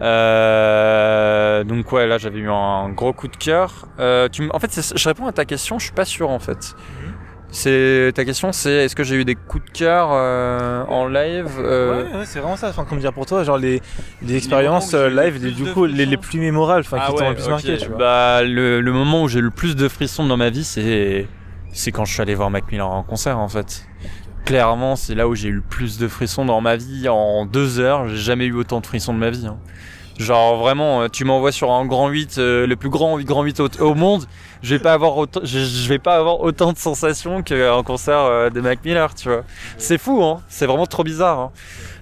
[0.00, 4.80] euh, donc ouais là j'avais eu un gros coup de cœur euh, tu en fait
[4.96, 7.14] je réponds à ta question je suis pas sûr en fait -hmm.
[7.54, 11.52] C'est ta question, c'est est-ce que j'ai eu des coups de cœur euh, en live
[11.60, 12.02] euh...
[12.02, 12.68] Ouais, ouais c'est vraiment ça.
[12.70, 13.80] Enfin, comme dire pour toi, genre les,
[14.22, 17.18] les expériences les live, les, du coup, les, les, plus mémorables, enfin, ah qui ouais,
[17.18, 17.50] t'ont le plus okay.
[17.52, 17.98] marqué, tu vois.
[17.98, 21.28] Bah, le, le moment où j'ai le plus de frissons dans ma vie, c'est
[21.72, 23.86] c'est quand je suis allé voir Mac Miller en concert, en fait.
[24.44, 27.08] Clairement, c'est là où j'ai eu le plus de frissons dans ma vie.
[27.08, 29.46] En deux heures, j'ai jamais eu autant de frissons de ma vie.
[29.46, 29.56] Hein.
[30.18, 33.68] Genre vraiment, tu m'envoies sur un grand 8, euh, le plus grand grand 8 au,
[33.80, 34.26] au, monde,
[34.62, 38.48] je vais pas avoir autant, je, vais pas avoir autant de sensations qu'un concert euh,
[38.48, 39.42] de Mac Miller, tu vois.
[39.76, 40.40] C'est fou, hein.
[40.48, 41.40] C'est vraiment trop bizarre.
[41.40, 41.52] Hein.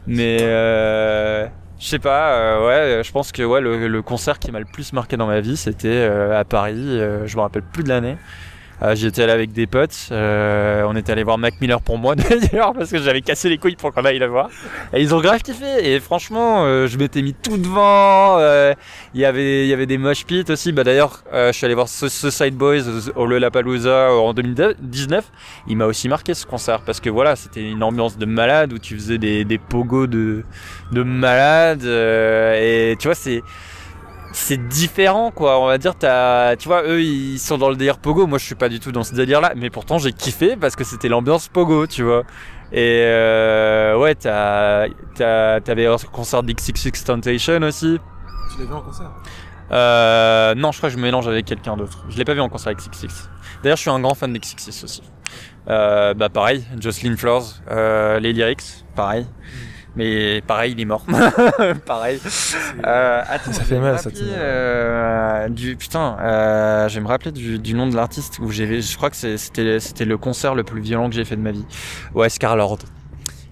[0.06, 1.46] Mais euh,
[1.78, 2.66] je sais pas, euh,
[2.98, 5.40] ouais, je pense que ouais, le, le, concert qui m'a le plus marqué dans ma
[5.40, 6.98] vie, c'était euh, à Paris.
[7.24, 8.16] je me rappelle plus de l'année.
[8.82, 10.08] Euh, J'étais allé avec des potes.
[10.10, 13.58] Euh, on était allé voir Mac Miller pour moi d'ailleurs parce que j'avais cassé les
[13.58, 14.50] couilles pour qu'on aille la voir.
[14.92, 15.92] Et ils ont grave kiffé.
[15.92, 18.38] Et franchement, euh, je m'étais mis tout devant.
[18.38, 18.74] Euh,
[19.14, 20.72] il y avait il y avait des mosh pits aussi.
[20.72, 25.24] Bah d'ailleurs, je suis allé voir Suicide Boys au Lollapalooza en 2019.
[25.68, 28.78] Il m'a aussi marqué ce concert parce que voilà, c'était une ambiance de malade où
[28.78, 30.44] tu faisais des des pogos de
[30.90, 31.84] de malade.
[31.84, 33.42] et tu vois, c'est
[34.32, 35.60] c'est différent quoi.
[35.60, 38.26] On va dire as, tu vois eux ils sont dans le délire pogo.
[38.26, 40.76] Moi je suis pas du tout dans ce délire là mais pourtant j'ai kiffé parce
[40.76, 42.24] que c'était l'ambiance pogo tu vois.
[42.72, 47.98] Et euh, ouais t'as t'avais un concert d'XXX Temptation aussi.
[48.52, 49.10] Tu l'as vu en concert?
[49.70, 52.04] Euh, non je crois que je mélange avec quelqu'un d'autre.
[52.08, 53.28] Je l'ai pas vu en concert XXX
[53.62, 55.02] d'ailleurs je suis un grand fan d'XXX aussi.
[55.68, 59.24] Euh, bah pareil Jocelyn Flores euh, les lyrics pareil.
[59.24, 59.71] Mm.
[59.94, 61.04] Mais pareil, il est mort.
[61.86, 62.18] pareil.
[62.86, 64.10] Euh, attends, ça fait mal, ça.
[64.20, 68.80] Euh, du putain, euh, je vais me rappeler du, du nom de l'artiste où j'ai,
[68.80, 71.52] je crois que c'était c'était le concert le plus violent que j'ai fait de ma
[71.52, 71.66] vie.
[72.14, 72.78] Ouais, Scarlord.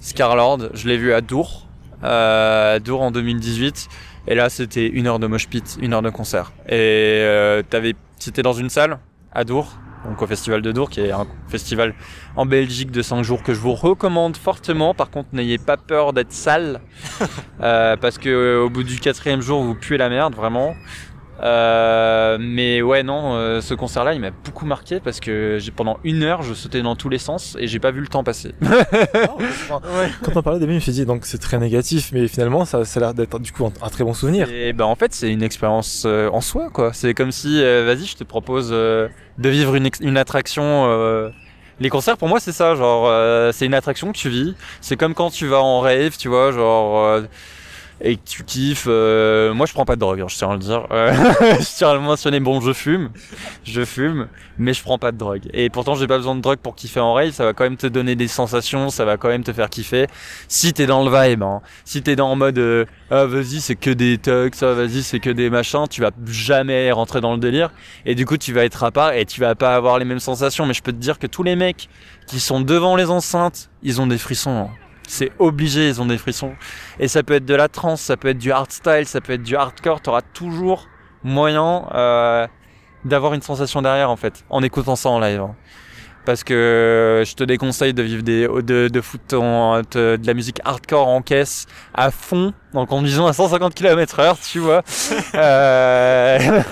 [0.00, 1.66] Scarlord, je l'ai vu à Dour,
[2.04, 3.88] euh, à Dour en 2018.
[4.28, 6.52] Et là, c'était une heure de mosh pit, une heure de concert.
[6.66, 8.98] Et euh, t'avais, c'était dans une salle
[9.32, 11.94] à Dour, donc au Festival de Dour, qui est un festival
[12.36, 14.94] en Belgique de 5 jours que je vous recommande fortement.
[14.94, 16.80] Par contre, n'ayez pas peur d'être sale,
[17.62, 20.74] euh, parce que au bout du quatrième jour, vous puez la merde, vraiment.
[21.42, 26.22] Euh, mais ouais, non, euh, ce concert-là, il m'a beaucoup marqué parce que pendant une
[26.22, 28.54] heure, je sautais dans tous les sens et j'ai pas vu le temps passer.
[29.68, 32.84] Quand on parlait des je me suis dit donc c'est très négatif, mais finalement, ça,
[32.84, 34.48] ça a l'air d'être du coup un, un, très bon souvenir.
[34.50, 36.92] Et ben en fait, c'est une expérience euh, en soi, quoi.
[36.92, 41.30] C'est comme si, euh, vas-y, je te propose de vivre une, une attraction.
[41.80, 43.10] Les concerts, pour moi, c'est ça, genre,
[43.54, 44.54] c'est une attraction que tu vis.
[44.82, 47.22] C'est comme quand tu vas en rave, tu vois, genre
[48.00, 48.86] et que tu kiffes.
[48.88, 50.86] Euh, moi, je prends pas de drogue, hein, je tiens à le dire.
[50.90, 52.40] Euh, je tiens à le mentionner.
[52.40, 53.10] Bon, je fume,
[53.64, 54.28] je fume,
[54.58, 55.42] mais je prends pas de drogue.
[55.52, 57.32] Et pourtant, j'ai pas besoin de drogue pour kiffer en rave.
[57.32, 60.06] Ça va quand même te donner des sensations, ça va quand même te faire kiffer.
[60.48, 61.60] Si t'es dans le vibe, hein.
[61.84, 65.20] si t'es dans le mode euh, ah vas-y c'est que des tugs, ça vas-y c'est
[65.20, 67.70] que des machins, tu vas jamais rentrer dans le délire.
[68.06, 70.20] Et du coup, tu vas être à part et tu vas pas avoir les mêmes
[70.20, 70.66] sensations.
[70.66, 71.88] Mais je peux te dire que tous les mecs
[72.26, 74.68] qui sont devant les enceintes, ils ont des frissons.
[74.70, 74.79] Hein
[75.10, 76.54] c'est obligé, ils ont des frissons.
[76.98, 79.42] Et ça peut être de la trance, ça peut être du hardstyle, ça peut être
[79.42, 80.88] du hardcore, tu auras toujours
[81.24, 82.46] moyen euh,
[83.04, 85.40] d'avoir une sensation derrière en fait, en écoutant ça en live.
[85.40, 85.56] Hein.
[86.24, 90.60] Parce que je te déconseille de vivre des, de, de foutre de, de la musique
[90.64, 94.82] hardcore en caisse à fond, en conduisant à 150 km heure, tu vois.
[95.34, 96.62] euh...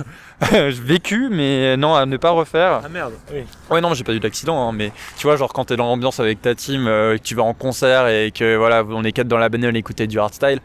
[0.50, 2.80] vécu, mais non, à ne pas refaire.
[2.84, 3.42] Ah merde, oui.
[3.70, 6.20] Ouais, non, j'ai pas eu d'accident, hein, mais tu vois, genre quand t'es dans l'ambiance
[6.20, 9.28] avec ta team, euh, que tu vas en concert et que voilà, on est quatre
[9.28, 10.60] dans la bagnole à écouter du hardstyle.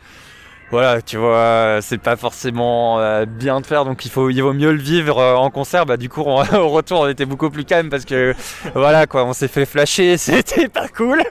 [0.69, 4.53] voilà, tu vois, c'est pas forcément euh, bien de faire, donc il faut, il vaut
[4.53, 5.85] mieux le vivre euh, en concert.
[5.87, 8.35] Bah, du coup, on, au retour, on était beaucoup plus calme parce que,
[8.75, 11.23] voilà, quoi, on s'est fait flasher, c'était pas cool.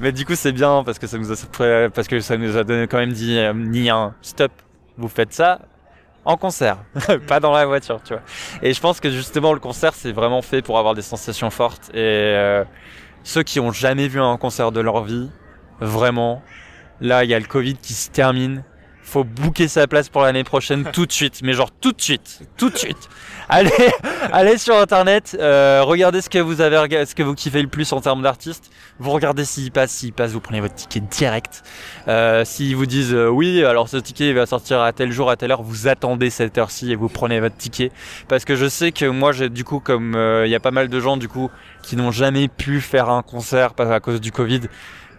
[0.00, 2.62] Mais du coup, c'est bien parce que ça nous a, parce que ça nous a
[2.62, 4.52] donné quand même dit, euh, ni un stop,
[4.96, 5.60] vous faites ça
[6.26, 6.78] en concert,
[7.26, 8.22] pas dans la voiture, tu vois.
[8.62, 11.90] Et je pense que justement, le concert, c'est vraiment fait pour avoir des sensations fortes.
[11.94, 12.62] Et
[13.22, 15.30] ceux qui ont jamais vu un concert de leur vie,
[15.80, 16.42] vraiment,
[17.00, 18.62] Là, il y a le Covid qui se termine.
[19.06, 22.40] Faut booker sa place pour l'année prochaine tout de suite, mais genre tout de suite,
[22.56, 23.08] tout de suite.
[23.48, 23.70] Allez,
[24.32, 27.92] allez sur internet, euh, regardez ce que vous avez, ce que vous kiffez le plus
[27.92, 28.68] en termes d'artistes.
[28.98, 31.62] Vous regardez s'il passe, s'il passe, vous prenez votre ticket direct.
[32.08, 35.36] Euh, S'ils vous disent euh, oui, alors ce ticket va sortir à tel jour, à
[35.36, 37.92] telle heure, vous attendez cette heure-ci et vous prenez votre ticket.
[38.26, 40.72] Parce que je sais que moi, j'ai du coup, comme euh, il y a pas
[40.72, 41.50] mal de gens du coup
[41.82, 44.62] qui n'ont jamais pu faire un concert à cause du Covid,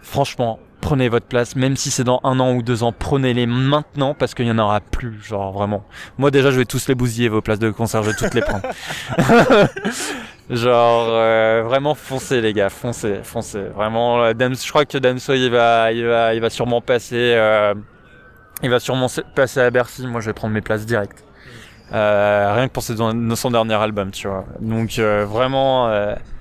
[0.02, 4.14] franchement, prenez votre place, même si c'est dans un an ou deux ans, prenez-les maintenant
[4.14, 5.84] parce qu'il y en aura plus, genre vraiment.
[6.18, 8.40] Moi déjà, je vais tous les bousiller vos places de concert, je vais toutes les
[8.40, 8.62] prendre.
[10.50, 13.62] genre euh, vraiment foncez les gars, foncez, foncez.
[13.74, 17.74] Vraiment, euh, je crois que Damso il va, il va, il va sûrement passer, euh,
[18.62, 20.06] il va sûrement passer à Bercy.
[20.06, 21.24] Moi, je vais prendre mes places directes.
[21.90, 24.44] rien que pour son dernier album, tu vois.
[24.60, 25.90] Donc vraiment,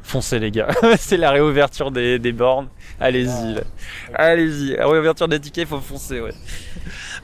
[0.08, 0.70] foncez les gars.
[1.00, 2.68] c'est la réouverture des, des bornes.
[3.00, 3.62] Allez-y,
[4.14, 4.76] allez-y.
[4.76, 6.34] Réouverture des tickets, faut foncer, ouais.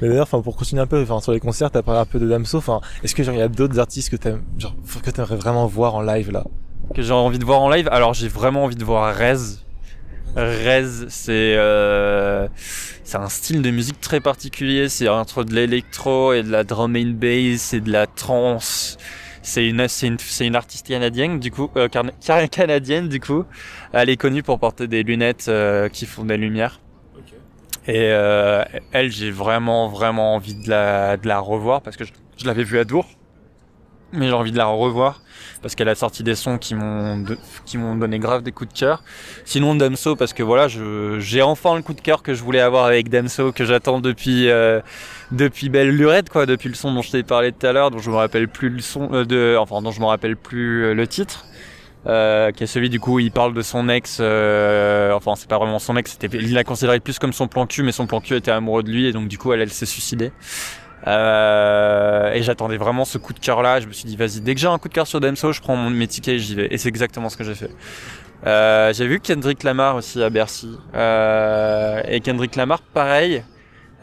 [0.02, 2.20] Mais d'ailleurs, enfin, pour continuer un peu, enfin, sur les concerts, t'as parlé un peu
[2.20, 2.58] de Damso.
[2.58, 5.66] Enfin, est-ce que genre il y a d'autres artistes que t'aimes, genre, que t'aimerais vraiment
[5.66, 6.44] voir en live là?
[6.94, 7.88] Que j'ai envie de voir en live?
[7.92, 9.38] Alors, j'ai vraiment envie de voir Rez.
[10.36, 12.48] Rez, c'est euh,
[13.04, 14.90] c'est un style de musique très particulier.
[14.90, 18.98] C'est entre de l'électro et de la drum and bass et de la trance.
[19.44, 21.89] C'est une, c'est une, c'est une artiste canadienne du coup, euh,
[22.52, 23.44] canadienne du coup.
[23.91, 26.80] Elle est connue pour porter des lunettes euh, qui font des lumières.
[27.86, 28.64] Et euh,
[28.94, 32.64] elle, j'ai vraiment vraiment envie de la, de la revoir parce que je, je l'avais
[32.64, 33.06] vue à Dour,
[34.14, 35.22] mais j'ai envie de la revoir
[35.62, 37.24] parce qu'elle a sorti des sons qui m'ont
[37.66, 39.04] qui m'ont donné grave des coups de cœur.
[39.46, 42.86] Sinon Damso parce que voilà, j'ai enfin le coup de cœur que je voulais avoir
[42.86, 44.82] avec Damso que j'attends depuis euh,
[45.34, 48.00] depuis Belle Lurette quoi, depuis le son dont je t'ai parlé tout à l'heure, dont
[48.00, 50.94] je me rappelle plus le son euh, de enfin dont je me rappelle plus euh,
[50.94, 51.46] le titre.
[52.06, 55.58] Euh, qui est celui du coup il parle de son ex euh, enfin c'est pas
[55.58, 58.20] vraiment son ex c'était il l'a considéré plus comme son plan cul mais son plan
[58.20, 60.34] cul était amoureux de lui et donc du coup elle elle s'est suicidée
[61.08, 63.80] euh, et j'attendais vraiment ce coup de cœur là.
[63.80, 65.62] Je me suis dit, vas-y, dès que j'ai un coup de cœur sur Damso, je
[65.62, 66.68] prends mon, mes et j'y vais.
[66.72, 67.72] Et c'est exactement ce que j'ai fait.
[68.46, 70.78] Euh, j'ai vu Kendrick Lamar aussi à Bercy.
[70.96, 73.44] Euh, et Kendrick Lamar, pareil,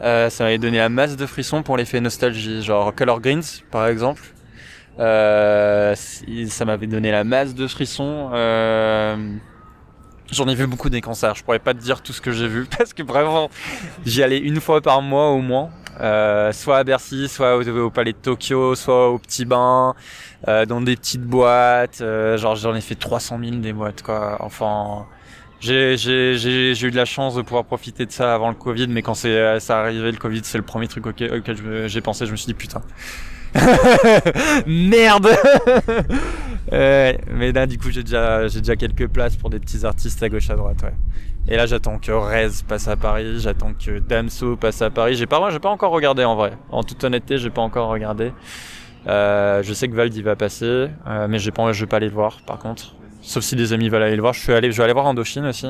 [0.01, 2.61] euh, ça m'avait donné la masse de frissons pour l'effet nostalgie.
[2.63, 4.23] Genre Color Greens, par exemple.
[4.99, 8.29] Euh, ça m'avait donné la masse de frissons.
[10.31, 11.35] J'en ai vu beaucoup des concerts.
[11.35, 13.49] Je pourrais pas te dire tout ce que j'ai vu parce que vraiment,
[14.05, 15.69] j'y allais une fois par mois au moins.
[15.99, 19.93] Euh, soit à Bercy, soit au, Palais de Tokyo, soit au Petit Bain,
[20.47, 21.99] euh, dans des petites boîtes.
[22.01, 24.37] Euh, genre j'en ai fait 300 000 des boîtes quoi.
[24.39, 25.05] Enfin,
[25.61, 29.13] j'ai eu de la chance de pouvoir profiter de ça avant le Covid, mais quand
[29.13, 32.25] c'est ça arrivé le Covid, c'est le premier truc auquel, auquel j'ai pensé.
[32.25, 32.81] Je me suis dit putain.
[34.65, 35.27] Merde
[36.71, 40.29] Mais là, du coup, j'ai déjà, j'ai déjà quelques places pour des petits artistes à
[40.29, 40.93] gauche à droite, ouais.
[41.47, 45.15] Et là, j'attends que Rez passe à Paris, j'attends que Damso passe à Paris.
[45.15, 46.53] J'ai pas, j'ai pas encore regardé en vrai.
[46.69, 48.31] En toute honnêteté, j'ai pas encore regardé.
[49.07, 52.09] Euh, je sais que Valdi va passer, euh, mais j'ai pas, je vais pas aller
[52.09, 52.95] le voir, par contre.
[53.21, 54.33] Sauf si des amis veulent aller le voir.
[54.33, 55.67] Je suis allé, je vais aller voir Indochine aussi.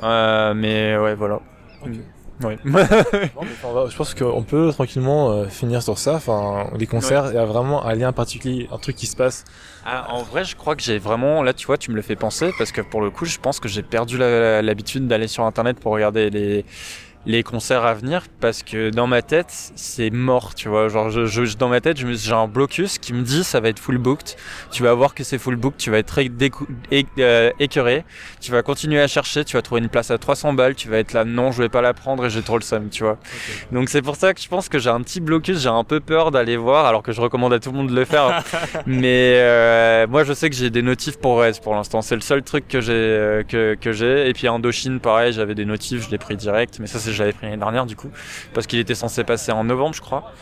[0.00, 1.40] Ah, euh, mais ouais, voilà.
[1.86, 2.00] Oui.
[2.64, 6.14] je pense qu'on peut tranquillement euh, finir sur ça.
[6.14, 9.44] Enfin, les concerts, il y a vraiment un lien particulier, un truc qui se passe.
[9.84, 12.16] Ah, en vrai, je crois que j'ai vraiment, là, tu vois, tu me le fais
[12.16, 15.78] penser parce que pour le coup, je pense que j'ai perdu l'habitude d'aller sur Internet
[15.78, 16.64] pour regarder les
[17.26, 20.88] les concerts à venir parce que dans ma tête c'est mort tu vois.
[20.88, 23.78] Genre je, je dans ma tête j'ai un blocus qui me dit ça va être
[23.78, 24.36] full booked.
[24.70, 26.20] Tu vas voir que c'est full booked tu vas être
[27.18, 28.04] euh, écœuré.
[28.40, 30.98] Tu vas continuer à chercher tu vas trouver une place à 300 balles tu vas
[30.98, 33.18] être là non je vais pas la prendre et j'ai trop le seum tu vois.
[33.72, 36.00] Donc c'est pour ça que je pense que j'ai un petit blocus j'ai un peu
[36.00, 38.42] peur d'aller voir alors que je recommande à tout le monde de le faire.
[38.86, 42.02] Mais euh, moi je sais que j'ai des notifs pour Rez pour l'instant.
[42.02, 44.28] C'est le seul truc que j'ai euh, que, que j'ai.
[44.28, 46.78] Et puis Indochine pareil j'avais des notifs je l'ai pris direct.
[46.80, 48.10] Mais ça c'est j'avais pris l'année dernière du coup,
[48.52, 50.32] parce qu'il était censé passer en novembre, je crois.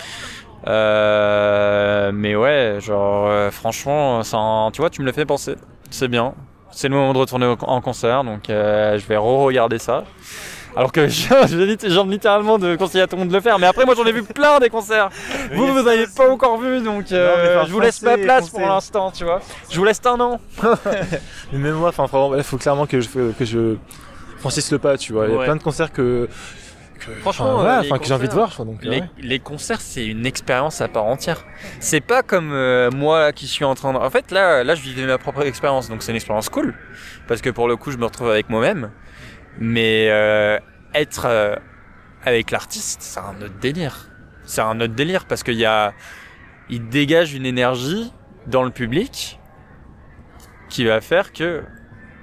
[0.67, 4.39] Euh, mais ouais, genre euh, franchement, ça,
[4.73, 5.57] tu vois, tu me le fais penser.
[5.91, 6.35] C'est bien.
[6.71, 10.05] C'est le moment de retourner en concert, donc euh, je vais re-regarder ça.
[10.75, 13.59] Alors que j'ai littéralement de conseiller à tout le monde de le faire.
[13.59, 15.11] Mais après, moi, j'en ai vu plein des concerts.
[15.53, 19.25] vous, vous n'avez pas encore vu, donc je vous laisse ma place pour l'instant, tu
[19.25, 19.41] vois.
[19.69, 20.41] Je vous laisse un an.
[21.53, 22.07] mais même moi, enfin,
[22.39, 23.77] il faut clairement que je, que je
[24.39, 25.27] franchisse le pas, tu vois.
[25.27, 26.27] Il y a plein de concerts que,
[27.21, 28.57] Franchement, enfin, les enfin, que j'ai envie de concerts, voir.
[28.57, 29.11] quoi, donc, euh, Les, ouais.
[29.19, 31.45] les concerts, c'est une expérience à part entière.
[31.81, 33.99] C'est pas comme euh, moi qui suis en train de.
[33.99, 36.75] En fait, là, là, je vivais ma propre expérience, donc c'est une expérience cool.
[37.29, 38.91] Parce que pour le coup, je me retrouve avec moi-même.
[39.59, 40.59] Mais euh,
[40.95, 41.57] être euh,
[42.25, 44.09] avec l'artiste, c'est un autre délire.
[44.45, 45.93] C'est un autre délire parce qu'il y a.
[46.71, 48.13] Il dégage une énergie
[48.47, 49.39] dans le public
[50.69, 51.63] qui va faire que.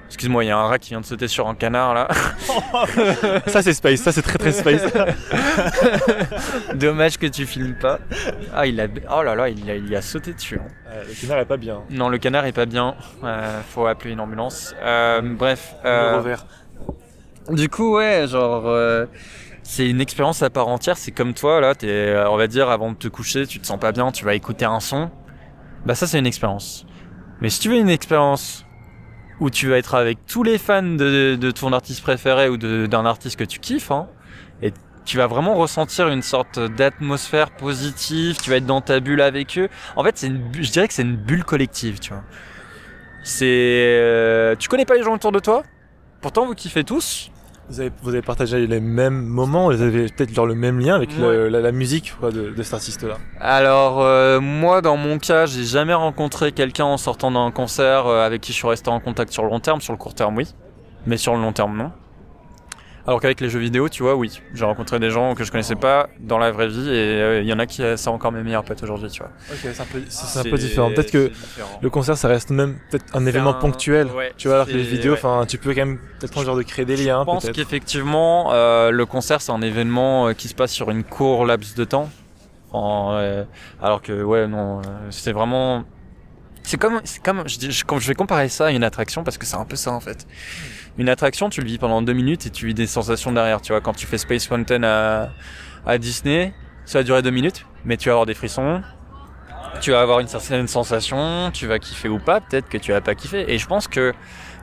[0.10, 2.08] Excuse-moi, il y a un rat qui vient de sauter sur un canard là.
[3.48, 4.82] Ça c'est space, ça c'est très très space.
[6.76, 8.00] Dommage que tu filmes pas.
[8.54, 8.88] Ah, il a.
[9.16, 10.60] Oh là là, il a, il a sauté dessus.
[10.60, 10.68] hein.
[10.92, 11.82] Euh, le canard est pas bien.
[11.92, 12.96] Non, le canard est pas bien.
[13.24, 14.74] Euh, faut appeler une ambulance.
[14.82, 15.76] Euh, bref.
[15.86, 16.46] euh, Le revers.
[17.50, 18.64] du coup, ouais, genre.
[18.68, 19.06] euh,
[19.64, 20.98] c'est une expérience à part entière.
[20.98, 23.68] C'est comme toi, là, t'es, euh, on va dire, avant de te coucher, tu te
[23.68, 25.12] sens pas bien, tu vas écouter un son.
[25.86, 26.86] Bah, ça, c'est une expérience.
[27.42, 28.66] Mais si tu veux une expérience
[29.40, 33.38] où tu vas être avec tous les fans de, ton artiste préféré ou d'un artiste
[33.38, 34.08] que tu kiffes, hein,
[34.62, 34.74] et
[35.06, 39.58] tu vas vraiment ressentir une sorte d'atmosphère positive, tu vas être dans ta bulle avec
[39.58, 39.70] eux.
[39.96, 42.24] En fait, c'est une, je dirais que c'est une bulle collective, tu vois.
[43.24, 45.64] C'est, euh, tu connais pas les gens autour de toi,
[46.22, 47.32] pourtant vous kiffez tous.
[47.70, 50.96] Vous avez, vous avez partagé les mêmes moments, vous avez peut-être genre le même lien
[50.96, 53.18] avec le- la, la musique quoi, de, de cet artiste-là?
[53.40, 58.26] Alors euh, moi, dans mon cas, j'ai jamais rencontré quelqu'un en sortant d'un concert euh,
[58.26, 59.82] avec qui je suis resté en contact sur le long terme.
[59.82, 60.48] Sur le court terme, oui,
[61.06, 61.92] mais sur le long terme, non.
[63.10, 65.74] Alors qu'avec les jeux vidéo, tu vois, oui, j'ai rencontré des gens que je connaissais
[65.76, 68.32] pas dans la vraie vie et euh, il y en a qui euh, sont encore
[68.32, 69.32] mes meilleurs potes aujourd'hui, tu vois.
[69.52, 70.90] Ok, c'est un peu, c'est un peu différent.
[70.92, 71.80] Peut-être que différent.
[71.82, 74.06] le concert ça reste même peut-être un événement un- ponctuel.
[74.16, 75.18] ouais, tu vois, alors que les c'est- vidéos, ouais.
[75.18, 77.22] enfin, tu peux quand même peut-être un genre de créer des liens.
[77.22, 77.56] Je pense peut-être.
[77.56, 81.86] qu'effectivement, euh, le concert, c'est un événement qui se passe sur une court laps de
[81.86, 82.10] temps.
[82.72, 83.44] En, euh,
[83.82, 85.84] alors que, ouais, non, c'est vraiment.
[86.62, 89.24] C'est comme, c'est comme, je, dis- je, comme- je vais comparer ça à une attraction
[89.24, 90.28] parce que c'est un peu ça en fait.
[91.00, 93.62] Une attraction, tu le vis pendant deux minutes et tu vis des sensations derrière.
[93.62, 95.30] Tu vois, quand tu fais Space Mountain à,
[95.86, 96.54] à Disney,
[96.84, 98.82] ça va durer deux minutes, mais tu vas avoir des frissons,
[99.80, 103.00] tu vas avoir une certaine sensation, tu vas kiffer ou pas, peut-être que tu vas
[103.00, 103.46] pas kiffer.
[103.48, 104.14] Et je pense que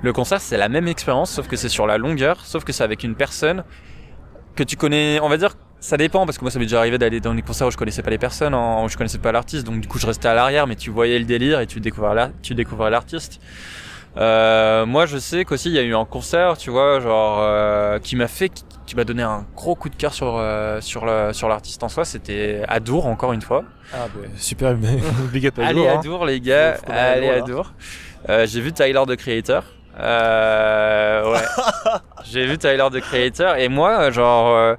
[0.03, 2.85] le concert, c'est la même expérience, sauf que c'est sur la longueur, sauf que c'est
[2.85, 3.65] avec une personne
[4.57, 6.99] que tu connais, on va dire, ça dépend, parce que moi ça m'est déjà arrivé
[6.99, 9.65] d'aller dans des concerts où je connaissais pas les personnes, où je connaissais pas l'artiste,
[9.65, 12.91] donc du coup je restais à l'arrière, mais tu voyais le délire et tu découvrais
[12.91, 13.41] l'artiste.
[14.19, 17.99] Euh, moi je sais qu'aussi il y a eu un concert, tu vois, genre, euh,
[17.99, 18.51] qui m'a fait,
[18.87, 21.89] qui m'a donné un gros coup de cœur sur, euh, sur, la- sur l'artiste en
[21.89, 23.65] soi, c'était à Dour encore une fois.
[23.93, 24.75] Ah, bah, super,
[25.33, 26.01] big up à Allez hein.
[26.03, 26.77] Dour, les gars.
[26.89, 27.43] Allez Dour, à là.
[27.43, 27.73] Dour.
[28.29, 29.63] Euh, j'ai vu Tyler de Creator.
[29.99, 31.41] Euh, ouais.
[32.25, 34.75] j'ai vu Tyler de Creator et moi, genre, euh,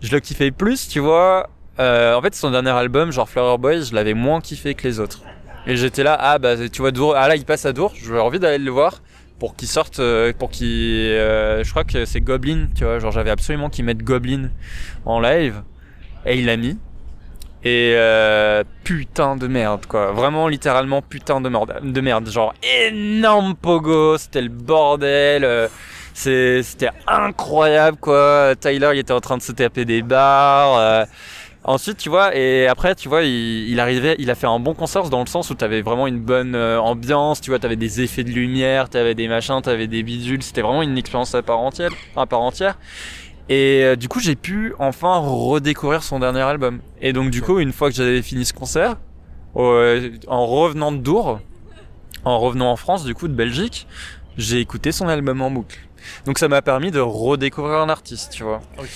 [0.00, 1.48] je le kiffais plus, tu vois.
[1.80, 4.98] Euh, en fait, son dernier album, genre Flower Boys, je l'avais moins kiffé que les
[5.00, 5.20] autres.
[5.68, 8.18] Et j'étais là, ah bah tu vois Dour, ah là il passe à Dour, j'avais
[8.20, 9.02] envie d'aller le voir
[9.38, 13.12] pour qu'il sorte, euh, pour qu'il, euh, je crois que c'est Goblin, tu vois, genre
[13.12, 14.48] j'avais absolument qu'il mette Goblin
[15.04, 15.62] en live
[16.24, 16.78] et il l'a mis.
[17.64, 22.54] Et euh, putain de merde quoi, vraiment littéralement putain de merde, de merde, genre
[22.86, 25.68] énorme pogo, c'était le bordel, euh,
[26.14, 28.54] c'était incroyable quoi.
[28.58, 30.78] Tyler il était en train de se taper des barres.
[30.78, 31.04] euh,
[31.64, 34.74] Ensuite, tu vois, et après, tu vois, il, il arrivait, il a fait un bon
[34.74, 38.00] concert dans le sens où t'avais vraiment une bonne euh, ambiance, tu vois, t'avais des
[38.00, 41.58] effets de lumière, t'avais des machins, t'avais des bidules, c'était vraiment une expérience à part
[41.58, 42.78] entière, à part entière.
[43.48, 46.80] Et euh, du coup, j'ai pu enfin redécouvrir son dernier album.
[47.00, 48.96] Et donc, du coup, une fois que j'avais fini ce concert,
[49.56, 51.40] euh, en revenant de Dour,
[52.24, 53.86] en revenant en France, du coup, de Belgique,
[54.36, 55.78] j'ai écouté son album en boucle.
[56.24, 58.60] Donc, ça m'a permis de redécouvrir un artiste, tu vois.
[58.78, 58.88] Ok.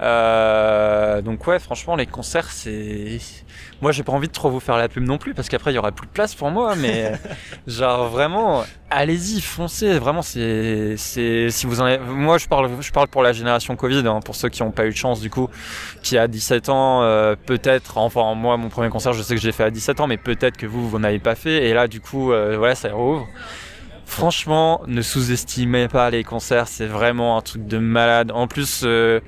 [0.00, 3.18] Euh, donc ouais, franchement, les concerts, c'est.
[3.80, 5.76] Moi, j'ai pas envie de trop vous faire la pub non plus parce qu'après il
[5.76, 6.74] y aura plus de place pour moi.
[6.76, 7.12] Mais
[7.66, 9.98] genre vraiment, allez-y, foncez.
[9.98, 11.50] Vraiment, c'est, c'est.
[11.50, 11.98] Si vous en avez...
[11.98, 14.86] Moi, je parle, je parle pour la génération Covid, hein, pour ceux qui n'ont pas
[14.86, 15.48] eu de chance du coup,
[16.02, 17.98] qui a 17 ans, euh, peut-être.
[17.98, 20.56] Enfin, moi, mon premier concert, je sais que j'ai fait à 17 ans, mais peut-être
[20.56, 21.68] que vous, vous n'avez pas fait.
[21.68, 23.26] Et là, du coup, euh, voilà, ça rouvre.
[24.08, 28.32] Franchement, ne sous-estimez pas les concerts, c'est vraiment un truc de malade.
[28.32, 29.20] En plus, euh,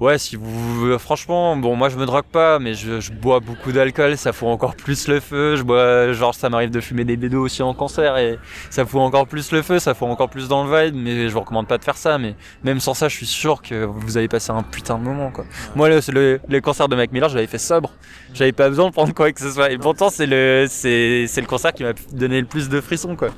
[0.00, 4.16] ouais, si vous, franchement, bon, moi je me drogue pas, mais je, bois beaucoup d'alcool,
[4.16, 5.56] ça fout encore plus le feu.
[5.56, 8.38] Je bois, genre, ça m'arrive de fumer des bédos aussi en concert et
[8.70, 10.94] ça fout encore plus le feu, ça fout encore plus dans le vibe.
[10.96, 12.18] Mais je vous recommande pas de faire ça.
[12.18, 15.30] Mais même sans ça, je suis sûr que vous avez passé un putain de moment,
[15.30, 15.44] quoi.
[15.74, 17.92] Moi, le, le, concert de Mac Miller, je l'avais fait sobre.
[18.32, 19.70] J'avais pas besoin de prendre quoi que ce soit.
[19.70, 23.30] Et pourtant, c'est le, le concert qui m'a donné le plus de frissons, quoi.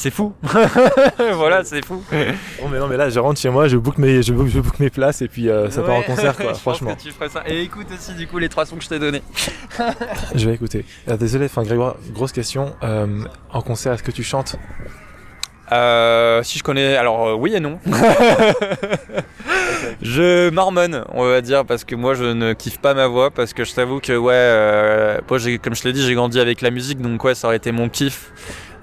[0.00, 0.32] C'est fou.
[1.34, 2.02] voilà, c'est fou.
[2.58, 4.58] Bon, mais non, mais là, je rentre chez moi, je book mes, je book, je
[4.58, 6.94] book mes places et puis euh, ça part en concert, je quoi, pense franchement.
[6.94, 7.42] que tu ferais ça.
[7.46, 9.20] Et écoute aussi, du coup, les trois sons que je t'ai donnés.
[10.34, 10.86] Je vais écouter.
[11.06, 12.72] Ah, désolé, enfin, Grégoire, grosse question.
[12.82, 14.56] Euh, en concert, est-ce que tu chantes?
[15.70, 17.78] Euh, si je connais, alors euh, oui et non.
[20.02, 23.52] je marmonne, on va dire, parce que moi je ne kiffe pas ma voix, parce
[23.52, 26.70] que je t'avoue que ouais, euh, moi comme je l'ai dit, j'ai grandi avec la
[26.70, 28.32] musique, donc ouais, ça aurait été mon kiff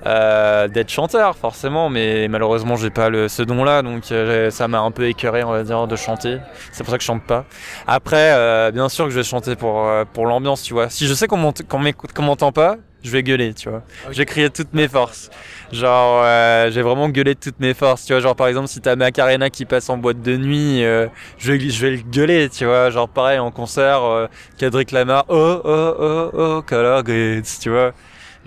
[0.08, 4.80] euh, d'être chanteur, forcément, mais malheureusement j'ai pas le, ce don-là, donc euh, ça m'a
[4.80, 6.38] un peu écœuré, on va dire, de chanter.
[6.72, 7.46] C'est pour ça que je chante pas.
[7.86, 10.90] Après, euh, bien sûr que je vais chanter pour pour l'ambiance, tu vois.
[10.90, 11.38] Si je sais qu'on
[11.80, 13.84] m'écoute, qu'on m'entend pas, je vais gueuler, tu vois.
[14.06, 14.14] Ok.
[14.14, 15.30] Je vais crier de toutes mes forces.
[15.72, 18.22] Genre, euh, j'ai vraiment gueulé de toutes mes forces, tu vois.
[18.22, 21.08] Genre, par exemple, si t'as Macarena qui passe en boîte de nuit, euh,
[21.38, 22.90] je, vais, je vais le gueuler, tu vois.
[22.90, 24.28] Genre, pareil, en concert, euh,
[24.58, 27.94] Kendrick Lamar, oh, oh, oh, oh, Color Grades, tu vois.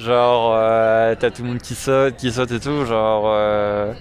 [0.01, 3.24] Genre, euh, t'as tout le monde qui saute, qui saute et tout, genre...
[3.27, 3.93] euh,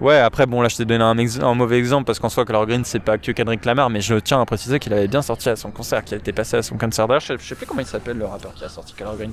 [0.00, 2.44] Ouais, après, bon, là, je t'ai donné un, ex- un mauvais exemple parce qu'en soi,
[2.46, 5.20] Color Green, c'est pas que Kendrick Lamar, mais je tiens à préciser qu'il avait bien
[5.20, 7.20] sorti à son concert, qu'il a été passé à son concert d'ailleurs.
[7.20, 9.30] Je sais, je sais plus comment il s'appelle le rappeur qui a sorti Color ju-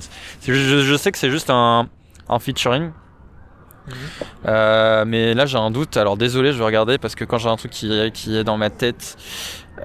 [0.54, 1.88] Je, je sais que c'est juste un,
[2.28, 2.90] un featuring.
[4.46, 5.96] Euh, mais là, j'ai un doute.
[5.96, 8.58] Alors, désolé, je vais regarder parce que quand j'ai un truc qui, qui est dans
[8.58, 9.16] ma tête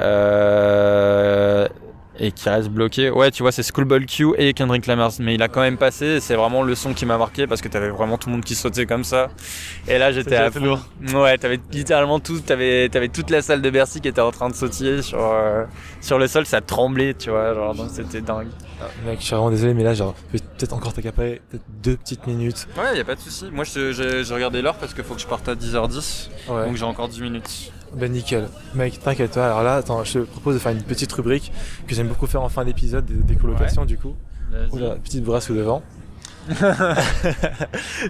[0.01, 1.67] euh,
[2.19, 5.11] et qui reste bloqué, ouais, tu vois, c'est Schoolboy Q et Kendrick Lamar.
[5.19, 6.05] Mais il a quand même passé.
[6.05, 8.43] et C'est vraiment le son qui m'a marqué parce que t'avais vraiment tout le monde
[8.43, 9.29] qui sautait comme ça.
[9.87, 10.59] Et là, j'étais à fond.
[10.59, 10.85] lourd.
[11.13, 14.49] Ouais, t'avais littéralement tout, t'avais, t'avais toute la salle de Bercy qui était en train
[14.49, 15.65] de sautiller sur, euh,
[16.01, 18.47] sur le sol, ça tremblait, tu vois, genre, donc c'était dingue.
[18.81, 21.63] Ah, mec, je suis vraiment désolé, mais là, genre, je vais peut-être encore t'accaparer peut-être
[21.83, 22.67] deux petites minutes.
[22.77, 23.45] Ouais, y a pas de souci.
[23.51, 26.65] Moi, je- j'ai j'ai regardé l'heure parce qu'il faut que je parte à 10h10, Ouais.
[26.67, 27.71] donc j'ai encore 10 minutes.
[27.95, 28.49] Ben nickel.
[28.73, 29.45] Mec, t'inquiète pas.
[29.45, 31.51] Alors là, attends, je te propose de faire une petite rubrique
[31.87, 34.15] que j'aime beaucoup faire en fin d'épisode des, des colocations du coup.
[34.71, 35.81] Oula, petite brasse au devant.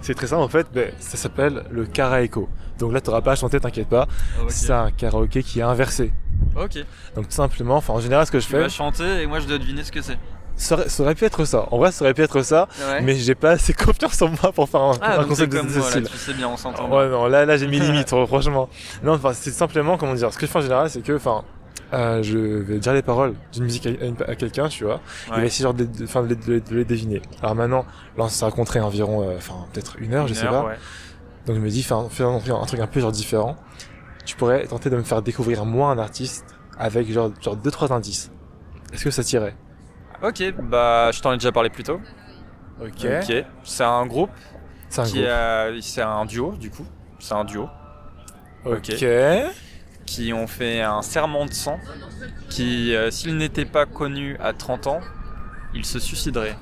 [0.02, 2.48] c'est très simple en fait, ben, ça s'appelle le karaéko.
[2.78, 4.08] Donc là, t'auras pas à chanter, t'inquiète pas.
[4.40, 4.50] Ok.
[4.50, 6.12] C'est un karaoké qui est inversé.
[6.56, 6.78] Ok.
[7.14, 9.38] Donc tout simplement, enfin en général, ce que je Tu fais, vas chanter et moi
[9.40, 10.18] je dois deviner ce que c'est.
[10.56, 11.66] Ça aurait, ça aurait pu être ça.
[11.70, 13.00] En vrai, ça aurait pu être ça, Ouais.
[13.02, 15.80] mais j'ai pas assez confiance en moi pour faire un, ah, un concept de ce
[15.80, 16.08] style.
[16.08, 16.88] tu sais bien, on s'entend.
[16.90, 18.68] Ouais, non, là, là j'ai mis limite, franchement.
[19.02, 21.42] Non, enfin, c'est simplement, comment dire, ce que je fais en général, c'est que, enfin,
[21.92, 25.00] euh, je vais dire les paroles d'une musique à, à une- à quelqu'un, tu vois.
[25.26, 25.46] Il va Ouais.
[25.46, 27.22] essayer genre de, de- de, les- de les- de les deviner.
[27.42, 27.84] Alors maintenant,
[28.16, 30.68] là, on s'est rencontré environ, euh, enfin, peut-être une heure, je Une sais heure, pas.
[30.70, 30.78] ouais.
[31.46, 33.56] Donc je me dis, enfin, faisons faisons un truc un peu genre différent.
[34.24, 36.46] Tu pourrais tenter de me faire découvrir moi un artiste
[36.78, 38.30] avec genre, genre deux trois indices.
[38.92, 39.54] Est-ce que ça tirait?
[40.26, 42.00] Ok, bah je t'en ai déjà parlé plus tôt.
[42.80, 43.04] Ok.
[43.04, 43.44] Ok.
[43.64, 44.30] C'est un groupe
[44.88, 45.28] C'est un qui groupe.
[45.30, 46.86] a, c'est un duo du coup.
[47.18, 47.68] C'est un duo
[48.64, 48.92] Ok.
[50.06, 51.78] qui ont fait un serment de sang
[52.50, 55.00] qui, euh, s'ils n'étaient pas connus à 30 ans,
[55.74, 56.56] ils se suicideraient.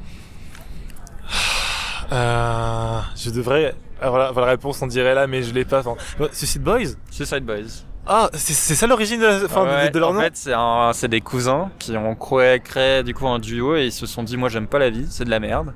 [2.13, 5.81] Euh, je devrais avoir la, avoir la réponse, on dirait là, mais je l'ai pas.
[5.81, 5.97] Enfin,
[6.33, 6.95] Suicide Boys?
[7.11, 7.85] Suicide Boys.
[8.07, 10.49] Ah, c'est ça l'origine de, la- enfin, de- Ouais, de, leur en nom fait,
[10.93, 14.25] c'est des cousins qui ont créé, créé du coup un duo et ils se sont
[14.25, 15.73] dit moi j'aime pas la vie, c'est de la merde.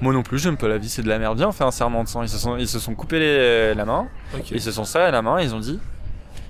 [0.00, 1.36] Moi non plus j'aime pas la vie, c'est de la merde.
[1.36, 2.22] Viens on fait un serment de sang.
[2.22, 4.08] Ils se sont, ils se sont coupés les- la main,
[4.50, 5.78] ils se sont serrés la main et ils ont dit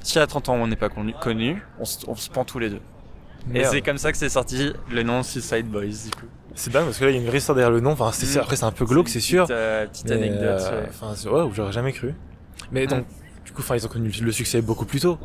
[0.00, 2.60] si à 30 ans on n'est pas connu, connu on, se, on se pend tous
[2.60, 2.80] les deux.
[3.52, 6.26] Et c'est comme ça que c'est sorti le nom Suicide Boys du coup.
[6.54, 7.90] C'est dingue parce que là, il y a une vraie histoire derrière le nom.
[7.90, 8.38] Enfin, Mm.
[8.38, 9.42] après, c'est un peu glauque, c'est sûr.
[9.44, 10.40] Petite, euh, petite anecdote.
[10.42, 10.88] euh, ouais.
[10.88, 12.14] Enfin, ouais, j'aurais jamais cru.
[12.72, 12.88] Mais Mm.
[12.88, 13.04] donc,
[13.56, 15.18] coup, enfin, ils ont connu le succès beaucoup plus tôt.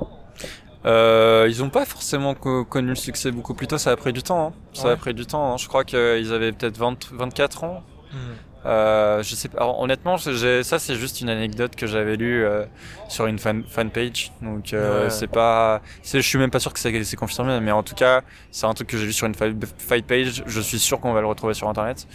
[0.86, 4.14] Euh, ils ont pas forcément co- connu le succès beaucoup plus tôt, ça a pris
[4.14, 4.48] du temps.
[4.48, 4.54] hein.
[4.74, 4.92] Ça Ouais.
[4.94, 5.54] a pris du temps.
[5.54, 5.58] hein.
[5.58, 7.84] Je crois qu'ils avaient peut-être 20 24 ans.
[8.64, 9.58] Euh, je sais pas.
[9.62, 12.64] alors, honnêtement, ça c'est juste une anecdote que j'avais lue euh,
[13.10, 14.32] sur une fan fanpage.
[14.44, 15.10] Donc euh, Ouais.
[15.10, 15.82] c'est pas.
[16.04, 18.22] Je suis même pas sûr que c'est confirmé, mais en tout cas,
[18.52, 19.58] c'est un truc que j'ai lu sur une fan
[20.08, 20.44] page.
[20.46, 22.08] Je suis sûr qu'on va le retrouver sur internet.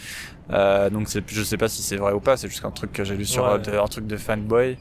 [0.52, 2.36] Euh, donc je sais pas si c'est vrai ou pas.
[2.36, 3.50] C'est juste un truc que j'ai lu sur Ouais.
[3.52, 4.78] euh, de- un truc de fanboy.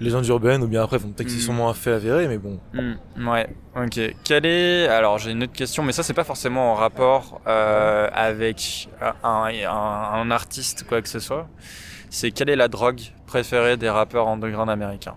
[0.00, 1.40] Légende urbaine, ou bien après, bon, peut-être que c'est Mm.
[1.40, 2.58] sûrement un fait avéré, mais bon.
[2.74, 4.00] Hmm, ouais, ok.
[4.24, 4.88] Quel est.
[4.88, 9.14] Alors, j'ai une autre question, mais ça, c'est pas forcément en rapport euh, avec un,
[9.28, 9.68] un,
[10.20, 11.48] un artiste, quoi que ce soit.
[12.10, 15.16] C'est quelle est la drogue préférée des rappeurs underground américains?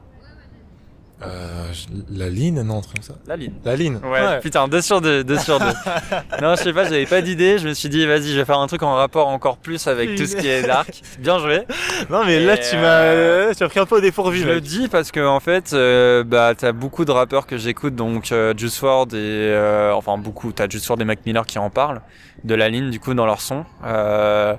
[1.21, 1.71] Euh,
[2.15, 3.15] la ligne, non, un truc comme ça.
[3.27, 3.51] La ligne.
[3.65, 3.97] La ligne.
[3.97, 5.65] Ouais, putain, 2 sur 2, 2 sur 2.
[6.41, 7.57] non, je sais pas, j'avais pas d'idée.
[7.57, 10.15] Je me suis dit, vas-y, je vais faire un truc en rapport encore plus avec
[10.15, 11.01] tout ce qui est dark.
[11.19, 11.63] Bien joué.
[12.09, 14.47] Non, mais Et là, tu m'as, euh, tu as pris un peu au dépourvu, Je
[14.47, 18.31] le dis parce que en fait, euh, bah t'as beaucoup de rappeurs que j'écoute, donc
[18.31, 20.51] euh, Juice WRLD et euh, enfin beaucoup.
[20.53, 22.01] T'as Juice WRLD et Mac Miller qui en parlent
[22.43, 23.65] de la ligne du coup dans leur son.
[23.85, 24.55] Euh,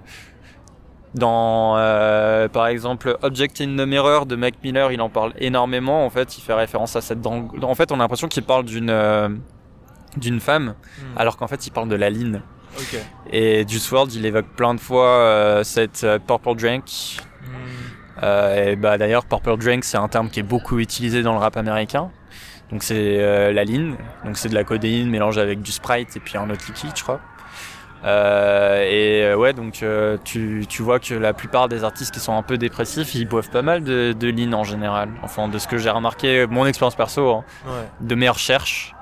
[1.15, 6.05] dans euh, par exemple Object in the Mirror de Mac Miller, il en parle énormément.
[6.05, 7.27] En fait, il fait référence à cette.
[7.27, 9.29] En fait, on a l'impression qu'il parle d'une euh,
[10.17, 10.75] d'une femme,
[11.17, 12.41] alors qu'en fait, il parle de la ligne.
[13.33, 17.19] Et Juice WRLD, il évoque plein de fois euh, cette euh, Purple Drink.
[18.23, 21.39] Euh, et bah d'ailleurs, Purple Drink, c'est un terme qui est beaucoup utilisé dans le
[21.39, 22.11] rap américain.
[22.71, 26.21] Donc c'est euh, la ligne, donc c'est de la codéine mélangée avec du Sprite et
[26.21, 27.21] puis un autre liquide, je crois.
[28.05, 32.21] Euh, et euh, ouais, donc euh, tu, tu vois que la plupart des artistes qui
[32.21, 35.11] sont un peu dépressifs, ils boivent pas mal de, de lean en général.
[35.23, 37.89] Enfin, de ce que j'ai remarqué, mon expérience perso, hein, Ouais.
[38.01, 38.95] de mes recherches.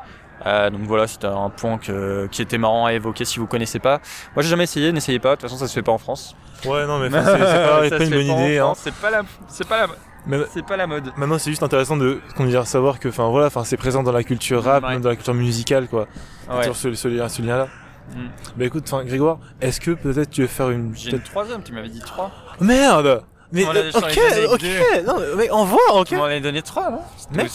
[0.47, 3.79] Euh, donc voilà, c'était un point que, qui était marrant à évoquer si vous connaissez
[3.81, 4.01] pas.
[4.37, 6.37] Moi j'ai jamais essayé, n'essayez pas, de toute façon ça se fait pas en France.
[6.65, 8.59] Ouais, non, mais c'est pas, pas une bonne idée.
[8.59, 8.73] Hein.
[8.77, 9.87] C'est pas la, c'est pas
[10.29, 11.11] la, c'est pas la mode.
[11.17, 14.23] maintenant, c'est juste intéressant de dire savoir que, enfin voilà, enfin c'est présent dans la
[14.23, 16.07] culture rap, même dans la culture musicale, quoi.
[16.51, 16.63] Ouais.
[16.65, 17.67] Sur ce, ce lien-là.
[18.15, 18.29] Mm.
[18.57, 21.63] Bah écoute, enfin Grégoire, est-ce que peut-être tu veux faire une J'ai une peut-être- troisième,
[21.63, 22.31] tu m'avais dit trois.
[22.61, 23.23] Merde
[23.53, 24.21] Mais On euh, ok,
[24.53, 24.65] ok,
[25.07, 26.09] non, mais envoie, ok.
[26.09, 27.01] Tu m'en avais donné trois, non?
[27.33, 27.51] Mec,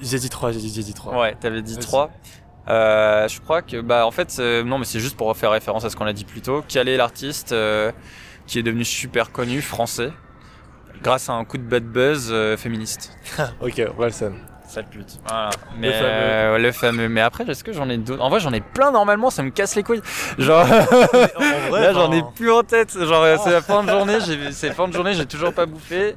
[0.00, 1.18] j'ai dit 3, j'ai dit, dit 3.
[1.18, 1.84] Ouais, t'avais dit Vas-y.
[1.84, 2.10] 3.
[2.68, 5.84] Euh, je crois que, bah, en fait, euh, non, mais c'est juste pour faire référence
[5.84, 6.64] à ce qu'on a dit plus tôt.
[6.68, 7.90] Quel est l'artiste euh,
[8.46, 10.12] qui est devenu super connu, français,
[11.02, 13.12] grâce à un coup de bad buzz euh, féministe?
[13.60, 14.32] Ok, Orelsan.
[14.72, 15.18] Sale pute.
[15.26, 15.50] Voilà.
[15.78, 16.08] Mais, Le fameux.
[16.10, 17.08] euh, le fameux.
[17.08, 18.22] Mais après, est-ce que j'en ai d'autres?
[18.22, 20.00] En vrai, j'en ai plein normalement, ça me casse les couilles.
[20.38, 20.64] Genre,
[21.72, 22.96] là, j'en ai plus en tête.
[22.98, 25.52] Genre, euh, c'est la fin de journée, j'ai, c'est la fin de journée, j'ai toujours
[25.52, 26.16] pas bouffé.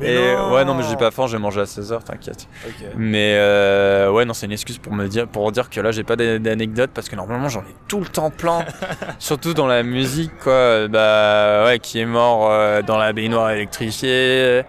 [0.00, 2.48] Et ouais, non, mais j'ai pas faim, j'ai mangé à 16h, t'inquiète.
[2.66, 2.86] Ok.
[2.96, 6.02] Mais euh, ouais, non, c'est une excuse pour me dire, pour dire que là, j'ai
[6.02, 8.64] pas d'an- d'anecdotes parce que normalement, j'en ai tout le temps plein.
[9.18, 10.88] Surtout dans la musique, quoi.
[10.88, 14.62] Bah ouais, qui est mort euh, dans la baignoire électrifiée,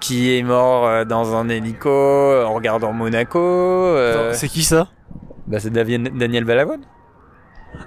[0.00, 3.38] qui est mort euh, dans un hélico en regardant Monaco.
[3.38, 4.88] euh, C'est qui ça?
[5.46, 6.82] Bah c'est Davi- Daniel Balavoine.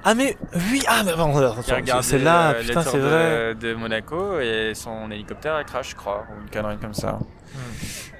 [0.05, 0.37] Ah mais
[0.71, 3.53] oui, ah mais regardé, c'est là, euh, putain c'est vrai.
[3.55, 7.19] de, de Monaco et son hélicoptère a crash, je crois, ou une connerie comme ça.
[7.53, 7.57] Hmm.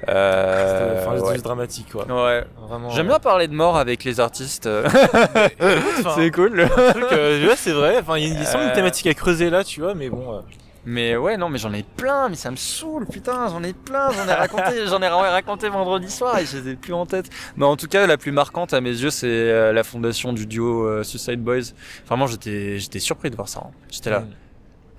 [0.09, 1.37] Euh, C'était enfin, ouais.
[1.39, 2.05] dramatique quoi.
[2.05, 2.43] Ouais.
[2.67, 2.89] Vraiment.
[2.89, 4.69] J'aime bien parler de mort avec les artistes.
[6.15, 6.59] C'est cool.
[6.59, 7.97] euh, ouais, c'est vrai.
[7.99, 10.43] Enfin, il y a une thématique à creuser là, tu vois, mais bon.
[10.85, 14.11] Mais ouais, non, mais j'en ai plein, mais ça me saoule, putain, j'en ai plein,
[14.11, 17.29] j'en ai raconté, j'en ai raconté vendredi soir et je les ai plus en tête.
[17.55, 20.45] Mais en tout cas, la plus marquante à mes yeux, c'est euh, la fondation du
[20.45, 21.71] duo euh, Suicide Boys.
[22.05, 23.61] Vraiment, j'étais, j'étais surpris de voir ça.
[23.65, 23.71] hein.
[23.89, 24.19] J'étais là.
[24.21, 24.33] hmm.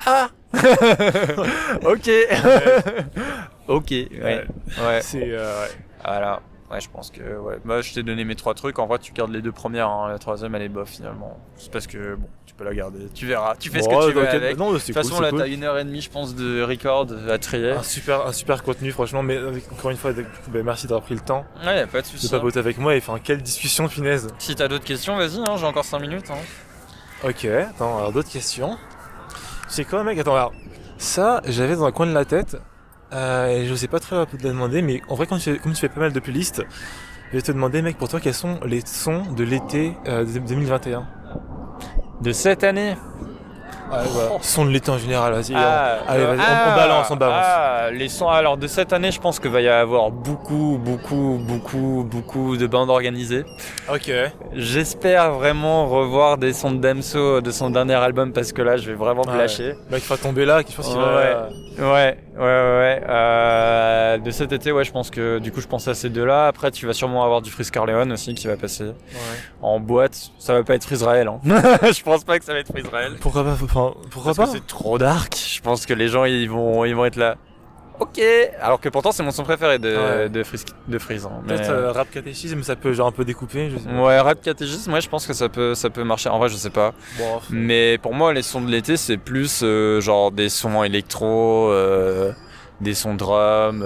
[0.06, 0.28] Ah
[1.84, 2.10] Ok
[3.68, 4.44] Ok, ouais.
[4.82, 5.70] Ouais, C'est euh, ouais.
[6.04, 6.40] voilà.
[6.70, 7.58] Ouais, je pense que, ouais.
[7.64, 8.78] Bah, je t'ai donné mes trois trucs.
[8.78, 10.08] En vrai, tu gardes les deux premières, hein.
[10.08, 11.38] La troisième, elle est bof, finalement.
[11.56, 13.06] C'est parce que, bon, tu peux la garder.
[13.14, 13.54] Tu verras.
[13.56, 14.56] Tu fais ce que tu veux ok, avec.
[14.56, 15.40] Non, De c'est toute cool, façon, là, cool.
[15.40, 17.72] t'as une heure et demie, je pense, de record à trier.
[17.72, 19.22] Un super, un super contenu, franchement.
[19.22, 21.80] Mais avec- encore une fois, du coup, bah, merci d'avoir pris le temps Ouais, y
[21.80, 22.30] a pas de de soucis.
[22.30, 22.94] papoter avec moi.
[22.94, 24.26] Et enfin, quelle discussion, finesse.
[24.38, 26.30] Si t'as d'autres questions, vas-y, hein, j'ai encore 5 minutes.
[26.30, 27.28] Hein.
[27.28, 28.78] Ok, attends, alors d'autres questions.
[29.68, 30.18] C'est quoi, mec?
[30.18, 30.52] Attends, alors,
[30.98, 32.56] ça, j'avais dans un coin de la tête.
[33.12, 36.00] Euh, je sais pas très te la demander, mais en vrai, comme tu fais pas
[36.00, 36.62] mal de playlists,
[37.30, 41.06] je vais te demander, mec, pour toi, quels sont les sons de l'été euh, 2021
[42.20, 42.96] De cette année?
[43.92, 44.30] Ouais, voilà.
[44.40, 45.52] Sons de l'été en général, vas-y.
[45.54, 47.44] Ah, on- allez, euh, vas-y, on- ah, on, balance, on balance.
[47.46, 48.28] ah, les sons.
[48.28, 52.66] Alors, de cette année, je pense qu'il va y avoir beaucoup, beaucoup, beaucoup, beaucoup de
[52.66, 53.44] bandes organisées.
[53.92, 54.10] Ok.
[54.54, 58.88] J'espère vraiment revoir des sons de Damso de son dernier album parce que là, je
[58.90, 59.38] vais vraiment me Ouais.
[59.38, 59.74] lâcher.
[59.90, 61.02] Mec, il va tomber là, je pense qu'il Ouais.
[61.04, 61.48] va.
[61.76, 63.02] Ouais, ouais, ouais, ouais.
[63.08, 66.46] Euh, de cet été, ouais, je pense que du coup, je pense à ces deux-là.
[66.46, 68.92] Après, tu vas sûrement avoir du Freeze Corleone aussi qui va passer Ouais.
[69.60, 70.16] en boîte.
[70.38, 71.40] Ça va pas être Israël, hein.
[71.92, 73.14] je pense pas que ça va être Israël.
[73.20, 75.36] Pourquoi pas enfin, Pourquoi Parce pas que c'est trop dark.
[75.36, 77.36] Je pense que les gens ils vont ils vont être là.
[78.00, 78.20] Ok.
[78.60, 80.28] Alors que pourtant c'est mon son préféré de Ouais.
[80.28, 80.64] de Freeze.
[80.88, 81.42] De Freeze hein.
[81.46, 83.70] Mais, euh, rap catéchisme, ça peut genre un peu découper.
[83.70, 84.02] Je sais pas.
[84.02, 86.28] Ouais, rap catégisme, moi je pense que ça peut ça peut marcher.
[86.28, 86.92] En vrai, je sais pas.
[87.18, 91.70] Bon, Mais pour moi, les sons de l'été, c'est plus euh, genre des sons électro,
[91.70, 92.32] euh,
[92.80, 93.80] des sons drum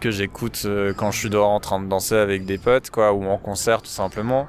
[0.00, 0.66] que j'écoute
[0.96, 3.82] quand je suis dehors en train de danser avec des potes, quoi, ou en concert
[3.82, 4.48] tout simplement.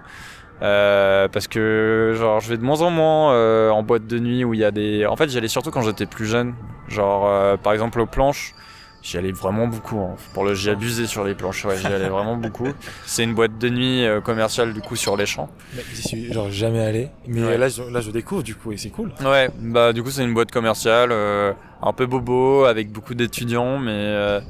[0.61, 4.43] Euh, parce que genre je vais de moins en moins euh, en boîte de nuit
[4.43, 5.05] où il y a des.
[5.05, 6.53] En fait, j'y allais surtout quand j'étais plus jeune.
[6.89, 8.53] Genre euh, par exemple aux planches.
[9.01, 9.97] J'y allais vraiment beaucoup.
[10.01, 10.17] hein.
[10.33, 11.63] Pour le, j'ai abusé sur les planches.
[11.63, 12.67] Ouais, j'y allais vraiment beaucoup.
[13.05, 15.47] C'est une boîte de nuit euh, commerciale du coup sur les champs.
[15.93, 17.07] J'y suis genre jamais allé.
[17.25, 17.57] Mais Ouais.
[17.57, 19.13] là, je, là, je découvre du coup et c'est cool.
[19.23, 23.77] Ouais, bah du coup c'est une boîte commerciale, euh, un peu bobo, avec beaucoup d'étudiants,
[23.79, 24.41] mais euh,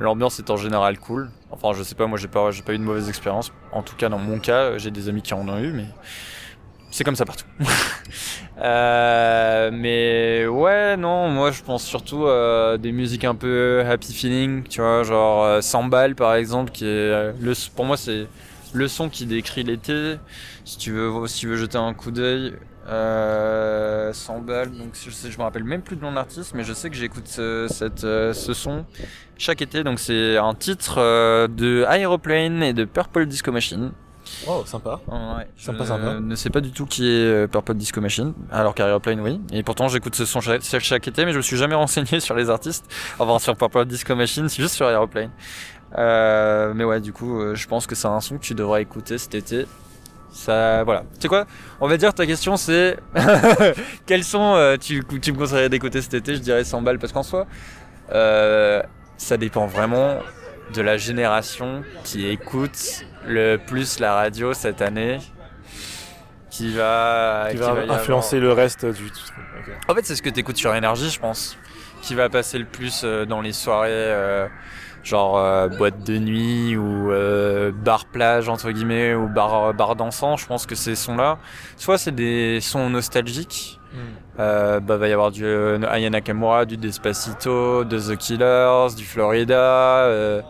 [0.00, 1.30] l'ambiance est en général cool.
[1.50, 3.52] Enfin je sais pas, moi j'ai pas, j'ai pas eu de mauvaise expérience.
[3.72, 5.86] En tout cas dans mon cas, j'ai des amis qui en ont eu, mais
[6.90, 7.46] c'est comme ça partout.
[8.60, 14.64] Euh, mais ouais, non, moi je pense surtout à des musiques un peu happy feeling,
[14.64, 18.26] tu vois, genre euh, Sambal par exemple, qui est euh, le, pour moi c'est
[18.74, 20.16] le son qui décrit l'été.
[20.64, 22.54] Si tu veux, si tu veux jeter un coup d'œil,
[22.88, 26.64] euh, Sambal, donc je sais, je me rappelle même plus de nom de l'artiste, mais
[26.64, 28.84] je sais que j'écoute ce, cette, euh, ce son
[29.36, 29.84] chaque été.
[29.84, 33.92] Donc c'est un titre euh, de Aeroplane et de Purple Disco Machine.
[34.46, 35.00] Oh, sympa.
[35.08, 36.20] Ouais, Sympa, je sympa.
[36.20, 39.40] ne sais pas du tout qui est euh, Purple Disco Machine, alors qu'Aeroplane oui.
[39.52, 42.34] Et pourtant j'écoute ce son chaque, chaque été, mais je me suis jamais renseigné sur
[42.34, 42.84] les artistes.
[43.18, 45.30] Enfin sur Purple Disco Machine, c'est juste sur Aeroplane.
[45.96, 48.82] Euh, mais ouais, du coup, euh, je pense que c'est un son que tu devrais
[48.82, 49.66] écouter cet été.
[50.30, 51.00] Ça, voilà.
[51.14, 51.46] Tu sais quoi?
[51.80, 52.98] On va dire ta question c'est
[54.06, 56.34] quels sont euh, tu, tu me conseillerais d'écouter cet été?
[56.34, 57.46] Je dirais 100 balles parce qu'en soi,
[58.12, 58.82] euh,
[59.16, 60.18] ça dépend vraiment
[60.74, 65.18] de la génération qui écoute le plus la radio cette année,
[66.50, 69.34] qui va, Qui qui va influencer le reste du truc.
[69.88, 71.58] En fait, c'est ce que tu écoutes sur énergie, je pense,
[72.02, 74.46] qui va passer le plus dans les soirées, euh,
[75.08, 80.36] genre euh, boîte de nuit ou euh, bar plage entre guillemets ou bar bar dansant.
[80.36, 81.38] Je pense que ces sons-là,
[81.76, 83.74] soit c'est des sons nostalgiques.
[84.38, 89.04] Euh, bah, va y avoir du euh, Aya Nakamura, du Despacito, de The Killers, du
[89.04, 90.42] Florida, euh,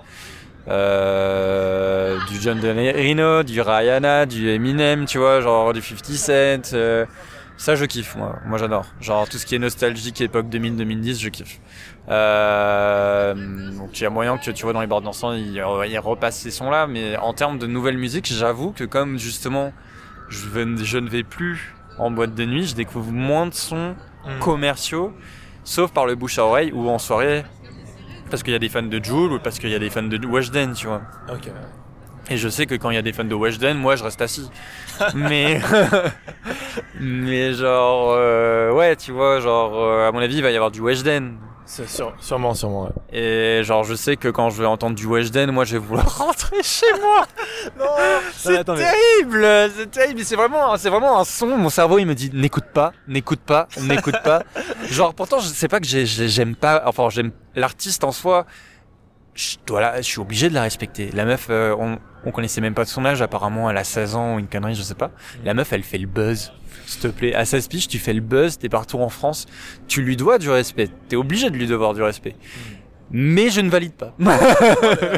[0.88, 6.74] euh, du John Reno, du Rihanna, du Eminem, tu vois, genre du 50 Cent.
[6.74, 7.06] euh,
[7.56, 8.36] ça, je kiffe, moi.
[8.46, 8.86] Moi, j'adore.
[9.00, 11.58] Genre, tout ce qui est nostalgique, époque 2000-2010, je kiffe.
[12.10, 13.34] Euh,
[13.78, 15.56] donc, il y a moyen que, tu vois, dans les bars dansants, ils,
[15.88, 16.86] ils repassent ces sons-là.
[16.86, 19.72] Mais en termes de nouvelle musique, j'avoue que comme, justement,
[20.28, 23.94] je, vais- je ne vais plus en boîte de nuit, je découvre moins de sons
[24.26, 24.40] Mm.
[24.40, 25.12] commerciaux,
[25.64, 27.44] sauf par le bouche à oreille ou en soirée,
[28.30, 30.02] parce qu'il y a des fans de Joule ou parce qu'il y a des fans
[30.02, 31.02] de Weshden, tu vois.
[32.30, 34.20] Et je sais que quand il y a des fans de Weshden, moi je reste
[34.20, 34.50] assis.
[35.14, 35.60] mais
[37.00, 40.70] mais genre euh, ouais, tu vois, genre euh, à mon avis, il va y avoir
[40.70, 41.36] du Weshden.
[41.70, 42.84] C'est sûr, sûrement, sûrement.
[42.84, 43.18] ouais.
[43.18, 46.16] Et genre je sais que quand je vais entendre du Weshden, moi je vais vouloir
[46.18, 47.26] rentrer chez moi.
[47.78, 47.84] Non,
[48.34, 49.46] C'est mais- terrible,
[49.76, 50.20] c'est terrible.
[50.24, 51.46] C'est vraiment, c'est vraiment un son.
[51.58, 54.44] Mon cerveau, il me dit n'écoute pas, n'écoute pas, n'écoute pas.
[54.90, 56.82] Genre, pourtant, je sais pas que j'ai- j'ai- j'aime pas.
[56.86, 58.46] Enfin, j'aime l'artiste en soi.
[59.34, 61.10] Je dois la- je suis obligé de la respecter.
[61.12, 63.20] La meuf, euh, on, on connaissait même pas de son âge.
[63.20, 65.10] Apparemment, elle a 16 ans ou une connerie, je sais pas.
[65.44, 66.50] La meuf, elle fait le buzz.
[66.88, 69.44] S'il te plaît, à 16 piges, tu fais le buzz, t'es partout en France.
[69.88, 70.88] Tu lui dois du respect.
[71.10, 72.34] T'es obligé de lui devoir du respect.
[73.10, 74.12] Mais je ne valide pas.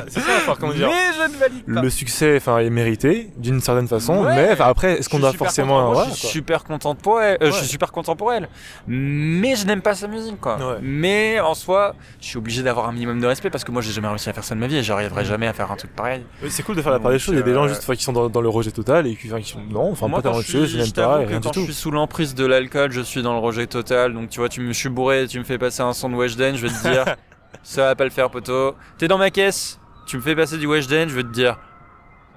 [0.08, 1.80] C'est ça, comment dire Mais je ne valide pas.
[1.82, 4.34] Le succès, enfin, est mérité d'une certaine façon, Ouais.
[4.34, 7.38] mais enfin, après, est-ce qu'on doit forcément, je suis super content pour elle.
[7.42, 8.48] euh, Je suis super content pour elle.
[8.86, 10.56] Mais je n'aime pas sa musique, quoi.
[10.56, 10.78] Ouais.
[10.82, 13.92] Mais en soi, je suis obligé d'avoir un minimum de respect parce que moi, j'ai
[13.92, 15.94] jamais réussi à faire ça de ma vie et j'arriverai jamais à faire un truc
[15.94, 16.22] pareil.
[16.42, 17.34] Oui, C'est cool de faire la part des choses.
[17.34, 19.06] Il y a des gens euh, juste enfin, qui sont dans, dans le rejet total
[19.06, 21.26] et qui, enfin, qui sont non, enfin moi, pas quand de je n'aime pas rien
[21.26, 21.60] du quand tout.
[21.60, 24.12] je suis sous l'emprise de l'alcool, je suis dans le rejet total.
[24.14, 26.14] Donc, tu vois, tu me, je suis bourré, tu me fais passer un son de
[26.14, 27.04] Weshden, je vais te dire,
[27.62, 28.74] ça va pas le faire, poteau.
[28.98, 31.58] T'es dans ma caisse, tu me fais passer du Weshden, je vais te dire,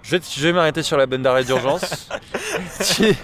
[0.03, 2.09] je vais, m'arrêter sur la bonne d'arrêt d'urgence.
[2.95, 3.15] Tu-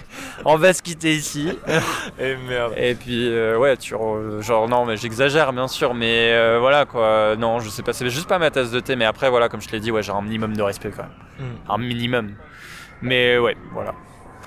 [0.44, 1.56] On va se quitter ici.
[2.18, 2.72] Et merde.
[2.76, 6.86] Et puis euh, ouais, tu re- genre non mais j'exagère bien sûr, mais euh, voilà
[6.86, 7.36] quoi.
[7.36, 9.60] Non, je sais pas, c'est juste pas ma tasse de thé, mais après voilà, comme
[9.60, 11.12] je te l'ai dit, ouais, j'ai un minimum de respect quand même,
[11.50, 11.70] Hmm.
[11.72, 12.32] un minimum.
[13.02, 13.94] Mais ouais, voilà,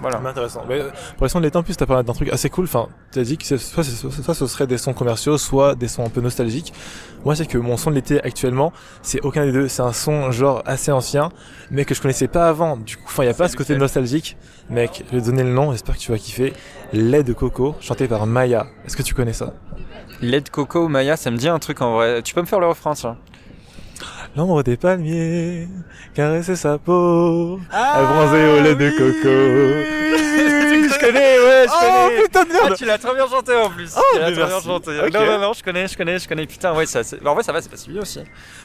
[0.04, 0.20] voilà.
[0.20, 0.64] Mais intéressant.
[0.70, 2.66] Mais euh, pour l'instant de l'été, en plus, t'as parlé d'un truc assez cool.
[2.66, 6.06] Enfin, t'as dit que c'est- soit, soit ce serait des sons commerciaux, soit des sons
[6.06, 6.72] un peu nostalgiques.
[7.26, 8.72] Moi, c'est que mon son de l'été actuellement,
[9.02, 9.68] c'est aucun des deux.
[9.68, 11.30] C'est un son genre assez ancien,
[11.72, 12.78] mais que je connaissais pas avant.
[12.78, 14.38] Du coup, enfin, y a pas ce côté nostalgique.
[14.70, 15.72] Mec, je vais donner le nom.
[15.72, 16.54] J'espère que tu vas kiffer.
[16.94, 18.68] Lait de coco, chanté par Maya.
[18.86, 19.54] Est-ce que tu connais ça?
[20.22, 22.22] Lait de coco Maya, ça me dit un truc en vrai.
[22.22, 23.18] Tu peux me faire le refrain, tiens.
[24.36, 25.68] L'ombre des palmiers,
[26.16, 29.30] caresser sa peau, Ah, à bronzer au lait de coco.
[30.94, 32.22] je connais, ouais, je Oh connais.
[32.24, 33.94] putain de Ah, merde tu l'as très bien chanté en plus.
[33.96, 35.00] Oh, tu l'as très bien chanté.
[35.02, 35.14] Ok.
[35.14, 36.48] Non, non, non, je connais, je connais, je connais.
[36.48, 38.22] Putain, ouais, ça, c'est- en vrai, ça va, c'est pas si vieux aussi.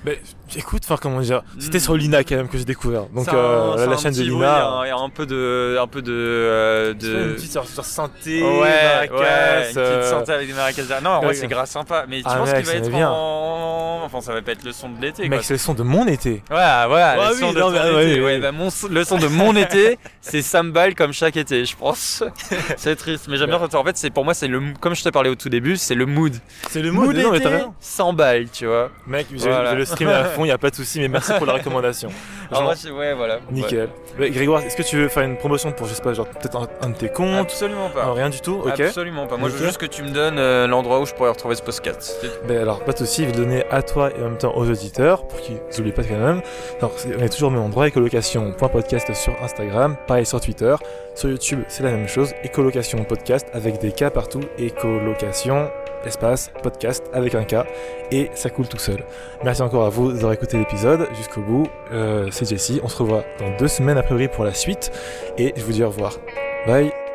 [0.07, 0.19] Mais
[0.57, 1.81] écoute, enfin comment dire, c'était Mm.
[1.83, 3.05] sur Lina quand même que j'ai découvert.
[3.15, 4.81] Donc un- euh, la, chaîne de oui, Lina.
[4.85, 7.33] Il y a un peu de, un peu de, euh, C'est une de.
[7.35, 10.83] petite sur, sur synthé, Ouais, maracas, ouais, une petite euh, santé avec des maracas.
[11.03, 11.35] Non, en vrai, ouais.
[11.35, 12.07] c'est grave sympa.
[12.09, 13.11] Mais tu Ah, penses qu'il va être bien.
[13.11, 13.67] en.
[14.05, 15.43] Enfin, ça va pas être le son de l'été, quoi.
[15.59, 16.41] Le son de mon été.
[16.53, 20.41] Ouais, ouais, le Ouais, son non, oui, bah, mon, le son de mon été, c'est
[20.41, 22.23] Sambal comme chaque été, je pense.
[22.77, 23.59] c'est triste, mais j'aime bien.
[23.61, 25.97] En fait, c'est pour moi, c'est le, comme je te parlais au tout début, c'est
[25.97, 26.33] le mood.
[26.71, 27.75] C'est le mood non, mais t'as été, rien.
[27.81, 28.91] 100 balles, tu vois.
[29.09, 29.73] Mec, j'ai Voilà.
[29.73, 32.11] j'ai le stream à fond, y a pas de souci, mais merci pour la recommandation.
[32.53, 33.35] Alors, Genre, moi, ouais, voilà.
[33.35, 33.41] Ouais.
[33.51, 33.89] nickel.
[34.17, 36.57] Mais Grégoire, est-ce que tu veux faire une promotion pour, je sais pas, genre peut-être
[36.57, 37.51] un, un de tes comptes?
[37.51, 38.07] Absolument pas.
[38.07, 38.79] Non, Rien du tout, ok.
[38.79, 39.37] Absolument pas.
[39.37, 41.63] Moi, je veux juste que tu me donnes euh, l'endroit où je pourrais retrouver ce
[41.63, 42.25] podcast.
[42.47, 44.53] Ben alors, pas de souci, je vais le donner à toi et en même temps
[44.57, 46.43] aux auditeurs pour qu'ils n'oublient pas quand même.
[46.79, 50.75] Alors, on est toujours au même endroit, écolocation.podcast sur Instagram, pareil sur Twitter.
[51.15, 55.69] Sur YouTube, c'est la même chose, écolocation podcast avec des K partout, écolocation,
[56.05, 57.67] espace, podcast avec un K,
[58.13, 59.05] et ça coule tout seul.
[59.45, 61.69] Merci encore à vous d'avoir écouté l'épisode jusqu'au bout.
[61.93, 64.93] Euh, c'est Jessie, on se revoit dans deux semaines a priori pour la suite,
[65.39, 66.19] et je vous dis au revoir.
[66.67, 67.08] Bye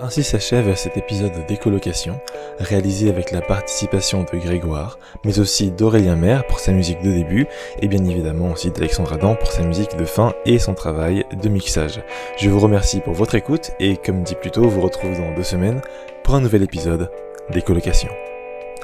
[0.00, 2.20] ainsi s'achève cet épisode d'écolocation,
[2.58, 7.46] réalisé avec la participation de Grégoire, mais aussi d'Aurélien Maire pour sa musique de début,
[7.80, 11.48] et bien évidemment aussi d'Alexandre Adam pour sa musique de fin et son travail de
[11.48, 12.02] mixage.
[12.38, 15.42] Je vous remercie pour votre écoute, et comme dit plus tôt, vous retrouve dans deux
[15.42, 15.80] semaines
[16.22, 17.10] pour un nouvel épisode
[17.50, 18.10] d'écolocation.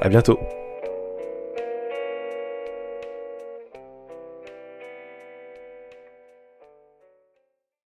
[0.00, 0.38] À bientôt